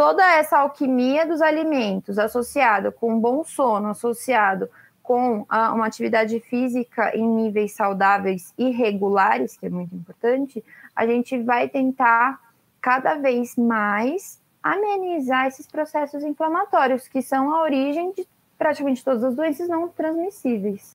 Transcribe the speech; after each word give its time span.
toda 0.00 0.26
essa 0.32 0.60
alquimia 0.60 1.26
dos 1.26 1.42
alimentos 1.42 2.18
associado 2.18 2.90
com 2.90 3.12
um 3.12 3.20
bom 3.20 3.44
sono, 3.44 3.88
associado 3.88 4.66
com 5.02 5.44
a, 5.46 5.74
uma 5.74 5.84
atividade 5.84 6.40
física 6.40 7.14
em 7.14 7.28
níveis 7.28 7.72
saudáveis 7.72 8.54
e 8.56 8.70
regulares, 8.70 9.58
que 9.58 9.66
é 9.66 9.68
muito 9.68 9.94
importante, 9.94 10.64
a 10.96 11.06
gente 11.06 11.42
vai 11.42 11.68
tentar 11.68 12.40
cada 12.80 13.16
vez 13.16 13.56
mais 13.56 14.40
amenizar 14.62 15.48
esses 15.48 15.66
processos 15.66 16.24
inflamatórios, 16.24 17.06
que 17.06 17.20
são 17.20 17.54
a 17.54 17.62
origem 17.62 18.10
de 18.16 18.26
praticamente 18.56 19.04
todas 19.04 19.22
as 19.22 19.36
doenças 19.36 19.68
não 19.68 19.86
transmissíveis. 19.86 20.92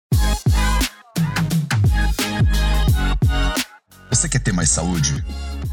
Você 4.09 4.27
quer 4.27 4.41
ter 4.41 4.51
mais 4.51 4.71
saúde? 4.71 5.23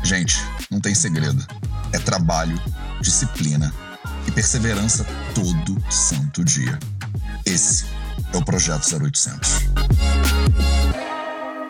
Gente, 0.05 0.37
não 0.69 0.81
tem 0.81 0.97
segredo. 0.97 1.47
É 1.93 1.99
trabalho, 1.99 2.57
disciplina 3.01 3.73
e 4.27 4.33
perseverança 4.33 5.07
todo 5.33 5.81
santo 5.93 6.45
dia. 6.45 6.77
Esse 7.47 7.87
é 8.35 8.37
o 8.37 8.45
Projeto 8.45 8.83
0800. 8.83 9.61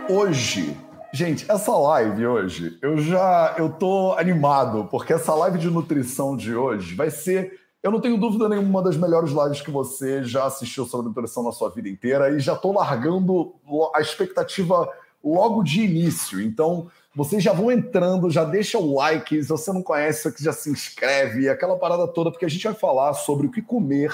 Hoje, 0.08 0.74
gente, 1.12 1.44
essa 1.50 1.72
live 1.72 2.26
hoje, 2.26 2.78
eu 2.80 2.96
já 2.96 3.54
eu 3.58 3.68
tô 3.68 4.14
animado, 4.18 4.88
porque 4.90 5.12
essa 5.12 5.34
live 5.34 5.58
de 5.58 5.68
nutrição 5.68 6.34
de 6.34 6.54
hoje 6.54 6.94
vai 6.94 7.10
ser, 7.10 7.60
eu 7.82 7.90
não 7.90 8.00
tenho 8.00 8.18
dúvida 8.18 8.48
nenhuma 8.48 8.82
das 8.82 8.96
melhores 8.96 9.30
lives 9.30 9.60
que 9.60 9.70
você 9.70 10.24
já 10.24 10.46
assistiu 10.46 10.86
sobre 10.86 11.08
nutrição 11.08 11.42
na 11.42 11.52
sua 11.52 11.68
vida 11.68 11.88
inteira 11.88 12.30
e 12.30 12.40
já 12.40 12.56
tô 12.56 12.72
largando 12.72 13.54
a 13.94 14.00
expectativa 14.00 14.88
logo 15.22 15.62
de 15.62 15.82
início. 15.82 16.40
Então, 16.40 16.90
vocês 17.14 17.42
já 17.42 17.52
vão 17.52 17.70
entrando, 17.70 18.30
já 18.30 18.44
deixa 18.44 18.78
o 18.78 18.94
like, 18.94 19.42
se 19.42 19.48
você 19.48 19.72
não 19.72 19.82
conhece, 19.82 20.26
aqui 20.26 20.42
já 20.42 20.52
se 20.52 20.70
inscreve, 20.70 21.48
aquela 21.48 21.76
parada 21.76 22.08
toda, 22.08 22.30
porque 22.30 22.44
a 22.44 22.48
gente 22.48 22.64
vai 22.64 22.74
falar 22.74 23.12
sobre 23.14 23.46
o 23.46 23.50
que 23.50 23.60
comer 23.60 24.12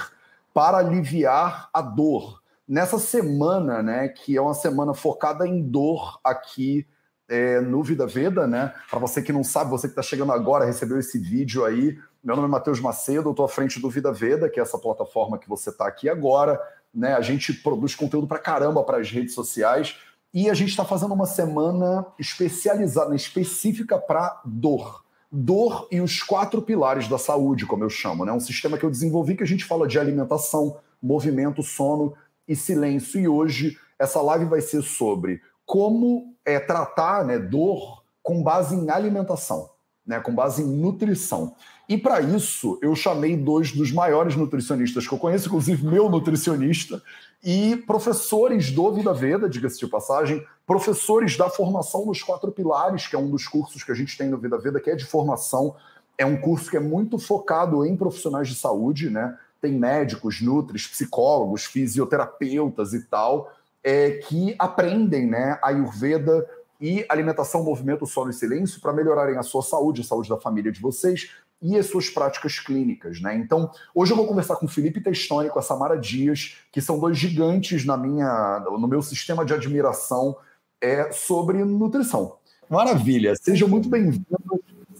para 0.52 0.78
aliviar 0.78 1.68
a 1.72 1.80
dor. 1.80 2.42
Nessa 2.66 2.98
semana, 2.98 3.82
né, 3.82 4.08
que 4.08 4.36
é 4.36 4.40
uma 4.40 4.54
semana 4.54 4.92
focada 4.94 5.46
em 5.46 5.62
dor 5.62 6.18
aqui 6.24 6.86
é, 7.28 7.60
no 7.60 7.82
Vida 7.82 8.06
Veda, 8.06 8.46
né? 8.46 8.74
Para 8.90 8.98
você 8.98 9.22
que 9.22 9.32
não 9.32 9.44
sabe, 9.44 9.70
você 9.70 9.86
que 9.86 9.92
está 9.92 10.02
chegando 10.02 10.32
agora, 10.32 10.64
recebeu 10.64 10.98
esse 10.98 11.18
vídeo 11.18 11.64
aí. 11.64 11.98
Meu 12.24 12.34
nome 12.34 12.48
é 12.48 12.50
Matheus 12.50 12.80
Macedo, 12.80 13.28
eu 13.28 13.30
estou 13.30 13.44
à 13.44 13.48
frente 13.48 13.78
do 13.80 13.88
Vida 13.88 14.12
Veda, 14.12 14.48
que 14.48 14.58
é 14.58 14.62
essa 14.62 14.78
plataforma 14.78 15.38
que 15.38 15.48
você 15.48 15.70
está 15.70 15.86
aqui 15.86 16.08
agora. 16.08 16.60
Né? 16.92 17.14
A 17.14 17.20
gente 17.20 17.52
produz 17.52 17.94
conteúdo 17.94 18.26
para 18.26 18.38
caramba 18.38 18.82
para 18.82 18.98
as 18.98 19.10
redes 19.10 19.34
sociais 19.34 19.96
e 20.32 20.50
a 20.50 20.54
gente 20.54 20.70
está 20.70 20.84
fazendo 20.84 21.14
uma 21.14 21.26
semana 21.26 22.06
especializada, 22.18 23.14
específica 23.14 23.98
para 23.98 24.40
dor. 24.44 25.04
Dor 25.30 25.88
e 25.90 26.00
os 26.00 26.22
quatro 26.22 26.62
pilares 26.62 27.08
da 27.08 27.18
saúde, 27.18 27.66
como 27.66 27.84
eu 27.84 27.90
chamo, 27.90 28.24
né? 28.24 28.32
Um 28.32 28.40
sistema 28.40 28.78
que 28.78 28.84
eu 28.84 28.90
desenvolvi 28.90 29.36
que 29.36 29.42
a 29.42 29.46
gente 29.46 29.64
fala 29.64 29.86
de 29.86 29.98
alimentação, 29.98 30.78
movimento, 31.02 31.62
sono 31.62 32.14
e 32.46 32.56
silêncio. 32.56 33.20
E 33.20 33.28
hoje 33.28 33.78
essa 33.98 34.22
live 34.22 34.46
vai 34.46 34.60
ser 34.60 34.82
sobre 34.82 35.40
como 35.66 36.34
é, 36.44 36.58
tratar 36.58 37.24
né, 37.24 37.38
dor 37.38 38.02
com 38.22 38.42
base 38.42 38.74
em 38.74 38.90
alimentação, 38.90 39.70
né, 40.08 40.18
com 40.18 40.34
base 40.34 40.62
em 40.62 40.66
nutrição. 40.66 41.54
E 41.86 41.96
para 41.96 42.20
isso, 42.20 42.78
eu 42.82 42.96
chamei 42.96 43.36
dois 43.36 43.72
dos 43.72 43.92
maiores 43.92 44.34
nutricionistas 44.34 45.06
que 45.06 45.12
eu 45.12 45.18
conheço, 45.18 45.46
inclusive 45.46 45.86
meu 45.86 46.08
nutricionista, 46.08 47.02
e 47.44 47.76
professores 47.86 48.70
do 48.70 48.90
Vida 48.92 49.12
Veda, 49.12 49.48
diga-se 49.48 49.78
de 49.78 49.86
passagem, 49.86 50.44
professores 50.66 51.36
da 51.36 51.48
formação 51.48 52.06
nos 52.06 52.22
quatro 52.22 52.50
pilares, 52.50 53.06
que 53.06 53.14
é 53.14 53.18
um 53.18 53.30
dos 53.30 53.46
cursos 53.46 53.84
que 53.84 53.92
a 53.92 53.94
gente 53.94 54.16
tem 54.16 54.28
no 54.28 54.38
Vida 54.38 54.58
Veda, 54.58 54.80
que 54.80 54.90
é 54.90 54.96
de 54.96 55.04
formação. 55.04 55.76
É 56.16 56.26
um 56.26 56.40
curso 56.40 56.70
que 56.70 56.76
é 56.76 56.80
muito 56.80 57.18
focado 57.18 57.84
em 57.86 57.96
profissionais 57.96 58.48
de 58.48 58.54
saúde, 58.54 59.08
né? 59.08 59.38
Tem 59.60 59.72
médicos, 59.72 60.40
nutris, 60.40 60.86
psicólogos, 60.86 61.64
fisioterapeutas 61.64 62.92
e 62.92 63.02
tal, 63.04 63.52
é, 63.84 64.10
que 64.10 64.54
aprendem 64.58 65.26
né, 65.26 65.58
a 65.62 65.68
Ayurveda 65.68 66.46
e 66.80 67.04
alimentação, 67.08 67.64
movimento, 67.64 68.06
sono 68.06 68.30
e 68.30 68.34
silêncio 68.34 68.80
para 68.80 68.92
melhorarem 68.92 69.36
a 69.36 69.42
sua 69.42 69.62
saúde, 69.62 70.00
a 70.00 70.04
saúde 70.04 70.28
da 70.28 70.38
família 70.38 70.70
de 70.70 70.80
vocês, 70.80 71.30
e 71.60 71.76
as 71.76 71.86
suas 71.86 72.08
práticas 72.08 72.60
clínicas, 72.60 73.20
né? 73.20 73.34
Então, 73.34 73.70
hoje 73.92 74.12
eu 74.12 74.16
vou 74.16 74.26
conversar 74.26 74.56
com 74.56 74.66
o 74.66 74.68
Felipe 74.68 75.00
Testoni, 75.00 75.48
com 75.48 75.58
a 75.58 75.62
Samara 75.62 75.98
Dias, 75.98 76.56
que 76.70 76.80
são 76.80 77.00
dois 77.00 77.18
gigantes 77.18 77.84
na 77.84 77.96
minha, 77.96 78.60
no 78.60 78.86
meu 78.86 79.02
sistema 79.02 79.44
de 79.44 79.52
admiração 79.52 80.36
é, 80.80 81.10
sobre 81.10 81.64
nutrição. 81.64 82.36
Maravilha! 82.70 83.34
Sejam 83.34 83.68
muito 83.68 83.88
bem-vindos, 83.88 84.26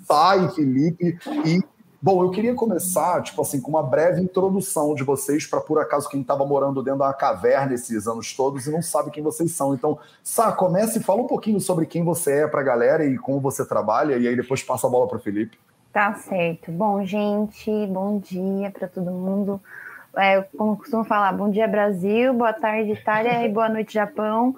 Sai, 0.05 0.51
Felipe, 0.51 1.19
e 1.45 1.61
Bom, 2.01 2.23
eu 2.23 2.31
queria 2.31 2.55
começar, 2.55 3.21
tipo 3.23 3.43
assim, 3.43 3.61
com 3.61 3.71
uma 3.73 3.83
breve 3.83 4.23
introdução 4.23 4.95
de 4.95 5.03
vocês 5.03 5.47
para 5.47 5.61
por 5.61 5.81
acaso 5.81 6.09
quem 6.09 6.21
estava 6.21 6.47
morando 6.47 6.81
dentro 6.81 7.01
da 7.01 7.13
caverna 7.13 7.75
esses 7.75 8.07
anos 8.07 8.33
todos 8.37 8.69
e 8.69 8.71
não 8.71 8.81
sabe 8.81 9.11
quem 9.11 9.21
vocês 9.21 9.51
são. 9.51 9.75
Então, 9.75 9.99
Sá, 10.23 10.53
comece 10.53 11.01
e 11.01 11.03
fala 11.03 11.23
um 11.23 11.27
pouquinho 11.27 11.61
sobre 11.61 11.87
quem 11.87 12.05
você 12.05 12.45
é 12.45 12.47
para 12.47 12.61
a 12.61 12.65
galera 12.65 13.05
e 13.05 13.19
como 13.19 13.41
você 13.41 13.67
trabalha 13.67 14.17
e 14.17 14.29
aí 14.29 14.37
depois 14.37 14.63
passa 14.63 14.87
a 14.87 14.91
bola 14.91 15.09
para 15.09 15.19
o 15.19 15.21
Felipe. 15.21 15.59
Tá 15.93 16.15
certo. 16.15 16.71
Bom, 16.71 17.05
gente, 17.05 17.71
bom 17.89 18.19
dia 18.19 18.71
para 18.71 18.87
todo 18.87 19.11
mundo. 19.11 19.61
É, 20.17 20.41
como 20.57 20.77
costumo 20.77 21.05
falar, 21.05 21.33
bom 21.33 21.51
dia 21.51 21.67
Brasil, 21.67 22.33
boa 22.33 22.53
tarde 22.53 22.93
Itália 22.93 23.45
e 23.45 23.49
boa 23.49 23.69
noite 23.69 23.95
Japão. 23.95 24.55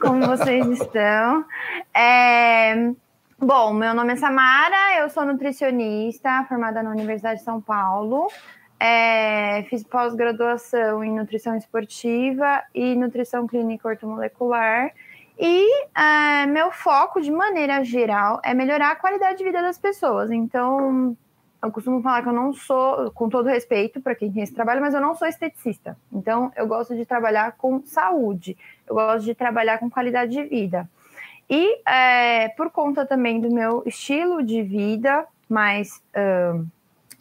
Como 0.00 0.24
vocês 0.24 0.64
estão? 0.68 1.44
É, 1.92 2.92
bom, 3.38 3.72
meu 3.72 3.94
nome 3.94 4.12
é 4.12 4.16
Samara, 4.16 4.98
eu 4.98 5.08
sou 5.08 5.24
nutricionista, 5.24 6.44
formada 6.48 6.82
na 6.82 6.90
Universidade 6.90 7.38
de 7.38 7.44
São 7.44 7.60
Paulo. 7.60 8.28
É, 8.80 9.62
fiz 9.70 9.82
pós-graduação 9.84 11.02
em 11.02 11.12
nutrição 11.12 11.56
esportiva 11.56 12.62
e 12.74 12.94
nutrição 12.94 13.46
clínica 13.46 13.88
ortomolecular. 13.88 14.92
E 15.38 15.84
é, 15.96 16.46
meu 16.46 16.72
foco, 16.72 17.20
de 17.20 17.30
maneira 17.30 17.82
geral, 17.84 18.40
é 18.44 18.52
melhorar 18.52 18.90
a 18.90 18.96
qualidade 18.96 19.38
de 19.38 19.44
vida 19.44 19.62
das 19.62 19.78
pessoas. 19.78 20.30
Então, 20.30 21.16
eu 21.62 21.72
costumo 21.72 22.02
falar 22.02 22.22
que 22.22 22.28
eu 22.28 22.32
não 22.32 22.52
sou, 22.52 23.10
com 23.12 23.28
todo 23.28 23.48
respeito 23.48 24.00
para 24.00 24.14
quem 24.14 24.32
tem 24.32 24.42
esse 24.42 24.54
trabalho, 24.54 24.80
mas 24.80 24.94
eu 24.94 25.00
não 25.00 25.14
sou 25.14 25.26
esteticista. 25.26 25.96
Então, 26.12 26.52
eu 26.56 26.66
gosto 26.66 26.94
de 26.94 27.06
trabalhar 27.06 27.52
com 27.52 27.82
saúde, 27.84 28.56
eu 28.86 28.94
gosto 28.94 29.24
de 29.24 29.34
trabalhar 29.34 29.78
com 29.78 29.88
qualidade 29.88 30.32
de 30.32 30.42
vida. 30.44 30.88
E 31.50 31.80
é, 31.88 32.48
por 32.50 32.70
conta 32.70 33.06
também 33.06 33.40
do 33.40 33.50
meu 33.50 33.82
estilo 33.86 34.42
de 34.42 34.62
vida, 34.62 35.26
mais, 35.48 36.00
uh, 36.14 36.66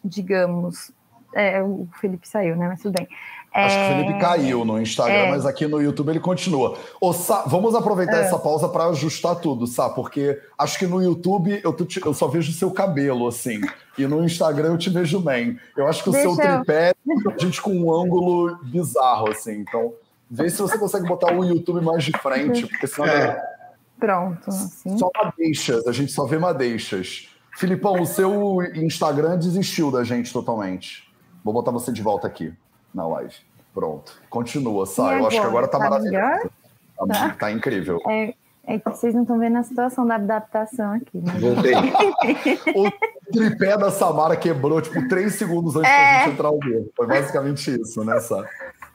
digamos, 0.03 0.91
é, 1.33 1.61
o 1.63 1.87
Felipe 1.99 2.27
saiu, 2.27 2.55
né? 2.55 2.67
Mas 2.67 2.81
tudo 2.81 2.97
bem. 2.97 3.07
Acho 3.53 3.75
que 3.75 3.83
o 3.83 3.87
Felipe 3.87 4.13
é. 4.13 4.19
caiu 4.19 4.65
no 4.65 4.79
Instagram, 4.79 5.15
é... 5.15 5.29
mas 5.31 5.45
aqui 5.45 5.65
no 5.65 5.81
YouTube 5.81 6.09
ele 6.09 6.19
continua. 6.19 6.77
Ô, 7.01 7.11
Sá, 7.11 7.43
vamos 7.47 7.73
aproveitar 7.73 8.17
é. 8.17 8.21
essa 8.21 8.37
pausa 8.37 8.69
para 8.69 8.85
ajustar 8.87 9.35
tudo, 9.37 9.65
Sá, 9.65 9.89
porque 9.89 10.39
acho 10.57 10.77
que 10.77 10.85
no 10.85 11.01
YouTube 11.01 11.59
eu, 11.63 11.73
te, 11.73 12.05
eu 12.05 12.13
só 12.13 12.27
vejo 12.27 12.51
seu 12.51 12.69
cabelo, 12.69 13.27
assim, 13.27 13.61
e 13.97 14.05
no 14.05 14.23
Instagram 14.23 14.73
eu 14.73 14.77
te 14.77 14.89
vejo 14.89 15.19
bem. 15.19 15.57
Eu 15.75 15.87
acho 15.87 16.03
que 16.03 16.11
Deixa 16.11 16.29
o 16.29 16.35
seu 16.35 16.45
eu... 16.45 16.57
tripé 16.57 16.93
a 17.35 17.37
gente 17.41 17.61
com 17.61 17.71
um 17.71 17.91
ângulo 17.91 18.59
bizarro, 18.63 19.31
assim. 19.31 19.59
Então, 19.61 19.93
vê 20.29 20.49
se 20.49 20.61
você 20.61 20.77
consegue 20.77 21.07
botar 21.07 21.33
o 21.33 21.43
YouTube 21.43 21.81
mais 21.81 22.03
de 22.03 22.11
frente, 22.11 22.67
porque 22.67 22.85
senão. 22.85 23.07
É. 23.07 23.56
Pronto. 23.99 24.49
Assim. 24.49 24.97
Só 24.97 25.09
madeixas, 25.23 25.87
a 25.87 25.91
gente 25.91 26.11
só 26.11 26.25
vê 26.25 26.37
madeixas. 26.37 27.29
Filipão, 27.55 27.99
o 28.01 28.05
seu 28.05 28.61
Instagram 28.75 29.37
desistiu 29.37 29.91
da 29.91 30.03
gente 30.03 30.31
totalmente. 30.31 31.11
Vou 31.43 31.53
botar 31.53 31.71
você 31.71 31.91
de 31.91 32.01
volta 32.01 32.27
aqui 32.27 32.53
na 32.93 33.07
live. 33.07 33.33
Pronto. 33.73 34.21
Continua, 34.29 34.85
sai. 34.85 35.19
Eu 35.19 35.27
acho 35.27 35.39
que 35.39 35.45
agora 35.45 35.67
tá, 35.67 35.79
tá 35.79 35.89
maravilhoso. 35.89 36.49
Tá, 36.97 37.05
tá. 37.07 37.29
tá, 37.39 37.51
incrível. 37.51 37.99
É, 38.07 38.33
é, 38.65 38.79
que 38.79 38.89
vocês 38.89 39.13
não 39.13 39.21
estão 39.21 39.39
vendo 39.39 39.57
a 39.57 39.63
situação 39.63 40.05
da 40.05 40.15
adaptação 40.15 40.93
aqui. 40.93 41.19
Né? 41.19 41.33
Voltei. 41.39 41.73
o 42.75 43.31
tripé 43.31 43.77
da 43.77 43.89
Samara 43.89 44.35
quebrou, 44.35 44.81
tipo, 44.81 45.07
três 45.07 45.35
segundos 45.35 45.75
antes 45.75 45.89
é... 45.89 45.95
da 45.95 46.19
gente 46.19 46.33
entrar 46.33 46.47
ao 46.49 46.59
vivo. 46.59 46.91
Foi 46.95 47.07
basicamente 47.07 47.79
isso, 47.79 48.03
né, 48.03 48.19
Sá? 48.19 48.43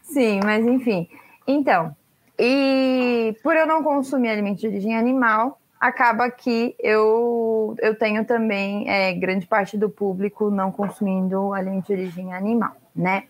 Sim, 0.03 0.41
mas 0.44 0.65
enfim. 0.67 1.09
Então, 1.47 1.97
e 2.38 3.37
por 3.43 3.56
eu 3.56 3.67
não 3.67 3.82
consumir 3.82 4.31
alimentos 4.31 4.61
de 4.61 4.69
origem 4.69 4.96
animal, 4.96 5.58
acaba 5.81 6.31
que 6.31 6.76
eu, 6.79 7.75
eu 7.81 7.94
tenho 7.99 8.25
também 8.25 8.88
é, 8.88 9.12
grande 9.12 9.46
parte 9.46 9.76
do 9.76 9.90
público 9.90 10.50
não 10.50 10.70
consumindo 10.70 11.52
alimentos 11.52 11.88
de 11.88 11.93
origem 11.94 12.32
animal, 12.32 12.76
né? 12.94 13.25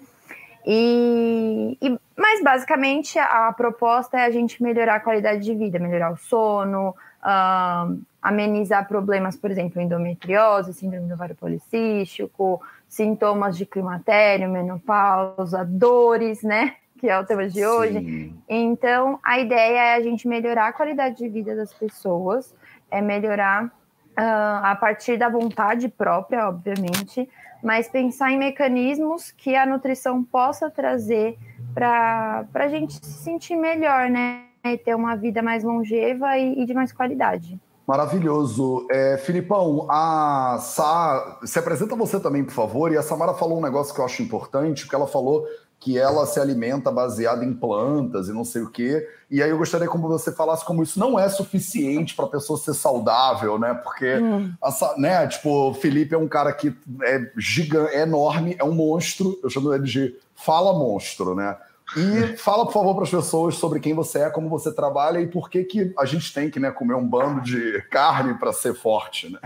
E, 0.66 1.76
e, 1.81 1.99
mas 2.16 2.43
basicamente 2.43 3.19
a, 3.19 3.49
a, 3.49 3.52
proposta 3.52 4.19
é 4.19 4.26
a 4.26 4.31
gente 4.31 4.62
melhorar 4.62 4.96
a 4.96 5.00
qualidade 5.00 5.43
de 5.43 5.54
vida, 5.54 5.78
melhorar 5.78 6.12
o 6.12 6.16
sono, 6.16 6.90
uh, 6.90 8.00
amenizar 8.20 8.87
problemas, 8.87 9.37
por 9.37 9.50
exemplo, 9.50 9.81
endometriose, 9.81 10.72
síndrome 10.75 11.08
do 11.08 11.14
ovário 11.14 11.34
policístico, 11.34 12.62
sintomas 12.88 13.56
de 13.56 13.66
climatério, 13.66 14.49
menopausa, 14.49 15.64
dores, 15.64 16.43
né? 16.43 16.76
Que 17.02 17.08
é 17.08 17.19
o 17.19 17.26
tema 17.26 17.49
de 17.49 17.66
hoje. 17.66 17.99
Sim. 17.99 18.38
Então, 18.49 19.19
a 19.25 19.37
ideia 19.40 19.78
é 19.87 19.94
a 19.96 20.00
gente 20.00 20.28
melhorar 20.28 20.69
a 20.69 20.72
qualidade 20.72 21.16
de 21.16 21.28
vida 21.28 21.56
das 21.56 21.75
pessoas, 21.75 22.54
é 22.88 23.00
melhorar 23.00 23.64
uh, 23.64 24.62
a 24.62 24.76
partir 24.81 25.16
da 25.16 25.28
vontade 25.28 25.88
própria, 25.88 26.49
obviamente, 26.49 27.28
mas 27.60 27.88
pensar 27.88 28.31
em 28.31 28.38
mecanismos 28.38 29.32
que 29.32 29.56
a 29.56 29.66
nutrição 29.66 30.22
possa 30.22 30.70
trazer 30.70 31.37
para 31.75 32.46
a 32.54 32.69
gente 32.69 33.04
se 33.04 33.14
sentir 33.14 33.56
melhor, 33.56 34.08
né? 34.08 34.44
E 34.62 34.78
ter 34.78 34.94
uma 34.94 35.16
vida 35.16 35.43
mais 35.43 35.64
longeva 35.64 36.38
e, 36.38 36.62
e 36.62 36.64
de 36.64 36.72
mais 36.72 36.93
qualidade. 36.93 37.58
Maravilhoso. 37.84 38.87
É, 38.88 39.19
Filipão, 39.19 39.88
a 39.90 40.56
Sa... 40.60 41.40
se 41.43 41.58
apresenta 41.58 41.96
você 41.96 42.20
também, 42.20 42.44
por 42.44 42.52
favor. 42.52 42.93
E 42.93 42.96
a 42.96 43.02
Samara 43.02 43.34
falou 43.34 43.58
um 43.58 43.60
negócio 43.60 43.93
que 43.93 44.00
eu 44.00 44.04
acho 44.04 44.22
importante, 44.22 44.84
porque 44.84 44.94
ela 44.94 45.08
falou 45.08 45.44
que 45.82 45.99
ela 45.99 46.25
se 46.26 46.38
alimenta 46.38 46.93
baseada 46.93 47.44
em 47.44 47.52
plantas 47.52 48.29
e 48.29 48.32
não 48.32 48.44
sei 48.44 48.62
o 48.62 48.70
quê. 48.70 49.08
E 49.29 49.43
aí 49.43 49.50
eu 49.50 49.58
gostaria 49.58 49.88
que 49.88 49.99
você 49.99 50.31
falasse 50.31 50.64
como 50.64 50.81
isso 50.81 50.99
não 51.00 51.19
é 51.19 51.29
suficiente 51.29 52.14
para 52.14 52.26
a 52.26 52.29
pessoa 52.29 52.56
ser 52.56 52.73
saudável, 52.73 53.58
né? 53.58 53.75
Porque, 53.75 54.14
hum. 54.14 54.52
a, 54.62 54.94
né, 54.96 55.26
tipo, 55.26 55.70
o 55.70 55.75
Felipe 55.75 56.14
é 56.14 56.19
um 56.19 56.29
cara 56.29 56.52
que 56.52 56.73
é 57.02 57.29
gigante, 57.37 57.94
é 57.94 58.02
enorme, 58.02 58.55
é 58.61 58.62
um 58.62 58.73
monstro. 58.73 59.37
Eu 59.43 59.50
chamo 59.50 59.75
ele 59.75 59.82
de 59.82 60.14
fala 60.37 60.73
monstro, 60.73 61.34
né? 61.34 61.56
E 61.96 62.37
fala, 62.38 62.64
por 62.64 62.73
favor, 62.73 62.94
para 62.94 63.05
as 63.05 63.11
pessoas 63.11 63.56
sobre 63.56 63.81
quem 63.81 63.93
você 63.93 64.20
é, 64.20 64.31
como 64.31 64.49
você 64.49 64.73
trabalha 64.73 65.20
e 65.20 65.26
por 65.26 65.50
que, 65.50 65.64
que 65.64 65.93
a 65.99 66.05
gente 66.05 66.32
tem 66.32 66.49
que 66.49 66.61
né, 66.61 66.70
comer 66.70 66.94
um 66.94 67.06
bando 67.06 67.40
de 67.40 67.82
carne 67.90 68.35
para 68.35 68.52
ser 68.52 68.75
forte, 68.75 69.32
né? 69.32 69.40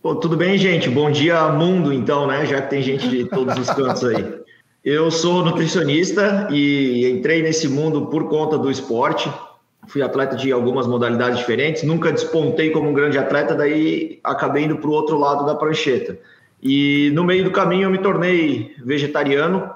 Pô, 0.00 0.14
tudo 0.14 0.36
bem, 0.36 0.56
gente? 0.56 0.88
Bom 0.88 1.10
dia, 1.10 1.48
mundo, 1.48 1.92
então, 1.92 2.28
né? 2.28 2.46
Já 2.46 2.62
que 2.62 2.70
tem 2.70 2.80
gente 2.80 3.08
de 3.08 3.24
todos 3.24 3.58
os 3.58 3.68
cantos 3.68 4.04
aí. 4.04 4.40
Eu 4.82 5.10
sou 5.10 5.44
nutricionista 5.44 6.48
e 6.50 7.06
entrei 7.10 7.42
nesse 7.42 7.68
mundo 7.68 8.06
por 8.06 8.30
conta 8.30 8.56
do 8.56 8.70
esporte. 8.70 9.30
Fui 9.86 10.00
atleta 10.00 10.34
de 10.34 10.50
algumas 10.50 10.86
modalidades 10.86 11.38
diferentes, 11.38 11.82
nunca 11.82 12.10
despontei 12.10 12.70
como 12.70 12.88
um 12.88 12.94
grande 12.94 13.18
atleta, 13.18 13.54
daí 13.54 14.18
acabei 14.24 14.64
indo 14.64 14.78
para 14.78 14.88
o 14.88 14.92
outro 14.92 15.18
lado 15.18 15.44
da 15.44 15.54
prancheta. 15.54 16.18
E 16.62 17.10
no 17.12 17.24
meio 17.24 17.44
do 17.44 17.50
caminho 17.50 17.84
eu 17.84 17.90
me 17.90 17.98
tornei 17.98 18.74
vegetariano. 18.82 19.70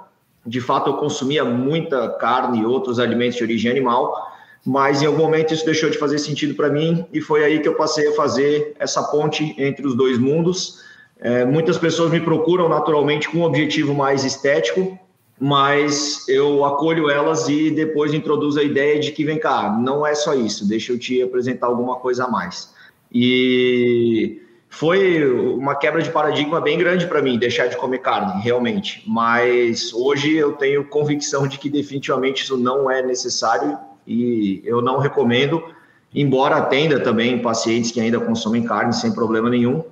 De 0.47 0.61
fato, 0.61 0.89
eu 0.89 0.95
consumia 0.95 1.45
muita 1.45 2.09
carne 2.19 2.61
e 2.61 2.65
outros 2.65 2.99
alimentos 2.99 3.37
de 3.37 3.45
origem 3.45 3.71
animal, 3.71 4.33
mas 4.65 5.03
em 5.03 5.07
algum 5.07 5.25
momento 5.25 5.53
isso 5.53 5.67
deixou 5.67 5.91
de 5.91 5.99
fazer 5.99 6.19
sentido 6.19 6.55
para 6.55 6.71
mim 6.71 7.05
e 7.13 7.21
foi 7.21 7.45
aí 7.45 7.61
que 7.61 7.69
eu 7.69 7.75
passei 7.75 8.09
a 8.09 8.13
fazer 8.13 8.75
essa 8.79 9.03
ponte 9.03 9.55
entre 9.59 9.87
os 9.87 9.95
dois 9.95 10.19
mundos 10.19 10.83
é, 11.21 11.45
muitas 11.45 11.79
pessoas 11.79 12.11
me 12.11 12.21
procuram 12.21 12.69
naturalmente 12.69 13.29
com 13.29 13.39
um 13.39 13.45
objetivo 13.45 13.95
mais 13.95 14.25
estético, 14.25 14.99
mas 15.39 16.29
eu 16.29 16.65
acolho 16.65 17.11
elas 17.11 17.49
e 17.49 17.71
depois 17.71 18.15
introduzo 18.15 18.61
a 18.61 18.63
ideia 18.63 18.99
de 19.01 19.13
que 19.13 19.25
vem 19.25 19.39
cá, 19.39 19.77
não 19.79 20.07
é 20.07 20.15
só 20.15 20.35
isso, 20.35 20.67
deixa 20.69 20.93
eu 20.93 20.99
te 20.99 21.23
apresentar 21.23 21.67
alguma 21.67 21.97
coisa 21.97 22.25
a 22.25 22.29
mais. 22.29 22.73
E 23.13 24.41
foi 24.69 25.25
uma 25.25 25.77
quebra 25.77 26.03
de 26.03 26.11
paradigma 26.11 26.61
bem 26.61 26.77
grande 26.77 27.07
para 27.07 27.23
mim 27.23 27.39
deixar 27.39 27.69
de 27.69 27.77
comer 27.77 27.99
carne, 27.99 28.43
realmente. 28.43 29.05
Mas 29.07 29.93
hoje 29.93 30.35
eu 30.35 30.53
tenho 30.53 30.85
convicção 30.85 31.47
de 31.47 31.59
que 31.59 31.71
definitivamente 31.71 32.43
isso 32.43 32.57
não 32.57 32.91
é 32.91 33.01
necessário 33.01 33.79
e 34.05 34.61
eu 34.65 34.83
não 34.83 34.99
recomendo, 34.99 35.63
embora 36.13 36.57
atenda 36.57 36.99
também 36.99 37.41
pacientes 37.41 37.93
que 37.93 38.01
ainda 38.01 38.19
consomem 38.19 38.65
carne 38.65 38.93
sem 38.93 39.13
problema 39.13 39.49
nenhum. 39.49 39.85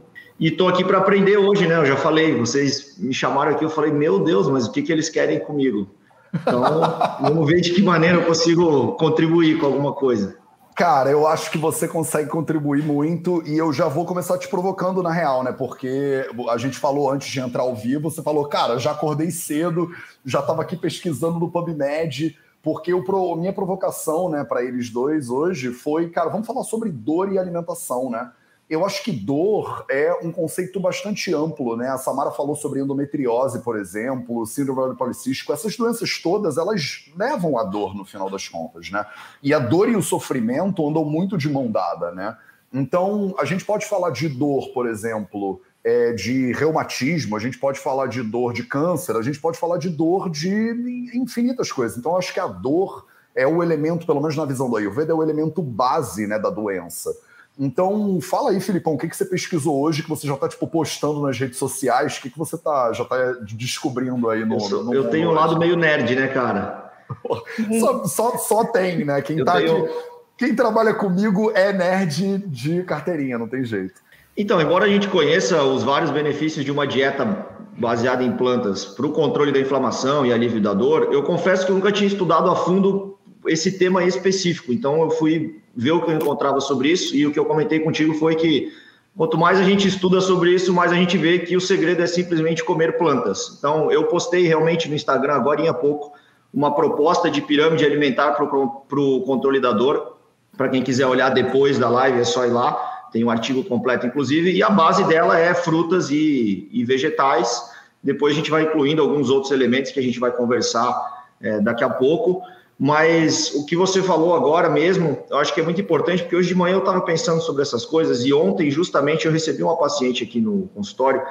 E 0.42 0.48
estou 0.48 0.66
aqui 0.66 0.82
para 0.82 0.98
aprender 0.98 1.36
hoje, 1.36 1.68
né? 1.68 1.76
Eu 1.76 1.86
já 1.86 1.96
falei, 1.96 2.36
vocês 2.36 2.96
me 2.98 3.14
chamaram 3.14 3.52
aqui, 3.52 3.64
eu 3.64 3.70
falei, 3.70 3.92
meu 3.92 4.18
Deus, 4.18 4.48
mas 4.48 4.66
o 4.66 4.72
que, 4.72 4.82
que 4.82 4.90
eles 4.90 5.08
querem 5.08 5.38
comigo? 5.38 5.88
Então, 6.34 6.60
vamos 7.22 7.46
ver 7.46 7.60
de 7.60 7.72
que 7.72 7.80
maneira 7.80 8.16
eu 8.16 8.26
consigo 8.26 8.94
contribuir 8.94 9.60
com 9.60 9.66
alguma 9.66 9.92
coisa. 9.92 10.36
Cara, 10.74 11.10
eu 11.10 11.28
acho 11.28 11.48
que 11.48 11.58
você 11.58 11.86
consegue 11.86 12.28
contribuir 12.28 12.82
muito 12.82 13.40
e 13.46 13.56
eu 13.56 13.72
já 13.72 13.86
vou 13.86 14.04
começar 14.04 14.36
te 14.36 14.48
provocando 14.48 15.00
na 15.00 15.12
real, 15.12 15.44
né? 15.44 15.52
Porque 15.52 16.28
a 16.50 16.56
gente 16.56 16.76
falou 16.76 17.08
antes 17.08 17.28
de 17.28 17.38
entrar 17.38 17.62
ao 17.62 17.76
vivo, 17.76 18.10
você 18.10 18.20
falou, 18.20 18.48
cara, 18.48 18.80
já 18.80 18.90
acordei 18.90 19.30
cedo, 19.30 19.92
já 20.26 20.40
estava 20.40 20.62
aqui 20.62 20.74
pesquisando 20.74 21.38
no 21.38 21.52
PubMed, 21.52 22.36
porque 22.60 22.92
o, 22.92 23.36
minha 23.36 23.52
provocação, 23.52 24.28
né, 24.28 24.42
para 24.42 24.64
eles 24.64 24.90
dois 24.90 25.30
hoje 25.30 25.70
foi, 25.70 26.10
cara, 26.10 26.30
vamos 26.30 26.48
falar 26.48 26.64
sobre 26.64 26.90
dor 26.90 27.32
e 27.32 27.38
alimentação, 27.38 28.10
né? 28.10 28.32
Eu 28.72 28.86
acho 28.86 29.04
que 29.04 29.12
dor 29.12 29.84
é 29.90 30.10
um 30.22 30.32
conceito 30.32 30.80
bastante 30.80 31.34
amplo, 31.34 31.76
né? 31.76 31.90
A 31.90 31.98
Samara 31.98 32.30
falou 32.30 32.56
sobre 32.56 32.80
endometriose, 32.80 33.60
por 33.60 33.78
exemplo, 33.78 34.46
síndrome 34.46 34.96
policístico. 34.96 35.52
Essas 35.52 35.76
doenças 35.76 36.18
todas, 36.22 36.56
elas 36.56 37.04
levam 37.14 37.58
à 37.58 37.64
dor 37.64 37.94
no 37.94 38.02
final 38.02 38.30
das 38.30 38.48
contas, 38.48 38.90
né? 38.90 39.04
E 39.42 39.52
a 39.52 39.58
dor 39.58 39.90
e 39.90 39.94
o 39.94 40.02
sofrimento 40.02 40.88
andam 40.88 41.04
muito 41.04 41.36
de 41.36 41.50
mão 41.50 41.70
dada, 41.70 42.12
né? 42.12 42.34
Então, 42.72 43.34
a 43.38 43.44
gente 43.44 43.62
pode 43.62 43.84
falar 43.84 44.08
de 44.08 44.26
dor, 44.26 44.72
por 44.72 44.88
exemplo, 44.88 45.60
é, 45.84 46.14
de 46.14 46.52
reumatismo, 46.52 47.36
a 47.36 47.38
gente 47.38 47.58
pode 47.58 47.78
falar 47.78 48.06
de 48.06 48.22
dor 48.22 48.54
de 48.54 48.62
câncer, 48.64 49.14
a 49.14 49.22
gente 49.22 49.38
pode 49.38 49.58
falar 49.58 49.76
de 49.76 49.90
dor 49.90 50.30
de 50.30 51.10
infinitas 51.12 51.70
coisas. 51.70 51.98
Então, 51.98 52.16
acho 52.16 52.32
que 52.32 52.40
a 52.40 52.46
dor 52.46 53.06
é 53.34 53.46
o 53.46 53.62
elemento, 53.62 54.06
pelo 54.06 54.22
menos 54.22 54.34
na 54.34 54.46
visão 54.46 54.70
do 54.70 54.78
Ayurveda, 54.78 55.12
é 55.12 55.14
o 55.14 55.22
elemento 55.22 55.60
base 55.60 56.26
né, 56.26 56.38
da 56.38 56.48
doença. 56.48 57.10
Então, 57.58 58.18
fala 58.20 58.50
aí, 58.50 58.60
Filipão, 58.60 58.94
o 58.94 58.98
que, 58.98 59.08
que 59.08 59.16
você 59.16 59.24
pesquisou 59.24 59.80
hoje 59.82 60.02
que 60.02 60.08
você 60.08 60.26
já 60.26 60.34
está 60.34 60.48
tipo, 60.48 60.66
postando 60.66 61.20
nas 61.20 61.38
redes 61.38 61.58
sociais? 61.58 62.16
O 62.16 62.22
que, 62.22 62.30
que 62.30 62.38
você 62.38 62.56
tá, 62.56 62.92
já 62.92 63.02
está 63.02 63.16
descobrindo 63.52 64.28
aí 64.30 64.44
no. 64.44 64.54
Eu, 64.54 64.60
sou, 64.60 64.84
no 64.84 64.94
eu 64.94 65.10
tenho 65.10 65.30
um 65.30 65.32
lado 65.32 65.58
meio 65.58 65.76
nerd, 65.76 66.14
né, 66.16 66.28
cara? 66.28 66.90
só, 67.78 68.04
só, 68.04 68.38
só, 68.38 68.64
tem, 68.64 69.04
né? 69.04 69.20
Quem, 69.20 69.44
tá 69.44 69.56
tenho... 69.56 69.84
aqui, 69.84 69.94
quem 70.38 70.56
trabalha 70.56 70.94
comigo 70.94 71.52
é 71.54 71.72
nerd 71.72 72.38
de 72.46 72.82
carteirinha, 72.84 73.38
não 73.38 73.48
tem 73.48 73.64
jeito. 73.64 74.00
Então, 74.34 74.60
embora 74.60 74.86
a 74.86 74.88
gente 74.88 75.08
conheça 75.08 75.62
os 75.62 75.82
vários 75.82 76.10
benefícios 76.10 76.64
de 76.64 76.70
uma 76.70 76.86
dieta 76.86 77.46
baseada 77.76 78.24
em 78.24 78.32
plantas 78.32 78.84
para 78.84 79.06
o 79.06 79.12
controle 79.12 79.52
da 79.52 79.60
inflamação 79.60 80.24
e 80.24 80.32
alívio 80.32 80.60
da 80.60 80.72
dor, 80.72 81.08
eu 81.12 81.22
confesso 81.22 81.66
que 81.66 81.72
eu 81.72 81.76
nunca 81.76 81.92
tinha 81.92 82.06
estudado 82.06 82.50
a 82.50 82.56
fundo 82.56 83.11
esse 83.46 83.78
tema 83.78 84.04
específico. 84.04 84.72
Então, 84.72 85.02
eu 85.02 85.10
fui 85.10 85.60
ver 85.74 85.92
o 85.92 86.02
que 86.02 86.10
eu 86.10 86.16
encontrava 86.16 86.60
sobre 86.60 86.90
isso 86.90 87.16
e 87.16 87.26
o 87.26 87.32
que 87.32 87.38
eu 87.38 87.44
comentei 87.44 87.80
contigo 87.80 88.14
foi 88.14 88.34
que 88.34 88.72
quanto 89.16 89.36
mais 89.36 89.58
a 89.58 89.62
gente 89.62 89.86
estuda 89.88 90.20
sobre 90.20 90.54
isso, 90.54 90.72
mais 90.72 90.92
a 90.92 90.94
gente 90.94 91.16
vê 91.18 91.38
que 91.40 91.56
o 91.56 91.60
segredo 91.60 92.02
é 92.02 92.06
simplesmente 92.06 92.64
comer 92.64 92.96
plantas. 92.98 93.56
Então, 93.58 93.90
eu 93.90 94.04
postei 94.04 94.46
realmente 94.46 94.88
no 94.88 94.94
Instagram 94.94 95.34
agora 95.34 95.68
há 95.68 95.74
pouco 95.74 96.12
uma 96.52 96.74
proposta 96.74 97.30
de 97.30 97.40
pirâmide 97.40 97.84
alimentar 97.84 98.32
para 98.32 98.44
o 98.44 99.20
controle 99.22 99.60
da 99.60 99.72
dor. 99.72 100.18
Para 100.56 100.68
quem 100.68 100.82
quiser 100.82 101.06
olhar 101.06 101.30
depois 101.30 101.78
da 101.78 101.88
live, 101.88 102.20
é 102.20 102.24
só 102.24 102.44
ir 102.44 102.50
lá. 102.50 103.08
Tem 103.10 103.24
um 103.24 103.30
artigo 103.30 103.64
completo, 103.64 104.06
inclusive, 104.06 104.52
e 104.52 104.62
a 104.62 104.70
base 104.70 105.04
dela 105.04 105.38
é 105.38 105.54
frutas 105.54 106.10
e, 106.10 106.68
e 106.70 106.84
vegetais. 106.84 107.70
Depois 108.02 108.34
a 108.34 108.36
gente 108.36 108.50
vai 108.50 108.64
incluindo 108.64 109.00
alguns 109.00 109.30
outros 109.30 109.52
elementos 109.52 109.92
que 109.92 110.00
a 110.00 110.02
gente 110.02 110.18
vai 110.18 110.30
conversar 110.30 111.24
é, 111.40 111.60
daqui 111.60 111.84
a 111.84 111.90
pouco. 111.90 112.42
Mas 112.84 113.54
o 113.54 113.64
que 113.64 113.76
você 113.76 114.02
falou 114.02 114.34
agora 114.34 114.68
mesmo, 114.68 115.16
eu 115.30 115.38
acho 115.38 115.54
que 115.54 115.60
é 115.60 115.62
muito 115.62 115.80
importante, 115.80 116.24
porque 116.24 116.34
hoje 116.34 116.48
de 116.48 116.54
manhã 116.56 116.74
eu 116.74 116.80
estava 116.80 117.00
pensando 117.02 117.40
sobre 117.40 117.62
essas 117.62 117.84
coisas 117.84 118.24
e 118.24 118.34
ontem, 118.34 118.72
justamente, 118.72 119.24
eu 119.24 119.30
recebi 119.30 119.62
uma 119.62 119.76
paciente 119.76 120.24
aqui 120.24 120.40
no 120.40 120.68
consultório 120.74 121.22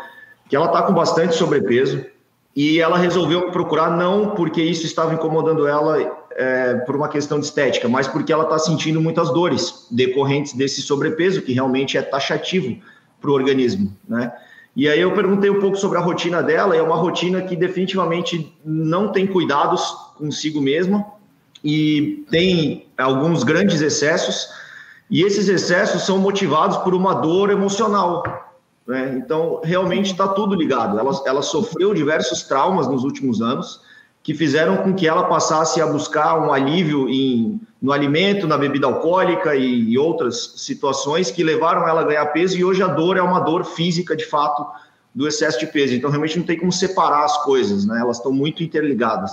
que 0.47 0.55
ela 0.55 0.67
está 0.67 0.81
com 0.83 0.93
bastante 0.93 1.35
sobrepeso 1.35 2.05
e 2.55 2.79
ela 2.79 2.97
resolveu 2.97 3.51
procurar 3.51 3.97
não 3.97 4.29
porque 4.29 4.61
isso 4.61 4.85
estava 4.85 5.13
incomodando 5.13 5.67
ela 5.67 6.25
é, 6.37 6.75
por 6.85 6.95
uma 6.95 7.09
questão 7.09 7.37
de 7.37 7.47
estética, 7.47 7.89
mas 7.89 8.07
porque 8.07 8.31
ela 8.31 8.45
está 8.45 8.57
sentindo 8.57 9.01
muitas 9.01 9.29
dores 9.33 9.87
decorrentes 9.91 10.53
desse 10.53 10.81
sobrepeso, 10.81 11.41
que 11.41 11.51
realmente 11.51 11.97
é 11.97 12.01
taxativo 12.01 12.77
para 13.19 13.29
o 13.29 13.33
organismo, 13.33 13.93
né? 14.07 14.31
E 14.73 14.87
aí 14.87 15.01
eu 15.01 15.13
perguntei 15.13 15.49
um 15.49 15.59
pouco 15.59 15.75
sobre 15.75 15.97
a 15.97 16.01
rotina 16.01 16.41
dela, 16.41 16.77
é 16.77 16.81
uma 16.81 16.95
rotina 16.95 17.41
que 17.41 17.57
definitivamente 17.57 18.55
não 18.63 19.11
tem 19.11 19.27
cuidados 19.27 19.93
consigo 20.17 20.61
mesma, 20.61 21.19
e 21.63 22.25
tem 22.29 22.87
alguns 22.97 23.43
grandes 23.43 23.81
excessos, 23.81 24.49
e 25.09 25.23
esses 25.23 25.47
excessos 25.47 26.03
são 26.03 26.17
motivados 26.17 26.77
por 26.77 26.93
uma 26.93 27.13
dor 27.13 27.49
emocional. 27.49 28.23
Né? 28.87 29.19
Então, 29.23 29.61
realmente 29.63 30.11
está 30.11 30.27
tudo 30.27 30.55
ligado. 30.55 30.97
Ela, 30.97 31.11
ela 31.25 31.41
sofreu 31.41 31.93
diversos 31.93 32.43
traumas 32.43 32.87
nos 32.87 33.03
últimos 33.03 33.41
anos 33.41 33.81
que 34.23 34.33
fizeram 34.33 34.77
com 34.77 34.93
que 34.93 35.07
ela 35.07 35.23
passasse 35.23 35.81
a 35.81 35.87
buscar 35.87 36.39
um 36.39 36.53
alívio 36.53 37.09
em, 37.09 37.59
no 37.81 37.91
alimento, 37.91 38.47
na 38.47 38.57
bebida 38.57 38.85
alcoólica 38.85 39.55
e, 39.55 39.91
e 39.91 39.97
outras 39.97 40.53
situações 40.57 41.31
que 41.31 41.43
levaram 41.43 41.87
ela 41.87 42.01
a 42.01 42.03
ganhar 42.03 42.25
peso, 42.27 42.55
e 42.55 42.63
hoje 42.63 42.83
a 42.83 42.87
dor 42.87 43.17
é 43.17 43.21
uma 43.21 43.39
dor 43.39 43.65
física, 43.65 44.15
de 44.15 44.25
fato, 44.25 44.65
do 45.13 45.27
excesso 45.27 45.59
de 45.59 45.65
peso. 45.65 45.95
Então, 45.95 46.09
realmente 46.09 46.37
não 46.37 46.45
tem 46.45 46.59
como 46.59 46.71
separar 46.71 47.25
as 47.25 47.43
coisas, 47.43 47.85
né? 47.85 47.99
elas 47.99 48.17
estão 48.17 48.31
muito 48.31 48.63
interligadas. 48.63 49.31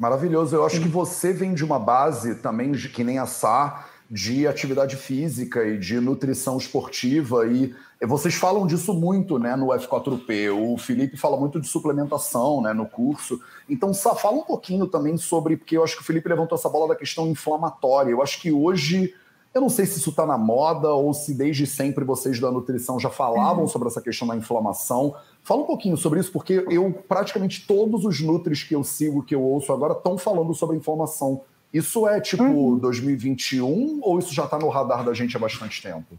Maravilhoso. 0.00 0.56
Eu 0.56 0.64
acho 0.64 0.80
que 0.80 0.88
você 0.88 1.30
vem 1.30 1.52
de 1.52 1.62
uma 1.62 1.78
base 1.78 2.36
também, 2.36 2.72
de, 2.72 2.88
que 2.88 3.04
nem 3.04 3.18
a 3.18 3.26
Sá, 3.26 3.84
de 4.10 4.46
atividade 4.46 4.96
física 4.96 5.62
e 5.62 5.78
de 5.78 6.00
nutrição 6.00 6.56
esportiva. 6.56 7.46
E 7.46 7.74
vocês 8.00 8.34
falam 8.34 8.66
disso 8.66 8.94
muito 8.94 9.38
né, 9.38 9.54
no 9.56 9.66
F4P. 9.66 10.50
O 10.58 10.78
Felipe 10.78 11.18
fala 11.18 11.36
muito 11.36 11.60
de 11.60 11.68
suplementação 11.68 12.62
né, 12.62 12.72
no 12.72 12.86
curso. 12.86 13.38
Então, 13.68 13.92
Sá, 13.92 14.14
fala 14.14 14.38
um 14.38 14.42
pouquinho 14.42 14.86
também 14.86 15.18
sobre, 15.18 15.54
porque 15.58 15.76
eu 15.76 15.84
acho 15.84 15.96
que 15.96 16.02
o 16.02 16.06
Felipe 16.06 16.30
levantou 16.30 16.56
essa 16.56 16.70
bola 16.70 16.88
da 16.88 16.96
questão 16.96 17.26
inflamatória. 17.26 18.10
Eu 18.10 18.22
acho 18.22 18.40
que 18.40 18.50
hoje 18.50 19.14
Eu 19.52 19.60
não 19.60 19.68
sei 19.68 19.84
se 19.84 19.98
isso 19.98 20.10
está 20.10 20.24
na 20.24 20.38
moda 20.38 20.90
ou 20.90 21.12
se 21.12 21.34
desde 21.34 21.66
sempre 21.66 22.04
vocês 22.04 22.38
da 22.38 22.52
nutrição 22.52 23.00
já 23.00 23.10
falavam 23.10 23.62
uhum. 23.62 23.68
sobre 23.68 23.88
essa 23.88 24.00
questão 24.00 24.28
da 24.28 24.36
inflamação. 24.36 25.14
Fala 25.42 25.62
um 25.62 25.66
pouquinho 25.66 25.96
sobre 25.96 26.20
isso, 26.20 26.30
porque 26.30 26.64
eu 26.70 26.92
praticamente 27.08 27.66
todos 27.66 28.04
os 28.04 28.20
nutris 28.20 28.62
que 28.62 28.74
eu 28.74 28.84
sigo, 28.84 29.24
que 29.24 29.34
eu 29.34 29.42
ouço 29.42 29.72
agora, 29.72 29.94
estão 29.94 30.16
falando 30.16 30.54
sobre 30.54 30.76
inflamação. 30.76 31.42
Isso 31.72 32.06
é 32.06 32.20
tipo 32.20 32.44
uhum. 32.44 32.78
2021 32.78 34.00
ou 34.02 34.18
isso 34.18 34.32
já 34.32 34.44
está 34.44 34.58
no 34.58 34.68
radar 34.68 35.04
da 35.04 35.12
gente 35.12 35.36
há 35.36 35.40
bastante 35.40 35.82
tempo? 35.82 36.16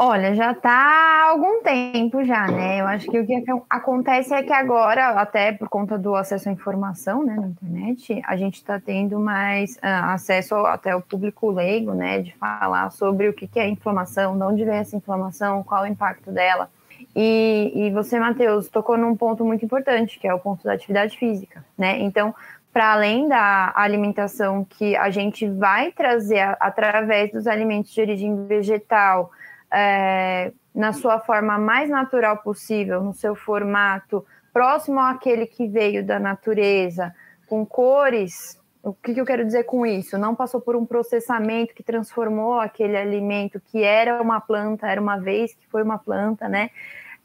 Olha, 0.00 0.32
já 0.32 0.52
está 0.52 0.70
há 0.70 1.30
algum 1.30 1.60
tempo 1.60 2.24
já, 2.24 2.46
né? 2.46 2.80
Eu 2.80 2.86
acho 2.86 3.10
que 3.10 3.18
o 3.18 3.26
que 3.26 3.44
acontece 3.68 4.32
é 4.32 4.44
que 4.44 4.52
agora, 4.52 5.08
até 5.20 5.50
por 5.50 5.68
conta 5.68 5.98
do 5.98 6.14
acesso 6.14 6.48
à 6.48 6.52
informação, 6.52 7.24
né, 7.24 7.34
na 7.34 7.48
internet, 7.48 8.22
a 8.24 8.36
gente 8.36 8.54
está 8.54 8.78
tendo 8.78 9.18
mais 9.18 9.74
uh, 9.78 10.12
acesso 10.12 10.54
até 10.54 10.94
o 10.94 11.02
público 11.02 11.50
leigo, 11.50 11.94
né, 11.94 12.22
de 12.22 12.32
falar 12.36 12.90
sobre 12.92 13.28
o 13.28 13.32
que, 13.32 13.48
que 13.48 13.58
é 13.58 13.68
inflamação, 13.68 14.38
de 14.38 14.44
onde 14.44 14.64
vem 14.64 14.76
essa 14.76 14.94
inflamação, 14.94 15.64
qual 15.64 15.82
o 15.82 15.86
impacto 15.86 16.30
dela. 16.30 16.70
E, 17.16 17.72
e 17.74 17.90
você, 17.90 18.20
Matheus, 18.20 18.68
tocou 18.68 18.96
num 18.96 19.16
ponto 19.16 19.44
muito 19.44 19.64
importante, 19.64 20.20
que 20.20 20.28
é 20.28 20.32
o 20.32 20.38
ponto 20.38 20.62
da 20.62 20.74
atividade 20.74 21.18
física, 21.18 21.64
né? 21.76 21.98
Então, 21.98 22.32
para 22.72 22.92
além 22.92 23.26
da 23.26 23.72
alimentação 23.74 24.64
que 24.64 24.94
a 24.94 25.10
gente 25.10 25.48
vai 25.48 25.90
trazer 25.90 26.56
através 26.60 27.32
dos 27.32 27.48
alimentos 27.48 27.90
de 27.92 28.00
origem 28.00 28.46
vegetal, 28.46 29.32
é, 29.72 30.52
na 30.74 30.92
sua 30.92 31.18
forma 31.18 31.58
mais 31.58 31.88
natural 31.88 32.38
possível, 32.38 33.02
no 33.02 33.12
seu 33.12 33.34
formato 33.34 34.24
próximo 34.52 35.00
àquele 35.00 35.46
que 35.46 35.66
veio 35.66 36.04
da 36.04 36.18
natureza, 36.18 37.14
com 37.46 37.64
cores. 37.64 38.58
O 38.82 38.92
que, 38.92 39.18
eu 39.18 39.24
quero 39.24 39.44
dizer 39.44 39.64
com 39.64 39.84
isso? 39.84 40.16
Não 40.16 40.34
passou 40.34 40.60
por 40.60 40.76
um 40.76 40.86
processamento 40.86 41.74
que 41.74 41.82
transformou 41.82 42.60
aquele 42.60 42.96
alimento 42.96 43.60
que 43.60 43.82
era 43.82 44.22
uma 44.22 44.40
planta, 44.40 44.86
era 44.86 45.00
uma 45.00 45.18
vez 45.18 45.54
que 45.54 45.66
foi 45.68 45.82
uma 45.82 45.98
planta, 45.98 46.48
né? 46.48 46.70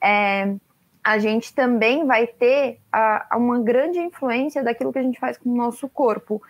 É, 0.02 0.56
a 1.04 1.18
gente 1.20 1.54
também 1.54 2.06
vai 2.06 2.26
ter 2.26 2.80
a, 2.92 3.36
a 3.36 3.38
uma 3.38 3.60
grande 3.60 4.00
influência 4.00 4.64
daquilo 4.64 4.92
que 4.92 5.00
a 5.00 5.04
gente 5.04 5.20
faz 5.20 5.38
com 5.38 5.50
o 5.50 5.56
nosso 5.56 5.88
corpo. 5.90 6.42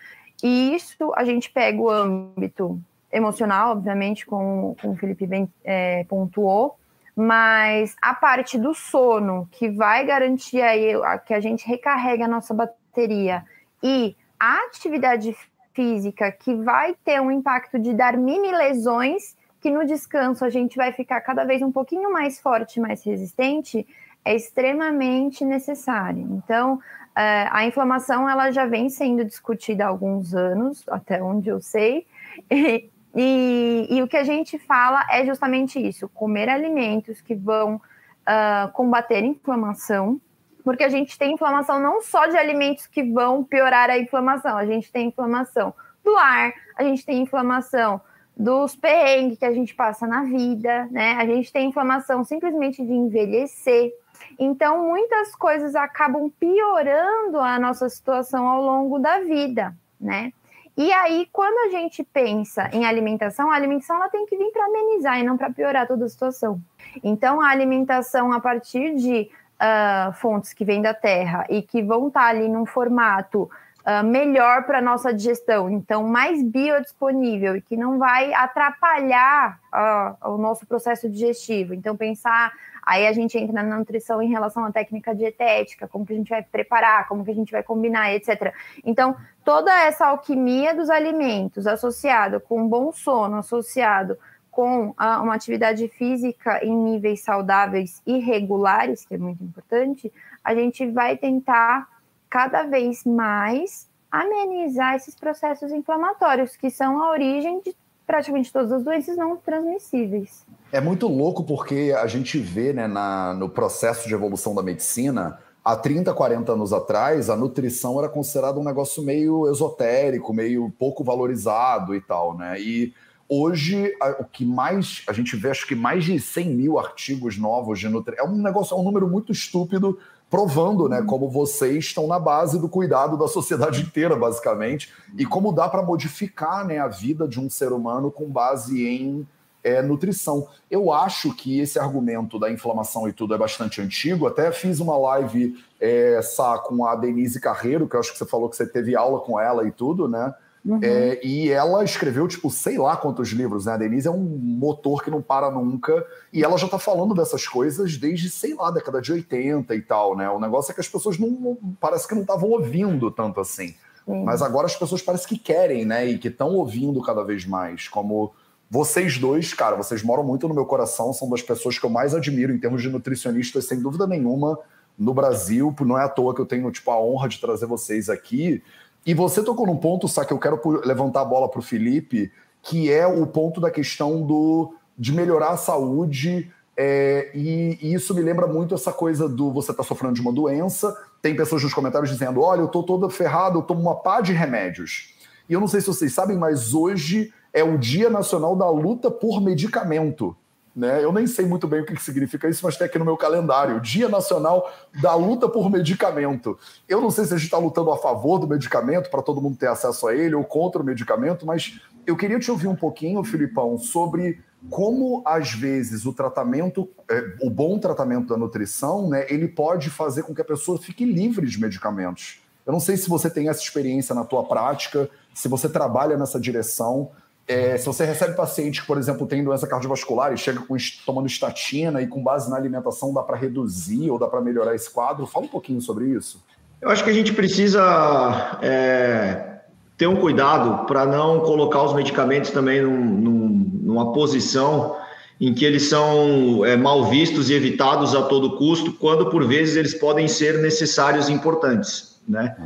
E 0.42 0.74
isso 0.74 1.12
a 1.16 1.24
gente 1.24 1.50
pega 1.50 1.80
o 1.80 1.90
âmbito 1.90 2.80
emocional, 3.14 3.72
obviamente, 3.72 4.26
como, 4.26 4.76
como 4.80 4.94
o 4.94 4.96
Felipe 4.96 5.26
bem 5.26 5.48
é, 5.62 6.04
pontuou, 6.04 6.76
mas 7.16 7.94
a 8.02 8.12
parte 8.12 8.58
do 8.58 8.74
sono, 8.74 9.48
que 9.52 9.70
vai 9.70 10.04
garantir 10.04 10.60
aí 10.60 10.92
que 11.24 11.32
a 11.32 11.40
gente 11.40 11.66
recarrega 11.66 12.24
a 12.24 12.28
nossa 12.28 12.52
bateria, 12.52 13.44
e 13.82 14.16
a 14.40 14.64
atividade 14.66 15.36
física, 15.72 16.32
que 16.32 16.54
vai 16.54 16.94
ter 17.04 17.20
um 17.20 17.30
impacto 17.30 17.78
de 17.78 17.94
dar 17.94 18.16
mini 18.16 18.50
lesões, 18.50 19.36
que 19.60 19.70
no 19.70 19.84
descanso 19.84 20.44
a 20.44 20.50
gente 20.50 20.76
vai 20.76 20.92
ficar 20.92 21.20
cada 21.20 21.44
vez 21.44 21.62
um 21.62 21.70
pouquinho 21.70 22.12
mais 22.12 22.40
forte, 22.40 22.80
mais 22.80 23.04
resistente, 23.04 23.86
é 24.24 24.34
extremamente 24.34 25.44
necessário. 25.44 26.26
Então, 26.30 26.80
é, 27.16 27.48
a 27.50 27.64
inflamação 27.64 28.28
ela 28.28 28.50
já 28.50 28.66
vem 28.66 28.88
sendo 28.88 29.24
discutida 29.24 29.84
há 29.84 29.88
alguns 29.88 30.34
anos, 30.34 30.84
até 30.88 31.22
onde 31.22 31.48
eu 31.48 31.60
sei, 31.60 32.06
e, 33.14 34.02
o 34.02 34.08
que 34.08 34.16
a 34.16 34.24
gente 34.24 34.58
fala 34.58 35.04
é 35.10 35.24
justamente 35.24 35.78
isso: 35.78 36.08
comer 36.08 36.48
alimentos 36.48 37.20
que 37.20 37.34
vão 37.34 37.76
uh, 37.76 38.72
combater 38.72 39.22
inflamação, 39.22 40.20
porque 40.64 40.82
a 40.82 40.88
gente 40.88 41.16
tem 41.16 41.34
inflamação 41.34 41.78
não 41.80 42.02
só 42.02 42.26
de 42.26 42.36
alimentos 42.36 42.86
que 42.86 43.02
vão 43.02 43.44
piorar 43.44 43.88
a 43.88 43.98
inflamação, 43.98 44.56
a 44.56 44.66
gente 44.66 44.90
tem 44.90 45.08
inflamação 45.08 45.72
do 46.02 46.16
ar, 46.16 46.52
a 46.76 46.82
gente 46.82 47.06
tem 47.06 47.22
inflamação 47.22 48.00
dos 48.36 48.74
perrengues 48.74 49.38
que 49.38 49.44
a 49.44 49.52
gente 49.52 49.74
passa 49.74 50.06
na 50.06 50.24
vida, 50.24 50.88
né? 50.90 51.12
A 51.12 51.24
gente 51.24 51.52
tem 51.52 51.68
inflamação 51.68 52.24
simplesmente 52.24 52.84
de 52.84 52.92
envelhecer. 52.92 53.92
Então, 54.38 54.88
muitas 54.88 55.36
coisas 55.36 55.76
acabam 55.76 56.28
piorando 56.40 57.38
a 57.38 57.60
nossa 57.60 57.88
situação 57.88 58.48
ao 58.48 58.60
longo 58.60 58.98
da 58.98 59.20
vida, 59.20 59.76
né? 60.00 60.32
E 60.76 60.92
aí, 60.92 61.28
quando 61.32 61.68
a 61.68 61.78
gente 61.78 62.02
pensa 62.02 62.68
em 62.72 62.84
alimentação, 62.84 63.50
a 63.50 63.54
alimentação 63.54 63.96
ela 63.96 64.08
tem 64.08 64.26
que 64.26 64.36
vir 64.36 64.50
para 64.50 64.66
amenizar 64.66 65.20
e 65.20 65.22
não 65.22 65.36
para 65.36 65.50
piorar 65.50 65.86
toda 65.86 66.04
a 66.04 66.08
situação. 66.08 66.60
Então, 67.02 67.40
a 67.40 67.48
alimentação 67.48 68.32
a 68.32 68.40
partir 68.40 68.96
de 68.96 69.30
uh, 69.54 70.12
fontes 70.14 70.52
que 70.52 70.64
vêm 70.64 70.82
da 70.82 70.92
terra 70.92 71.46
e 71.48 71.62
que 71.62 71.82
vão 71.82 72.08
estar 72.08 72.22
tá 72.22 72.26
ali 72.26 72.48
num 72.48 72.66
formato 72.66 73.48
uh, 73.86 74.04
melhor 74.04 74.64
para 74.64 74.80
nossa 74.80 75.12
digestão, 75.12 75.70
então 75.70 76.02
mais 76.04 76.42
biodisponível 76.42 77.56
e 77.56 77.60
que 77.60 77.76
não 77.76 77.98
vai 77.98 78.32
atrapalhar 78.34 79.60
uh, 79.72 80.30
o 80.30 80.38
nosso 80.38 80.66
processo 80.66 81.08
digestivo. 81.08 81.74
Então, 81.74 81.96
pensar 81.96 82.52
Aí 82.84 83.06
a 83.06 83.12
gente 83.12 83.38
entra 83.38 83.62
na 83.62 83.78
nutrição 83.78 84.20
em 84.20 84.28
relação 84.28 84.64
à 84.64 84.70
técnica 84.70 85.14
dietética, 85.14 85.88
como 85.88 86.04
que 86.04 86.12
a 86.12 86.16
gente 86.16 86.28
vai 86.28 86.42
preparar, 86.42 87.08
como 87.08 87.24
que 87.24 87.30
a 87.30 87.34
gente 87.34 87.50
vai 87.50 87.62
combinar, 87.62 88.12
etc. 88.12 88.52
Então, 88.84 89.16
toda 89.44 89.72
essa 89.72 90.06
alquimia 90.06 90.74
dos 90.74 90.90
alimentos 90.90 91.66
associado 91.66 92.40
com 92.40 92.60
um 92.60 92.68
bom 92.68 92.92
sono, 92.92 93.36
associado 93.36 94.18
com 94.50 94.92
a, 94.98 95.22
uma 95.22 95.34
atividade 95.34 95.88
física 95.88 96.62
em 96.62 96.76
níveis 96.76 97.22
saudáveis 97.22 98.02
e 98.06 98.18
regulares, 98.18 99.04
que 99.04 99.14
é 99.14 99.18
muito 99.18 99.42
importante, 99.42 100.12
a 100.44 100.54
gente 100.54 100.86
vai 100.86 101.16
tentar 101.16 101.88
cada 102.34 102.64
vez 102.64 103.04
mais 103.04 103.86
amenizar 104.10 104.96
esses 104.96 105.14
processos 105.14 105.70
inflamatórios, 105.70 106.56
que 106.56 106.68
são 106.68 107.00
a 107.00 107.12
origem 107.12 107.60
de 107.64 107.72
praticamente 108.04 108.52
todas 108.52 108.72
as 108.72 108.82
doenças 108.82 109.16
não 109.16 109.36
transmissíveis. 109.36 110.44
É 110.72 110.80
muito 110.80 111.06
louco 111.06 111.44
porque 111.44 111.94
a 111.96 112.08
gente 112.08 112.36
vê 112.40 112.72
né, 112.72 112.88
na, 112.88 113.34
no 113.34 113.48
processo 113.48 114.08
de 114.08 114.14
evolução 114.14 114.52
da 114.52 114.64
medicina, 114.64 115.38
há 115.64 115.76
30, 115.76 116.12
40 116.12 116.50
anos 116.50 116.72
atrás, 116.72 117.30
a 117.30 117.36
nutrição 117.36 118.00
era 118.00 118.08
considerada 118.08 118.58
um 118.58 118.64
negócio 118.64 119.00
meio 119.04 119.48
esotérico, 119.48 120.34
meio 120.34 120.74
pouco 120.76 121.04
valorizado 121.04 121.94
e 121.94 122.00
tal, 122.00 122.36
né? 122.36 122.60
E 122.60 122.92
hoje, 123.28 123.94
o 124.18 124.24
que 124.24 124.44
mais, 124.44 125.04
a 125.06 125.12
gente 125.12 125.36
vê, 125.36 125.50
acho 125.50 125.68
que 125.68 125.76
mais 125.76 126.04
de 126.04 126.18
100 126.18 126.50
mil 126.50 126.78
artigos 126.80 127.38
novos 127.38 127.78
de 127.78 127.88
nutrição, 127.88 128.26
é 128.26 128.28
um 128.28 128.42
negócio, 128.42 128.76
é 128.76 128.80
um 128.80 128.82
número 128.82 129.08
muito 129.08 129.30
estúpido, 129.30 130.00
provando, 130.30 130.88
né, 130.88 131.02
como 131.02 131.28
vocês 131.28 131.84
estão 131.84 132.06
na 132.06 132.18
base 132.18 132.58
do 132.58 132.68
cuidado 132.68 133.16
da 133.16 133.28
sociedade 133.28 133.82
inteira, 133.86 134.16
basicamente, 134.16 134.92
e 135.16 135.24
como 135.24 135.52
dá 135.52 135.68
para 135.68 135.82
modificar, 135.82 136.66
né, 136.66 136.78
a 136.78 136.88
vida 136.88 137.28
de 137.28 137.40
um 137.40 137.48
ser 137.48 137.72
humano 137.72 138.10
com 138.10 138.28
base 138.28 138.86
em 138.86 139.26
é, 139.64 139.80
nutrição. 139.80 140.46
Eu 140.70 140.92
acho 140.92 141.34
que 141.34 141.58
esse 141.58 141.78
argumento 141.78 142.38
da 142.38 142.50
inflamação 142.50 143.08
e 143.08 143.12
tudo 143.12 143.34
é 143.34 143.38
bastante 143.38 143.80
antigo. 143.80 144.26
Até 144.26 144.52
fiz 144.52 144.78
uma 144.78 144.96
live 144.98 145.56
é, 145.80 146.20
com 146.64 146.84
a 146.84 146.94
Denise 146.94 147.40
Carreiro, 147.40 147.88
que 147.88 147.96
eu 147.96 148.00
acho 148.00 148.12
que 148.12 148.18
você 148.18 148.26
falou 148.26 148.50
que 148.50 148.56
você 148.56 148.66
teve 148.66 148.94
aula 148.94 149.20
com 149.20 149.40
ela 149.40 149.66
e 149.66 149.70
tudo, 149.72 150.06
né? 150.06 150.34
Uhum. 150.64 150.80
É, 150.82 151.20
e 151.22 151.50
ela 151.50 151.84
escreveu, 151.84 152.26
tipo, 152.26 152.50
sei 152.50 152.78
lá 152.78 152.96
quantos 152.96 153.28
livros, 153.28 153.66
né? 153.66 153.72
A 153.72 153.76
Denise 153.76 154.08
é 154.08 154.10
um 154.10 154.18
motor 154.18 155.04
que 155.04 155.10
não 155.10 155.20
para 155.20 155.50
nunca. 155.50 156.06
E 156.32 156.42
ela 156.42 156.56
já 156.56 156.66
tá 156.66 156.78
falando 156.78 157.14
dessas 157.14 157.46
coisas 157.46 157.98
desde, 157.98 158.30
sei 158.30 158.54
lá, 158.54 158.70
década 158.70 159.02
de 159.02 159.12
80 159.12 159.74
e 159.74 159.82
tal, 159.82 160.16
né? 160.16 160.28
O 160.30 160.40
negócio 160.40 160.72
é 160.72 160.74
que 160.74 160.80
as 160.80 160.88
pessoas 160.88 161.18
não. 161.18 161.58
Parece 161.78 162.08
que 162.08 162.14
não 162.14 162.22
estavam 162.22 162.48
ouvindo 162.48 163.10
tanto 163.10 163.40
assim. 163.40 163.74
Mas 164.06 164.42
agora 164.42 164.66
as 164.66 164.76
pessoas 164.76 165.00
parecem 165.00 165.28
que 165.28 165.38
querem, 165.38 165.84
né? 165.84 166.06
E 166.06 166.18
que 166.18 166.28
estão 166.28 166.54
ouvindo 166.54 167.00
cada 167.02 167.22
vez 167.22 167.46
mais. 167.46 167.88
Como 167.88 168.32
vocês 168.70 169.18
dois, 169.18 169.54
cara, 169.54 169.76
vocês 169.76 170.02
moram 170.02 170.24
muito 170.24 170.48
no 170.48 170.54
meu 170.54 170.66
coração, 170.66 171.12
são 171.12 171.28
das 171.28 171.42
pessoas 171.42 171.78
que 171.78 171.86
eu 171.86 171.90
mais 171.90 172.14
admiro 172.14 172.52
em 172.52 172.58
termos 172.58 172.82
de 172.82 172.90
nutricionistas, 172.90 173.64
sem 173.66 173.80
dúvida 173.80 174.06
nenhuma, 174.06 174.58
no 174.98 175.14
Brasil. 175.14 175.74
Não 175.80 175.98
é 175.98 176.04
à 176.04 176.08
toa 176.08 176.34
que 176.34 176.40
eu 176.40 176.46
tenho 176.46 176.70
tipo, 176.70 176.90
a 176.90 177.00
honra 177.00 177.28
de 177.28 177.40
trazer 177.40 177.66
vocês 177.66 178.10
aqui. 178.10 178.62
E 179.06 179.12
você 179.12 179.42
tocou 179.42 179.66
num 179.66 179.76
ponto, 179.76 180.08
só 180.08 180.24
que 180.24 180.32
eu 180.32 180.38
quero 180.38 180.60
levantar 180.84 181.20
a 181.20 181.24
bola 181.24 181.48
para 181.48 181.60
o 181.60 181.62
Felipe, 181.62 182.32
que 182.62 182.90
é 182.90 183.06
o 183.06 183.26
ponto 183.26 183.60
da 183.60 183.70
questão 183.70 184.22
do, 184.22 184.74
de 184.98 185.12
melhorar 185.12 185.50
a 185.50 185.56
saúde. 185.56 186.50
É, 186.76 187.30
e, 187.34 187.78
e, 187.82 187.94
isso 187.94 188.14
me 188.14 188.22
lembra 188.22 188.46
muito 188.46 188.74
essa 188.74 188.92
coisa 188.92 189.28
do 189.28 189.52
você 189.52 189.70
estar 189.70 189.82
tá 189.82 189.88
sofrendo 189.88 190.14
de 190.14 190.22
uma 190.22 190.32
doença. 190.32 190.96
Tem 191.20 191.36
pessoas 191.36 191.62
nos 191.62 191.74
comentários 191.74 192.10
dizendo: 192.10 192.40
olha, 192.40 192.60
eu 192.60 192.66
estou 192.66 192.82
toda 192.82 193.10
ferrado, 193.10 193.58
eu 193.58 193.62
tomo 193.62 193.80
uma 193.80 193.96
pá 193.96 194.20
de 194.20 194.32
remédios. 194.32 195.14
E 195.48 195.52
eu 195.52 195.60
não 195.60 195.68
sei 195.68 195.80
se 195.80 195.86
vocês 195.86 196.12
sabem, 196.12 196.38
mas 196.38 196.72
hoje 196.72 197.32
é 197.52 197.62
o 197.62 197.76
Dia 197.76 198.08
Nacional 198.08 198.56
da 198.56 198.68
Luta 198.70 199.10
por 199.10 199.40
Medicamento. 199.40 200.34
Né? 200.74 201.04
Eu 201.04 201.12
nem 201.12 201.26
sei 201.26 201.46
muito 201.46 201.68
bem 201.68 201.82
o 201.82 201.86
que 201.86 201.96
significa 202.02 202.48
isso, 202.48 202.60
mas 202.64 202.76
tem 202.76 202.86
aqui 202.86 202.98
no 202.98 203.04
meu 203.04 203.16
calendário: 203.16 203.80
Dia 203.80 204.08
Nacional 204.08 204.68
da 205.00 205.14
Luta 205.14 205.48
por 205.48 205.70
Medicamento. 205.70 206.58
Eu 206.88 207.00
não 207.00 207.10
sei 207.10 207.24
se 207.24 207.34
a 207.34 207.36
gente 207.36 207.46
está 207.46 207.58
lutando 207.58 207.92
a 207.92 207.96
favor 207.96 208.38
do 208.38 208.48
medicamento 208.48 209.08
para 209.08 209.22
todo 209.22 209.40
mundo 209.40 209.56
ter 209.56 209.68
acesso 209.68 210.08
a 210.08 210.14
ele 210.14 210.34
ou 210.34 210.42
contra 210.42 210.82
o 210.82 210.84
medicamento, 210.84 211.46
mas 211.46 211.80
eu 212.04 212.16
queria 212.16 212.40
te 212.40 212.50
ouvir 212.50 212.66
um 212.66 212.74
pouquinho, 212.74 213.22
Filipão, 213.22 213.78
sobre 213.78 214.42
como 214.68 215.22
às 215.24 215.52
vezes 215.52 216.06
o 216.06 216.12
tratamento, 216.12 216.88
é, 217.08 217.36
o 217.42 217.50
bom 217.50 217.78
tratamento 217.78 218.28
da 218.28 218.36
nutrição, 218.36 219.08
né, 219.08 219.26
ele 219.28 219.46
pode 219.46 219.90
fazer 219.90 220.22
com 220.22 220.34
que 220.34 220.40
a 220.40 220.44
pessoa 220.44 220.78
fique 220.78 221.04
livre 221.04 221.46
de 221.46 221.60
medicamentos. 221.60 222.40
Eu 222.66 222.72
não 222.72 222.80
sei 222.80 222.96
se 222.96 223.08
você 223.08 223.28
tem 223.28 223.48
essa 223.48 223.60
experiência 223.60 224.14
na 224.14 224.24
tua 224.24 224.42
prática, 224.42 225.08
se 225.34 225.48
você 225.48 225.68
trabalha 225.68 226.16
nessa 226.16 226.40
direção, 226.40 227.10
É, 227.46 227.76
se 227.76 227.84
você 227.84 228.04
recebe 228.04 228.34
paciente 228.34 228.80
que, 228.80 228.86
por 228.86 228.96
exemplo, 228.96 229.26
tem 229.26 229.44
doença 229.44 229.66
cardiovascular 229.66 230.32
e 230.32 230.38
chega 230.38 230.60
com, 230.60 230.74
tomando 231.04 231.26
estatina 231.26 232.00
e 232.00 232.06
com 232.06 232.22
base 232.22 232.48
na 232.48 232.56
alimentação 232.56 233.12
dá 233.12 233.22
para 233.22 233.36
reduzir 233.36 234.10
ou 234.10 234.18
dá 234.18 234.26
para 234.26 234.40
melhorar 234.40 234.74
esse 234.74 234.90
quadro, 234.90 235.26
fala 235.26 235.44
um 235.44 235.48
pouquinho 235.48 235.80
sobre 235.80 236.06
isso. 236.06 236.42
Eu 236.80 236.90
acho 236.90 237.04
que 237.04 237.10
a 237.10 237.12
gente 237.12 237.32
precisa 237.34 238.58
é, 238.62 239.60
ter 239.96 240.06
um 240.06 240.16
cuidado 240.16 240.86
para 240.86 241.04
não 241.04 241.40
colocar 241.40 241.82
os 241.82 241.94
medicamentos 241.94 242.50
também 242.50 242.82
num, 242.82 243.04
num, 243.04 243.70
numa 243.82 244.12
posição 244.12 244.96
em 245.40 245.52
que 245.52 245.64
eles 245.64 245.88
são 245.88 246.64
é, 246.64 246.76
mal 246.76 247.04
vistos 247.10 247.50
e 247.50 247.54
evitados 247.54 248.14
a 248.14 248.22
todo 248.22 248.56
custo, 248.56 248.92
quando 248.92 249.28
por 249.28 249.46
vezes 249.46 249.76
eles 249.76 249.94
podem 249.94 250.28
ser 250.28 250.62
necessários 250.62 251.28
e 251.28 251.32
importantes. 251.32 252.14
Né? 252.26 252.56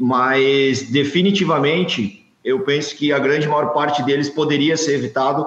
Mas 0.00 0.90
definitivamente 0.90 2.17
eu 2.44 2.60
penso 2.60 2.96
que 2.96 3.12
a 3.12 3.18
grande 3.18 3.46
maior 3.46 3.72
parte 3.72 4.02
deles 4.02 4.28
poderia 4.28 4.76
ser 4.76 4.94
evitado 4.94 5.46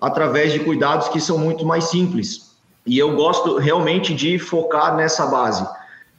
através 0.00 0.52
de 0.52 0.60
cuidados 0.60 1.08
que 1.08 1.20
são 1.20 1.38
muito 1.38 1.64
mais 1.64 1.84
simples. 1.84 2.52
E 2.84 2.98
eu 2.98 3.14
gosto 3.14 3.58
realmente 3.58 4.12
de 4.14 4.38
focar 4.38 4.96
nessa 4.96 5.26
base. 5.26 5.66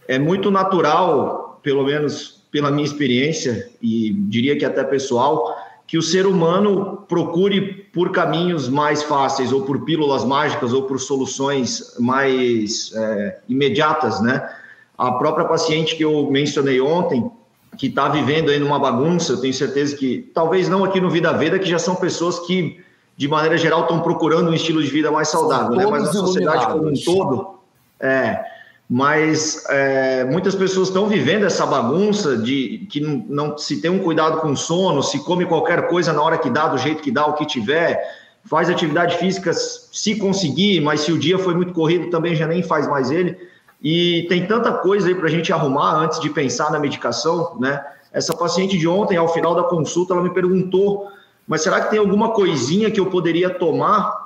É 0.08 0.18
muito 0.18 0.50
natural, 0.50 1.60
pelo 1.62 1.84
menos 1.84 2.42
pela 2.52 2.72
minha 2.72 2.86
experiência, 2.86 3.70
e 3.82 4.14
diria 4.14 4.58
que 4.58 4.64
até 4.64 4.84
pessoal, 4.84 5.58
que 5.88 5.98
o 5.98 6.02
ser 6.02 6.26
humano 6.26 7.04
procure 7.08 7.90
por 7.92 8.12
caminhos 8.12 8.70
mais 8.70 9.04
fáceis, 9.04 9.52
ou 9.52 9.64
por 9.64 9.84
pílulas 9.84 10.24
mágicas, 10.24 10.72
ou 10.72 10.84
por 10.84 11.00
soluções 11.00 11.96
mais 12.00 12.94
é, 12.96 13.40
imediatas, 13.50 14.22
né? 14.22 14.48
A 14.98 15.12
própria 15.14 15.46
paciente 15.46 15.96
que 15.96 16.04
eu 16.04 16.30
mencionei 16.32 16.80
ontem, 16.80 17.30
que 17.78 17.88
está 17.88 18.08
vivendo 18.08 18.50
aí 18.50 18.60
numa 18.60 18.80
bagunça, 18.80 19.34
eu 19.34 19.42
tenho 19.42 19.54
certeza 19.54 19.96
que, 19.96 20.30
talvez 20.34 20.70
não 20.70 20.84
aqui 20.84 21.00
no 21.00 21.10
Vida 21.10 21.34
Veda, 21.34 21.60
que 21.60 21.70
já 21.70 21.80
são 21.80 21.96
pessoas 21.96 22.40
que, 22.40 22.84
de 23.18 23.28
maneira 23.28 23.58
geral, 23.58 23.82
estão 23.82 24.00
procurando 24.00 24.50
um 24.50 24.54
estilo 24.54 24.82
de 24.82 24.90
vida 24.90 25.12
mais 25.12 25.28
saudável, 25.30 25.76
né? 25.76 25.86
mas 25.86 26.04
na 26.04 26.14
sociedade 26.14 26.68
como 26.68 26.90
um 26.90 26.94
todo, 26.94 27.56
é, 28.00 28.44
mas 28.90 29.66
é, 29.70 30.24
muitas 30.26 30.54
pessoas 30.56 30.90
estão 30.90 31.08
vivendo 31.08 31.46
essa 31.46 31.66
bagunça 31.66 32.38
de 32.38 32.86
que 32.90 33.00
não, 33.00 33.26
não, 33.28 33.58
se 33.58 33.82
tem 33.82 33.90
um 33.90 34.00
cuidado 34.00 34.42
com 34.42 34.52
o 34.52 34.58
sono, 34.58 35.02
se 35.02 35.24
come 35.24 35.46
qualquer 35.46 35.88
coisa 35.88 36.14
na 36.14 36.22
hora 36.22 36.38
que 36.38 36.50
dá, 36.50 36.68
do 36.68 36.78
jeito 36.78 37.02
que 37.02 37.12
dá, 37.12 37.26
o 37.26 37.34
que 37.34 37.46
tiver, 37.46 38.04
faz 38.46 38.70
atividade 38.70 39.18
física 39.18 39.52
se 39.54 40.16
conseguir, 40.18 40.82
mas 40.82 41.02
se 41.02 41.12
o 41.12 41.18
dia 41.18 41.40
foi 41.40 41.56
muito 41.56 41.74
corrido 41.74 42.10
também 42.10 42.36
já 42.36 42.46
nem 42.46 42.62
faz 42.62 42.88
mais 42.88 43.10
ele. 43.10 43.38
E 43.84 44.26
tem 44.30 44.48
tanta 44.48 44.72
coisa 44.72 45.10
aí 45.10 45.16
para 45.16 45.28
a 45.28 45.32
gente 45.32 45.52
arrumar 45.52 45.96
antes 45.96 46.20
de 46.20 46.30
pensar 46.30 46.72
na 46.72 46.80
medicação, 46.80 47.58
né? 47.60 47.86
Essa 48.14 48.36
paciente 48.36 48.78
de 48.78 48.88
ontem, 48.88 49.18
ao 49.18 49.28
final 49.28 49.54
da 49.56 49.64
consulta, 49.64 50.14
ela 50.14 50.24
me 50.24 50.34
perguntou: 50.34 51.08
mas 51.48 51.62
será 51.62 51.82
que 51.82 51.90
tem 51.90 52.00
alguma 52.00 52.32
coisinha 52.32 52.90
que 52.90 53.00
eu 53.00 53.08
poderia 53.08 53.50
tomar 53.50 54.24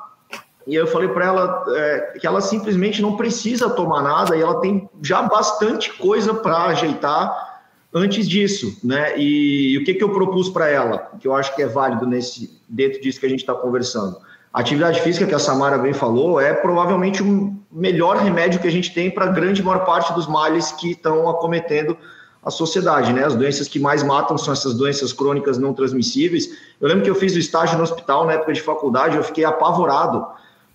e 0.68 0.76
eu 0.76 0.86
falei 0.86 1.08
para 1.08 1.26
ela 1.26 1.66
é, 1.70 2.18
que 2.20 2.28
ela 2.28 2.42
simplesmente 2.42 3.02
não 3.02 3.16
precisa 3.16 3.70
tomar 3.70 4.02
nada 4.04 4.36
e 4.36 4.42
ela 4.42 4.60
tem 4.60 4.88
já 5.02 5.22
bastante 5.22 5.94
coisa 5.94 6.34
para 6.34 6.66
ajeitar 6.66 7.62
antes 7.94 8.28
disso, 8.28 8.78
né? 8.84 9.18
E, 9.18 9.74
e 9.74 9.78
o 9.78 9.86
que, 9.86 9.94
que 9.94 10.04
eu 10.04 10.10
propus 10.10 10.50
para 10.50 10.68
ela, 10.68 11.10
que 11.20 11.28
eu 11.28 11.34
acho 11.34 11.56
que 11.56 11.62
é 11.62 11.68
válido 11.68 12.06
nesse 12.06 12.62
dentro 12.68 13.02
disso 13.02 13.20
que 13.20 13.26
a 13.26 13.30
gente 13.30 13.40
está 13.40 13.56
conversando. 13.56 14.18
A 14.54 14.62
atividade 14.62 15.02
física 15.02 15.26
que 15.26 15.36
a 15.36 15.40
Samara 15.40 15.78
bem 15.78 15.94
falou 15.94 16.40
é 16.40 16.54
provavelmente 16.54 17.22
o 17.22 17.56
melhor 17.72 18.18
remédio 18.18 18.60
que 18.60 18.68
a 18.68 18.72
gente 18.72 18.94
tem 18.94 19.12
para 19.12 19.26
a 19.26 19.32
grande 19.32 19.62
maior 19.62 19.86
parte 19.86 20.14
dos 20.14 20.28
males 20.28 20.72
que 20.72 20.92
estão 20.92 21.30
acometendo 21.30 21.98
a 22.44 22.50
sociedade, 22.50 23.12
né? 23.12 23.26
As 23.26 23.36
doenças 23.36 23.68
que 23.68 23.80
mais 23.80 24.04
matam 24.04 24.38
são 24.38 24.54
essas 24.54 24.74
doenças 24.74 25.12
crônicas 25.12 25.58
não 25.58 25.74
transmissíveis. 25.74 26.50
Eu 26.80 26.88
lembro 26.88 27.04
que 27.04 27.10
eu 27.10 27.16
fiz 27.16 27.36
o 27.36 27.40
estágio 27.40 27.78
no 27.78 27.84
hospital 27.84 28.26
na 28.26 28.34
época 28.34 28.54
de 28.54 28.62
faculdade, 28.62 29.18
eu 29.18 29.24
fiquei 29.24 29.44
apavorado 29.44 30.26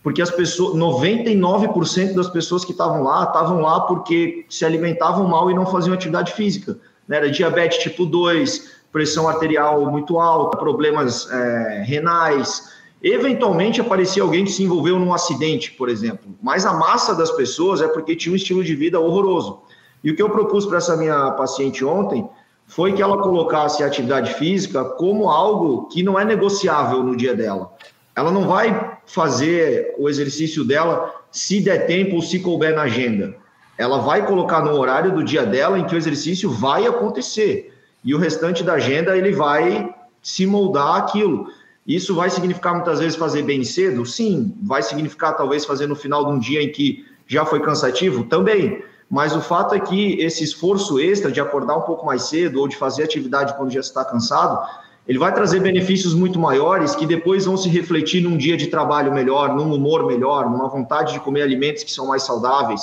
porque 0.02 0.20
as 0.20 0.30
pessoas, 0.30 0.76
99% 0.76 2.14
das 2.14 2.28
pessoas 2.28 2.64
que 2.64 2.72
estavam 2.72 3.02
lá, 3.04 3.22
estavam 3.24 3.60
lá 3.60 3.80
porque 3.82 4.44
se 4.48 4.64
alimentavam 4.64 5.26
mal 5.28 5.50
e 5.50 5.54
não 5.54 5.64
faziam 5.64 5.94
atividade 5.94 6.32
física. 6.32 6.76
Né? 7.06 7.18
Era 7.18 7.30
diabetes 7.30 7.78
tipo 7.78 8.04
2, 8.04 8.72
pressão 8.92 9.28
arterial 9.28 9.88
muito 9.90 10.18
alta, 10.18 10.56
problemas 10.56 11.30
é, 11.30 11.84
renais. 11.86 12.72
Eventualmente 13.02 13.80
aparecia 13.80 14.22
alguém 14.22 14.44
que 14.44 14.52
se 14.52 14.62
envolveu 14.62 14.98
num 14.98 15.12
acidente, 15.12 15.72
por 15.72 15.88
exemplo. 15.88 16.34
Mas 16.40 16.64
a 16.64 16.72
massa 16.72 17.14
das 17.14 17.30
pessoas 17.30 17.80
é 17.80 17.88
porque 17.88 18.14
tinha 18.14 18.32
um 18.32 18.36
estilo 18.36 18.62
de 18.62 18.74
vida 18.74 19.00
horroroso. 19.00 19.60
E 20.04 20.10
o 20.10 20.16
que 20.16 20.22
eu 20.22 20.30
propus 20.30 20.66
para 20.66 20.78
essa 20.78 20.96
minha 20.96 21.32
paciente 21.32 21.84
ontem 21.84 22.28
foi 22.66 22.92
que 22.92 23.02
ela 23.02 23.18
colocasse 23.18 23.82
a 23.82 23.86
atividade 23.86 24.34
física 24.34 24.84
como 24.84 25.28
algo 25.28 25.88
que 25.88 26.02
não 26.02 26.18
é 26.18 26.24
negociável 26.24 27.02
no 27.02 27.16
dia 27.16 27.34
dela 27.34 27.72
ela 28.14 28.30
não 28.30 28.46
vai 28.46 28.98
fazer 29.06 29.94
o 29.98 30.08
exercício 30.08 30.64
dela 30.64 31.12
se 31.30 31.60
der 31.60 31.86
tempo 31.86 32.16
ou 32.16 32.22
se 32.22 32.40
couber 32.40 32.74
na 32.74 32.82
agenda. 32.82 33.34
Ela 33.78 33.98
vai 33.98 34.26
colocar 34.26 34.60
no 34.62 34.72
horário 34.78 35.12
do 35.12 35.24
dia 35.24 35.46
dela 35.46 35.78
em 35.78 35.84
que 35.84 35.94
o 35.94 35.98
exercício 35.98 36.50
vai 36.50 36.86
acontecer. 36.86 37.72
E 38.04 38.14
o 38.14 38.18
restante 38.18 38.62
da 38.62 38.74
agenda 38.74 39.16
ele 39.16 39.32
vai 39.32 39.94
se 40.20 40.46
moldar 40.46 40.96
aquilo. 40.96 41.46
Isso 41.86 42.14
vai 42.14 42.30
significar 42.30 42.74
muitas 42.74 43.00
vezes 43.00 43.16
fazer 43.16 43.42
bem 43.42 43.64
cedo? 43.64 44.06
Sim. 44.06 44.54
Vai 44.62 44.82
significar 44.82 45.36
talvez 45.36 45.64
fazer 45.64 45.86
no 45.86 45.96
final 45.96 46.24
de 46.24 46.30
um 46.32 46.38
dia 46.38 46.62
em 46.62 46.70
que 46.70 47.04
já 47.26 47.44
foi 47.44 47.60
cansativo? 47.60 48.24
Também. 48.24 48.82
Mas 49.10 49.34
o 49.34 49.40
fato 49.40 49.74
é 49.74 49.80
que 49.80 50.14
esse 50.20 50.42
esforço 50.42 50.98
extra 50.98 51.30
de 51.30 51.40
acordar 51.40 51.76
um 51.76 51.82
pouco 51.82 52.06
mais 52.06 52.22
cedo 52.22 52.60
ou 52.60 52.68
de 52.68 52.76
fazer 52.76 53.02
atividade 53.02 53.54
quando 53.56 53.70
já 53.70 53.80
está 53.80 54.04
cansado, 54.04 54.58
ele 55.06 55.18
vai 55.18 55.34
trazer 55.34 55.60
benefícios 55.60 56.14
muito 56.14 56.38
maiores 56.38 56.94
que 56.94 57.04
depois 57.04 57.44
vão 57.44 57.56
se 57.56 57.68
refletir 57.68 58.22
num 58.22 58.36
dia 58.36 58.56
de 58.56 58.68
trabalho 58.68 59.12
melhor, 59.12 59.54
num 59.54 59.74
humor 59.74 60.06
melhor, 60.06 60.48
numa 60.48 60.68
vontade 60.68 61.12
de 61.12 61.20
comer 61.20 61.42
alimentos 61.42 61.82
que 61.82 61.92
são 61.92 62.06
mais 62.06 62.22
saudáveis. 62.22 62.80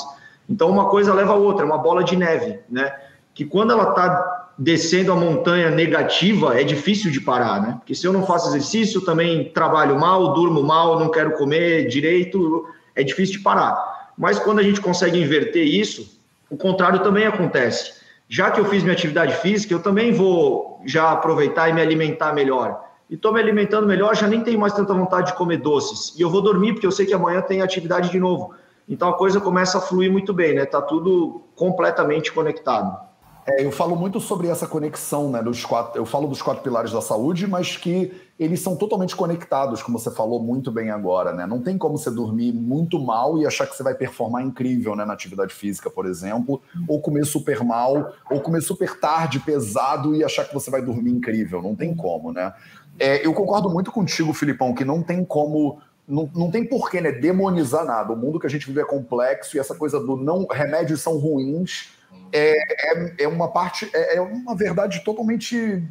Então, 0.50 0.70
uma 0.70 0.90
coisa 0.90 1.14
leva 1.14 1.34
a 1.34 1.36
outra, 1.36 1.64
é 1.64 1.66
uma 1.66 1.78
bola 1.78 2.04
de 2.04 2.16
neve, 2.16 2.60
né? 2.70 2.94
Que 3.34 3.46
quando 3.46 3.72
ela 3.72 3.90
está 3.90 4.39
descendo 4.60 5.12
a 5.12 5.16
montanha 5.16 5.72
negativa, 5.72 6.60
é 6.60 6.64
difícil 6.64 7.10
de 7.10 7.22
parar, 7.22 7.62
né? 7.62 7.76
Porque 7.80 7.96
se 7.96 8.06
eu 8.06 8.14
não 8.14 8.26
faço 8.26 8.50
exercício, 8.50 9.02
também 9.02 9.50
trabalho 9.54 9.98
mal, 9.98 10.34
durmo 10.34 10.62
mal, 10.62 11.00
não 11.00 11.10
quero 11.10 11.32
comer 11.32 11.88
direito, 11.88 12.68
é 12.94 13.02
difícil 13.02 13.38
de 13.38 13.44
parar. 13.44 14.12
Mas 14.18 14.38
quando 14.38 14.60
a 14.60 14.64
gente 14.64 14.82
consegue 14.82 15.18
inverter 15.18 15.66
isso, 15.66 16.20
o 16.50 16.58
contrário 16.58 17.00
também 17.00 17.26
acontece 17.26 18.00
já 18.30 18.52
que 18.52 18.60
eu 18.60 18.66
fiz 18.66 18.84
minha 18.84 18.94
atividade 18.94 19.36
física, 19.38 19.74
eu 19.74 19.82
também 19.82 20.14
vou 20.14 20.80
já 20.86 21.12
aproveitar 21.12 21.68
e 21.68 21.74
me 21.74 21.82
alimentar 21.82 22.32
melhor. 22.32 22.86
E 23.10 23.16
estou 23.16 23.34
me 23.34 23.40
alimentando 23.40 23.88
melhor, 23.88 24.16
já 24.16 24.28
nem 24.28 24.44
tenho 24.44 24.60
mais 24.60 24.72
tanta 24.72 24.94
vontade 24.94 25.32
de 25.32 25.34
comer 25.38 25.58
doces. 25.58 26.16
E 26.16 26.22
eu 26.22 26.30
vou 26.30 26.40
dormir, 26.40 26.74
porque 26.74 26.86
eu 26.86 26.92
sei 26.92 27.08
que 27.08 27.14
amanhã 27.14 27.42
tem 27.42 27.64
atividade 27.64 28.12
de 28.12 28.20
novo. 28.20 28.54
Então 28.88 29.10
a 29.10 29.18
coisa 29.18 29.42
começa 29.42 29.80
a 29.80 29.82
fluir 29.82 30.12
muito 30.12 30.32
bem, 30.32 30.54
né? 30.54 30.66
Tá 30.66 30.80
tudo 30.80 31.42
completamente 31.56 32.32
conectado. 32.32 32.96
É, 33.50 33.66
eu 33.66 33.72
falo 33.72 33.96
muito 33.96 34.20
sobre 34.20 34.48
essa 34.48 34.68
conexão, 34.68 35.32
né? 35.32 35.42
Dos 35.42 35.66
quatro, 35.66 36.00
eu 36.00 36.06
falo 36.06 36.28
dos 36.28 36.42
quatro 36.42 36.62
pilares 36.62 36.92
da 36.92 37.02
saúde, 37.02 37.48
mas 37.48 37.78
que 37.78 38.14
eles 38.38 38.60
são 38.60 38.76
totalmente 38.76 39.16
conectados, 39.16 39.82
como 39.82 39.98
você 39.98 40.12
falou 40.12 40.42
muito 40.42 40.72
bem 40.72 40.92
agora, 40.92 41.34
né? 41.34 41.48
Não 41.48 41.60
tem 41.60 41.78
como 41.78 41.98
você 41.98 42.12
dormir 42.12 42.54
muito 42.54 43.00
mal 43.00 43.40
e 43.40 43.46
achar 43.46 43.66
que 43.66 43.76
você 43.76 43.82
vai 43.82 43.96
performar 43.96 44.44
incrível, 44.44 44.96
né? 44.96 45.04
Na 45.04 45.14
atividade 45.14 45.54
física, 45.54 45.90
por 45.90 46.06
exemplo, 46.06 46.62
ou 46.88 47.02
comer 47.02 47.26
super 47.26 47.64
mal, 47.64 48.14
ou 48.30 48.40
comer 48.40 48.62
super 48.62 49.00
tarde, 49.00 49.40
pesado 49.40 50.16
e 50.16 50.24
achar 50.24 50.46
que 50.46 50.54
você 50.54 50.70
vai 50.70 50.82
dormir 50.82 51.12
incrível. 51.12 51.62
Não 51.62 51.76
tem 51.76 51.96
como, 51.96 52.32
né? 52.32 52.54
É, 53.00 53.26
eu 53.26 53.34
concordo 53.34 53.70
muito 53.70 53.92
contigo, 53.92 54.34
Filipão, 54.34 54.76
que 54.76 54.86
não 54.86 55.02
tem 55.02 55.24
como 55.26 55.80
não, 56.08 56.30
não 56.36 56.52
tem 56.52 56.66
porquê 56.66 57.00
né, 57.00 57.12
demonizar 57.12 57.86
nada. 57.86 58.14
O 58.14 58.18
mundo 58.18 58.40
que 58.40 58.48
a 58.48 58.50
gente 58.50 58.66
vive 58.66 58.82
é 58.82 58.86
complexo 58.86 59.56
e 59.56 59.60
essa 59.60 59.76
coisa 59.76 60.00
do 60.00 60.18
não 60.18 60.46
remédios 60.48 61.02
são 61.02 61.18
ruins 61.18 61.99
é, 62.32 62.94
é, 62.94 63.14
é 63.20 63.28
uma 63.28 63.48
parte, 63.48 63.90
é, 63.94 64.18
é 64.18 64.22
uma 64.22 64.56
verdade 64.56 65.04
totalmente 65.04 65.84